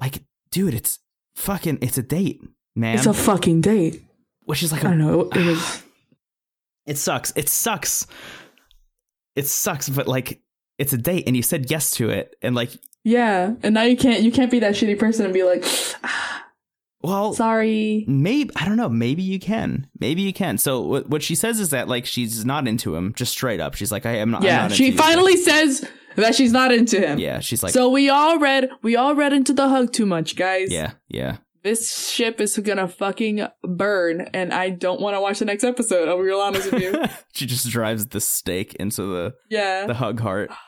[0.00, 0.98] like dude it's
[1.34, 2.40] fucking it's a date
[2.74, 4.02] man it's a fucking date.
[4.44, 5.20] which is like I a don't know.
[5.34, 5.82] It was,
[6.86, 8.06] it sucks it sucks
[9.34, 10.40] it sucks but like
[10.78, 12.70] it's a date and you said yes to it and like
[13.04, 13.52] yeah.
[13.62, 15.64] And now you can't, you can't be that shitty person and be like,
[16.02, 16.44] ah,
[17.02, 18.04] Well, Sorry.
[18.08, 18.88] maybe I don't know.
[18.88, 19.86] Maybe you can.
[20.00, 20.58] Maybe you can.
[20.58, 23.74] So what what she says is that like she's not into him, just straight up.
[23.74, 24.40] She's like, I am not.
[24.40, 25.02] I'm Yeah, not she into you.
[25.02, 27.20] finally says that she's not into him.
[27.20, 30.34] Yeah, she's like, so we all read we all read into the hug too much,
[30.34, 30.72] guys.
[30.72, 31.36] yeah, yeah.
[31.66, 36.08] This ship is gonna fucking burn, and I don't want to watch the next episode.
[36.08, 37.02] I'll be real honest with you.
[37.34, 39.86] she just drives the stake into the Yeah.
[39.86, 40.50] the hug heart.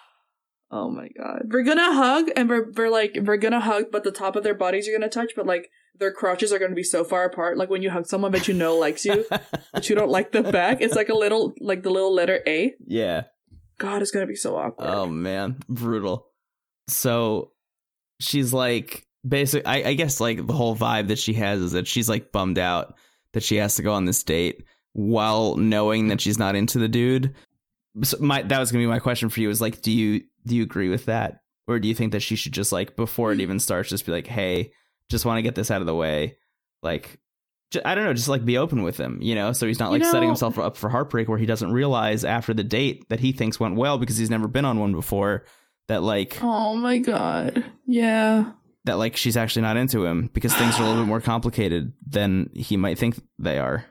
[0.70, 1.44] Oh my god.
[1.50, 4.54] We're gonna hug and we're we're like we're gonna hug, but the top of their
[4.54, 7.56] bodies are gonna touch, but like their crotches are gonna be so far apart.
[7.56, 9.24] Like when you hug someone that you know likes you,
[9.72, 12.74] but you don't like the back, it's like a little like the little letter A.
[12.86, 13.22] yeah.
[13.78, 14.90] God, it's gonna be so awkward.
[14.90, 16.26] Oh man, brutal.
[16.86, 17.52] So
[18.20, 21.86] she's like basic I, I guess like the whole vibe that she has is that
[21.86, 22.94] she's like bummed out
[23.32, 26.88] that she has to go on this date while knowing that she's not into the
[26.88, 27.34] dude.
[28.02, 30.56] So my that was gonna be my question for you is like, do you do
[30.56, 31.40] you agree with that?
[31.66, 33.42] Or do you think that she should just like before it mm.
[33.42, 34.72] even starts, just be like, hey,
[35.10, 36.38] just want to get this out of the way?
[36.82, 37.20] Like
[37.70, 39.92] j- I don't know, just like be open with him, you know, so he's not
[39.92, 43.20] You like setting himself up for heartbreak where he doesn't realize after the date that
[43.20, 45.44] he thinks went well because he's never been on one before
[45.88, 47.64] that like Oh my god.
[47.86, 48.52] Yeah.
[48.88, 51.92] That like she's actually not into him because things are a little bit more complicated
[52.06, 53.84] than he might think they are.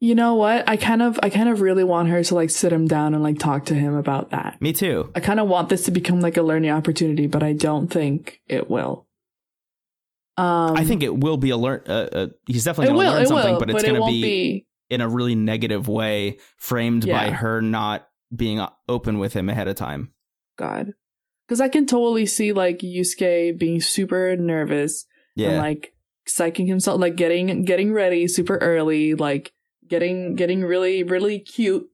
[0.00, 0.68] You know what?
[0.68, 3.22] I kind of I kind of really want her to like sit him down and
[3.22, 4.60] like talk to him about that.
[4.60, 5.10] Me too.
[5.14, 8.40] I kind of want this to become like a learning opportunity, but I don't think
[8.46, 9.06] it will.
[10.36, 11.82] Um I think it will be a learn.
[11.86, 14.12] Uh, uh, he's definitely going to learn something, will, but it's it going to won't
[14.12, 19.48] be, be in a really negative way, framed by her not being open with him
[19.48, 20.12] ahead of time.
[20.58, 20.92] God.
[21.46, 25.94] Because I can totally see like Yusuke being super nervous Yeah, and like
[26.26, 29.52] psyching himself, like getting getting ready super early, like
[29.86, 31.88] getting getting really really cute,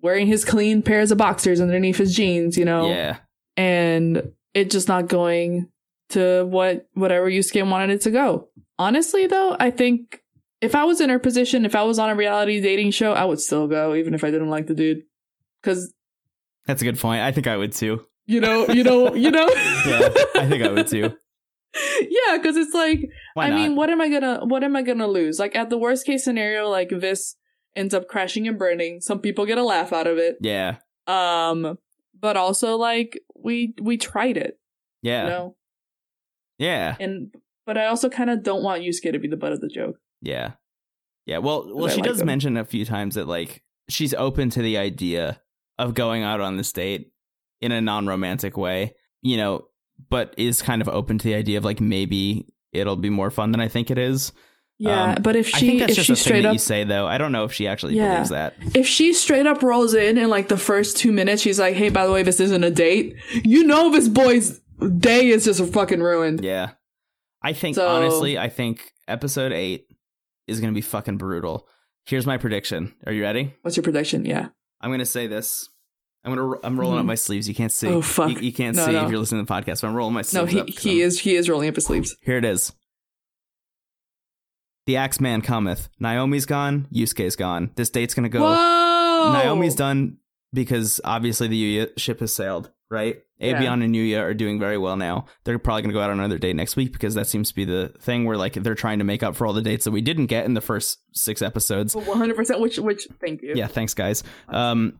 [0.00, 3.18] wearing his clean pairs of boxers underneath his jeans, you know, yeah,
[3.56, 5.68] and it just not going
[6.10, 8.48] to what whatever Yusuke wanted it to go.
[8.78, 10.22] Honestly, though, I think
[10.60, 13.24] if I was in her position, if I was on a reality dating show, I
[13.24, 15.04] would still go, even if I didn't like the dude,
[15.60, 15.92] because
[16.66, 17.22] that's a good point.
[17.22, 18.04] I think I would too.
[18.26, 19.48] You know, you know, you know.
[19.86, 21.12] Yeah, I think I would too.
[22.00, 23.00] yeah, because it's like,
[23.34, 23.56] Why I not?
[23.56, 25.38] mean, what am I gonna, what am I gonna lose?
[25.38, 27.36] Like at the worst case scenario, like this
[27.74, 29.00] ends up crashing and burning.
[29.00, 30.36] Some people get a laugh out of it.
[30.40, 30.76] yeah,
[31.06, 31.78] Um,
[32.18, 34.58] but also like we we tried it,
[35.02, 35.56] yeah, you know,
[36.58, 37.34] yeah, and
[37.66, 39.96] but I also kind of don't want Yusuke to be the butt of the joke.
[40.20, 40.52] yeah,
[41.26, 41.38] yeah.
[41.38, 42.26] Well, well, she like does him.
[42.26, 45.40] mention a few times that like she's open to the idea
[45.78, 47.10] of going out on this date
[47.62, 49.66] in a non-romantic way, you know,
[50.10, 53.52] but is kind of open to the idea of like maybe it'll be more fun
[53.52, 54.32] than I think it is.
[54.78, 57.06] Yeah, Um, but if she if just she a straight up you say though.
[57.06, 58.14] I don't know if she actually Yeah.
[58.14, 58.54] believes that.
[58.74, 61.88] if she straight up rolls in in like the first two minutes, she's like, "Hey,
[61.88, 63.14] by the way, this isn't a date."
[63.44, 64.60] You know, this boy's
[64.98, 66.42] day is just fucking ruined.
[66.44, 66.70] Yeah.
[67.42, 69.84] I think So- honestly, I think episode 8
[70.48, 71.68] is going to be fucking brutal.
[72.06, 72.94] Here's my prediction.
[73.06, 73.54] Are you ready?
[73.62, 74.24] What's your prediction?
[74.24, 74.48] Yeah.
[74.80, 75.68] I'm going to say this.
[76.24, 77.08] I'm to I'm rolling up Mhm.
[77.08, 77.48] my sleeves.
[77.48, 77.88] You can't see.
[77.88, 78.30] Oh, fuck.
[78.30, 79.04] You, you can't No, see no.
[79.04, 80.54] if you're listening to the podcast, but I'm rolling my sleeves.
[80.54, 82.16] No, he he I'm- is he is rolling up his sleeves.
[82.22, 82.72] Here it is.
[84.86, 85.88] The Axeman cometh.
[86.00, 86.88] Naomi's gone.
[86.92, 87.70] Yusuke's gone.
[87.76, 89.32] This date's going to go Whoa!
[89.32, 90.18] Naomi's done
[90.52, 93.22] because obviously the Yuya ship has sailed, right?
[93.38, 93.60] Yeah.
[93.62, 95.26] Avion and Yuya are doing very well now.
[95.44, 97.54] They're probably going to go out on another date next week because that seems to
[97.54, 99.92] be the thing where like they're trying to make up for all the dates that
[99.92, 101.94] we didn't get in the first six episodes.
[101.94, 102.60] One hundred percent.
[102.60, 103.52] Which which thank you.
[103.54, 104.24] Yeah, thanks guys.
[104.48, 104.98] Um,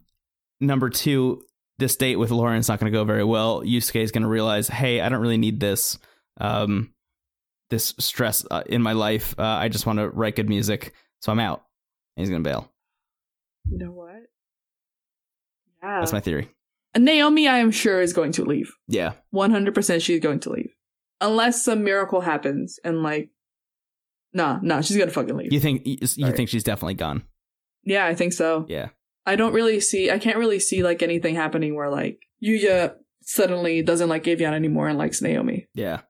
[0.62, 1.42] number two,
[1.78, 3.62] this date with Lauren's not going to go very well.
[3.62, 5.98] Yusuke is going to realize, hey, I don't really need this,
[6.40, 6.94] um,
[7.70, 9.34] this stress uh, in my life.
[9.38, 11.64] Uh, I just want to write good music, so I'm out.
[12.16, 12.70] And he's going to bail.
[13.70, 14.14] You know what?
[15.82, 16.00] Yeah.
[16.00, 16.48] That's my theory.
[16.94, 18.72] And Naomi, I am sure, is going to leave.
[18.86, 19.12] Yeah.
[19.30, 20.74] One hundred percent, she's going to leave,
[21.20, 23.30] unless some miracle happens and like,
[24.34, 25.52] nah, nah, she's gonna fucking leave.
[25.52, 27.22] You think you, you think she's definitely gone?
[27.84, 28.66] yeah, I think so.
[28.68, 28.90] Yeah.
[29.26, 30.10] I don't really see.
[30.10, 34.88] I can't really see like anything happening where like Yuya suddenly doesn't like Avion anymore
[34.88, 35.68] and likes Naomi.
[35.74, 36.00] Yeah.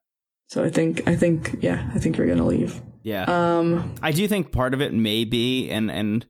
[0.48, 2.80] So I think, I think, yeah, I think you're gonna leave.
[3.02, 3.24] Yeah.
[3.24, 6.26] Um, I do think part of it may be and and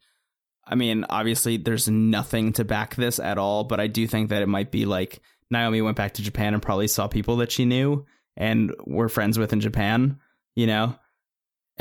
[0.65, 4.43] I mean, obviously there's nothing to back this at all, but I do think that
[4.43, 7.65] it might be like Naomi went back to Japan and probably saw people that she
[7.65, 8.07] knew
[8.37, 10.19] and were friends with in Japan,
[10.55, 10.97] you know,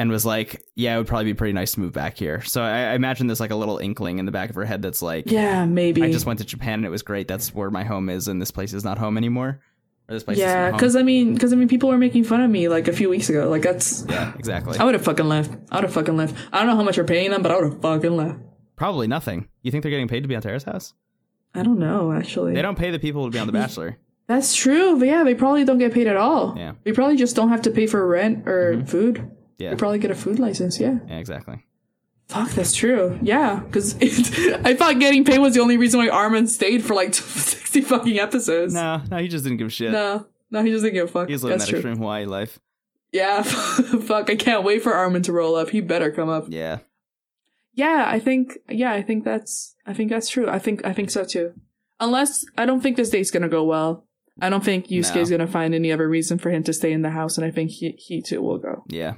[0.02, 2.41] and was like, yeah, it would probably be pretty nice to move back here.
[2.41, 4.82] So I, I imagine there's like a little inkling in the back of her head
[4.82, 6.02] that's like, yeah, maybe.
[6.03, 7.28] I just went to Japan and it was great.
[7.28, 9.61] That's where my home is, and this place is not home anymore.
[10.10, 12.49] Or this place yeah, because I mean, because I mean, people were making fun of
[12.49, 13.48] me like a few weeks ago.
[13.49, 14.78] Like that's, yeah, exactly.
[14.78, 15.52] I would have fucking left.
[15.72, 16.36] I would have fucking left.
[16.52, 18.40] I don't know how much you're paying them, but I would have fucking left.
[18.76, 19.48] Probably nothing.
[19.61, 20.94] You think they're getting paid to be on Terrace House?
[21.53, 22.53] I don't know actually.
[22.56, 23.98] They don't pay the people to be on The Bachelor.
[24.28, 26.56] That's true, but yeah, they probably don't get paid at all.
[26.57, 26.73] Yeah.
[26.84, 28.88] They probably just don't have to pay for rent or Mhm.
[28.90, 29.32] food.
[29.62, 29.72] Yeah.
[29.72, 30.80] You probably get a food license.
[30.80, 30.98] Yeah.
[31.08, 31.64] Yeah, exactly.
[32.28, 33.20] Fuck, that's true.
[33.22, 33.96] Yeah, because
[34.66, 38.18] I thought getting paid was the only reason why Armin stayed for like sixty fucking
[38.20, 38.74] episodes.
[38.74, 39.92] No, no, he just didn't give a shit.
[39.92, 41.28] no, no, he doesn't give a fuck.
[41.30, 41.80] He's living that's that true.
[41.80, 42.58] extreme Hawaii life.
[43.12, 44.30] Yeah, fuck.
[44.30, 45.70] I can't wait for Armin to roll up.
[45.72, 46.46] He better come up.
[46.48, 46.80] Yeah.
[47.74, 48.58] Yeah, I think.
[48.70, 49.76] Yeah, I think that's.
[49.86, 50.48] I think that's true.
[50.50, 50.86] I think.
[50.86, 51.54] I think so too.
[52.00, 54.06] Unless I don't think this date's gonna go well.
[54.40, 55.38] I don't think Yusuke's No.
[55.38, 57.72] gonna find any other reason for him to stay in the house, and I think
[57.72, 58.86] he he too will go.
[58.88, 59.16] Yeah.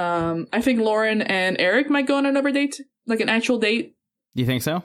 [0.00, 3.96] Um, I think Lauren and Eric might go on another date, like an actual date.
[4.34, 4.82] Do you think so?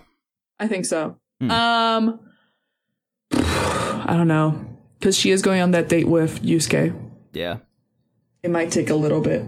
[0.59, 1.17] I think so.
[1.39, 1.51] Hmm.
[1.51, 2.19] Um,
[3.31, 4.65] I don't know,
[4.99, 6.93] because she is going on that date with Yusuke.
[7.33, 7.57] Yeah.
[8.43, 9.45] It might take a little bit.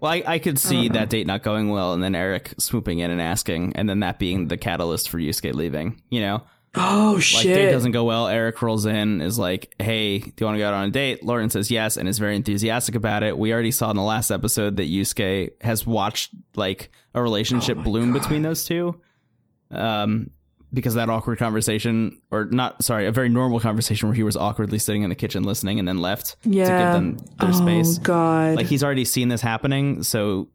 [0.00, 3.10] Well, I, I could see that date not going well, and then Eric swooping in
[3.10, 6.00] and asking, and then that being the catalyst for Yusuke leaving.
[6.08, 6.42] You know,
[6.74, 7.36] Oh shit.
[7.36, 7.54] like shit!
[7.56, 8.28] date doesn't go well.
[8.28, 11.24] Eric rolls in, is like, "Hey, do you want to go out on a date?"
[11.24, 13.36] Lauren says yes, and is very enthusiastic about it.
[13.36, 17.82] We already saw in the last episode that Yusuke has watched like a relationship Oh
[17.82, 19.00] bloom between those two.
[19.72, 20.30] Um,
[20.72, 24.78] because that awkward conversation, or not, sorry, a very normal conversation where he was awkwardly
[24.78, 26.64] sitting in the kitchen listening and then left yeah.
[26.64, 27.98] to give them their oh space.
[27.98, 28.56] god.
[28.56, 30.48] Like he's already seen this happening, so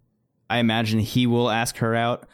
[0.49, 2.27] I imagine he will ask her out.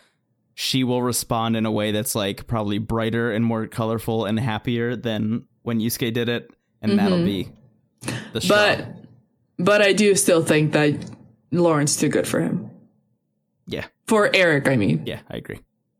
[0.53, 4.95] She will respond in a way that's like probably brighter and more colorful and happier
[4.95, 6.49] than when Yusuke did it,
[6.81, 7.51] and that'll be
[8.01, 8.39] the.
[8.39, 8.47] Mm-hmm.
[8.47, 8.87] but
[9.57, 10.93] but I do still think that
[11.51, 12.69] Lauren's too good for him.
[13.67, 15.03] yeah, For Eric, I mean.
[15.05, 15.59] yeah, I agree.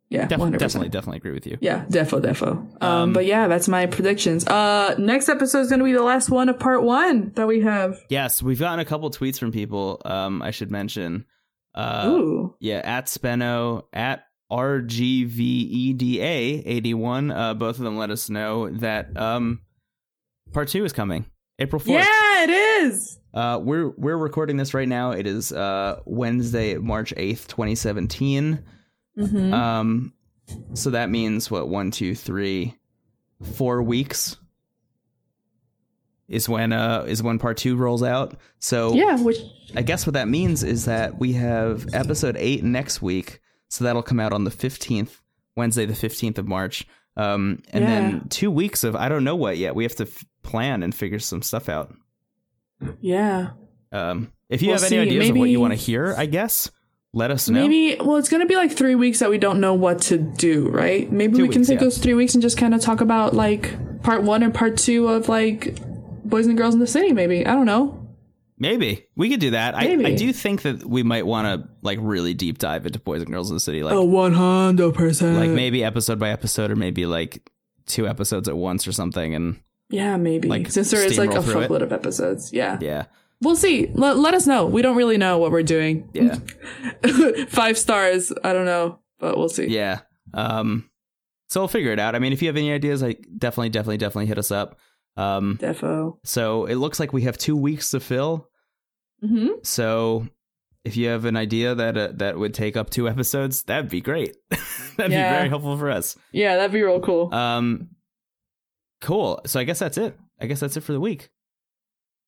[0.10, 0.58] Yeah, Def- 100%.
[0.58, 1.58] definitely, definitely agree with you.
[1.62, 2.52] Yeah, defo, defo.
[2.84, 4.46] Um, Um, but yeah, that's my predictions.
[4.46, 7.62] Uh, next episode is going to be the last one of part one that we
[7.62, 7.98] have.
[8.10, 10.02] Yes, we've gotten a couple tweets from people.
[10.04, 11.24] Um, I should mention.
[11.74, 12.56] Uh, Ooh.
[12.60, 17.32] yeah, at Spenno, at RGVEDA eighty one.
[17.32, 19.62] Uh, both of them let us know that um,
[20.52, 21.26] part two is coming
[21.58, 22.04] April fourth.
[22.04, 23.18] Yeah, it is.
[23.34, 25.12] Uh, we're we're recording this right now.
[25.12, 28.64] It is uh, Wednesday, March eighth, twenty seventeen.
[29.18, 29.54] Mm-hmm.
[29.54, 30.14] Um,
[30.74, 31.70] so that means what?
[31.70, 32.78] One, two, three,
[33.56, 34.38] four weeks
[36.28, 38.38] is when uh is when part two rolls out.
[38.60, 39.38] So yeah, which
[39.76, 43.41] I guess what that means is that we have episode eight next week.
[43.72, 45.22] So that'll come out on the fifteenth,
[45.56, 46.86] Wednesday, the fifteenth of March.
[47.18, 47.90] Um, and Yeah.
[47.90, 49.76] then two weeks of I don't know what yet.
[49.76, 51.94] We have to f- plan and figure some stuff out.
[53.00, 53.52] yeah.
[53.92, 55.00] Um, if you We'll have any see.
[55.18, 56.72] ideas of what you want to hear, I guess
[57.14, 57.68] let us know.
[57.68, 60.70] Maybe well, it's gonna be like three weeks that we don't know what to do,
[60.70, 61.12] right?
[61.12, 61.84] Maybe Two we can take yeah.
[61.86, 65.08] those three weeks and just kind of talk about like part one and part two
[65.08, 65.78] of like
[66.26, 67.12] boys and girls in the city.
[67.14, 68.01] Maybe I don't know.
[68.62, 69.74] Maybe we could do that.
[69.74, 73.24] I, I do think that we might want to like really deep dive into Boys
[73.24, 75.36] and Girls in the City, like one hundred percent.
[75.36, 77.50] like maybe episode by episode, or maybe like
[77.88, 79.34] two episodes at once or something.
[79.34, 79.60] And
[79.90, 82.54] yeah, maybe like, since there is like a fuckload of episodes.
[82.54, 82.78] Yeah.
[82.82, 83.06] yeah,
[83.42, 83.90] we'll see.
[83.96, 84.68] Let, let us know.
[84.68, 86.08] We don't really know what we're doing.
[86.14, 86.36] yeah,
[87.48, 88.32] Five stars.
[88.44, 89.70] I don't know, but we'll see.
[89.70, 90.02] yeah.
[90.36, 90.88] Um,
[91.50, 92.14] so we'll figure it out.
[92.14, 94.78] I mean, if you have any ideas, like definitely, definitely, definitely hit us up.
[95.18, 96.20] Um, Defo.
[96.24, 98.50] so it looks like we have two weeks to fill.
[99.26, 100.28] Hmm So
[100.84, 104.02] if you have an idea that uh, that would take up two episodes, that'd be
[104.02, 104.36] great.
[104.98, 105.32] that'd Yeah.
[105.32, 106.16] be very helpful for us.
[106.32, 107.34] Yeah, that'd be real cool.
[107.34, 107.90] Um,
[109.02, 109.42] cool.
[109.46, 110.18] So I guess that's it.
[110.40, 111.30] I guess that's it for the week.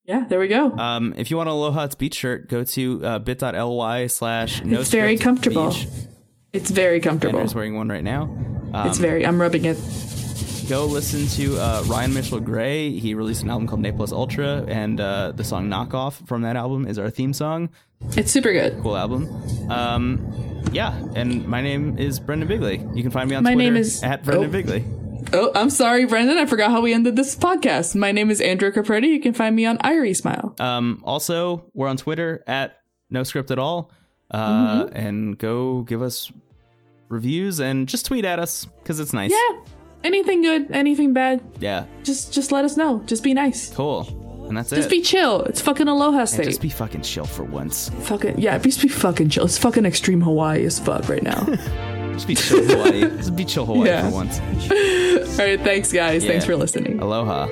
[0.06, 0.72] yeah, there we go.
[0.72, 5.18] Um, if you want a Aloha Beach shirt, go to uh, bit.ly slash it's very
[5.18, 5.70] comfortable.
[5.72, 5.88] beach.
[6.52, 7.40] It's very comfortable.
[7.40, 8.24] Andrew's wearing one right now.
[8.74, 9.26] Um, it's very.
[9.26, 9.78] I'm rubbing it.
[10.68, 12.92] Go listen to uh, Ryan Mitchell Gray.
[12.92, 16.56] He released an album called Ne Plus Ultra, and uh, the song Knockoff from that
[16.56, 17.70] album is our theme song.
[18.18, 18.82] It's super good.
[18.82, 19.28] Cool album.
[19.72, 22.86] Um, yeah, and my name is Brendan Bigley.
[22.94, 24.52] You can find me on My Twitter name is- at Brendan oh.
[24.52, 24.86] Bigley.
[25.32, 26.38] Oh, I'm sorry, Brendan.
[26.38, 27.96] I forgot how we ended this podcast.
[27.96, 29.08] My name is Andrew Capretti.
[29.08, 30.54] You can find me on Irie Smile.
[30.60, 32.78] Um, also, we're on Twitter at
[33.10, 33.90] No Script at All.
[34.30, 36.32] Uh, And go give us
[37.08, 39.32] reviews and just tweet at us because it's nice.
[39.32, 39.60] Yeah
[40.04, 41.42] anything good, anything bad.
[41.60, 41.86] Yeah.
[42.04, 43.02] Just just let us know.
[43.06, 43.74] Just be nice.
[43.74, 44.08] Cool.
[44.48, 44.82] And that's just it.
[44.82, 45.42] Just be chill.
[45.44, 46.42] It's fucking Aloha State.
[46.42, 47.90] And just be fucking chill for once.
[48.02, 49.46] Fucking yeah, just be fucking chill.
[49.46, 51.46] It's fucking extreme Hawaii as fuck right now.
[52.14, 53.02] just be chill Hawaii.
[53.18, 54.10] just be chill Hawaii yeah.
[54.10, 54.40] for once.
[54.40, 56.24] All right, thanks guys.
[56.24, 56.32] Yeah.
[56.32, 57.00] Thanks for listening.
[57.00, 57.48] Aloha.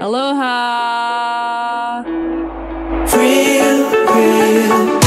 [0.00, 2.02] Aloha.
[3.14, 5.01] Real, real.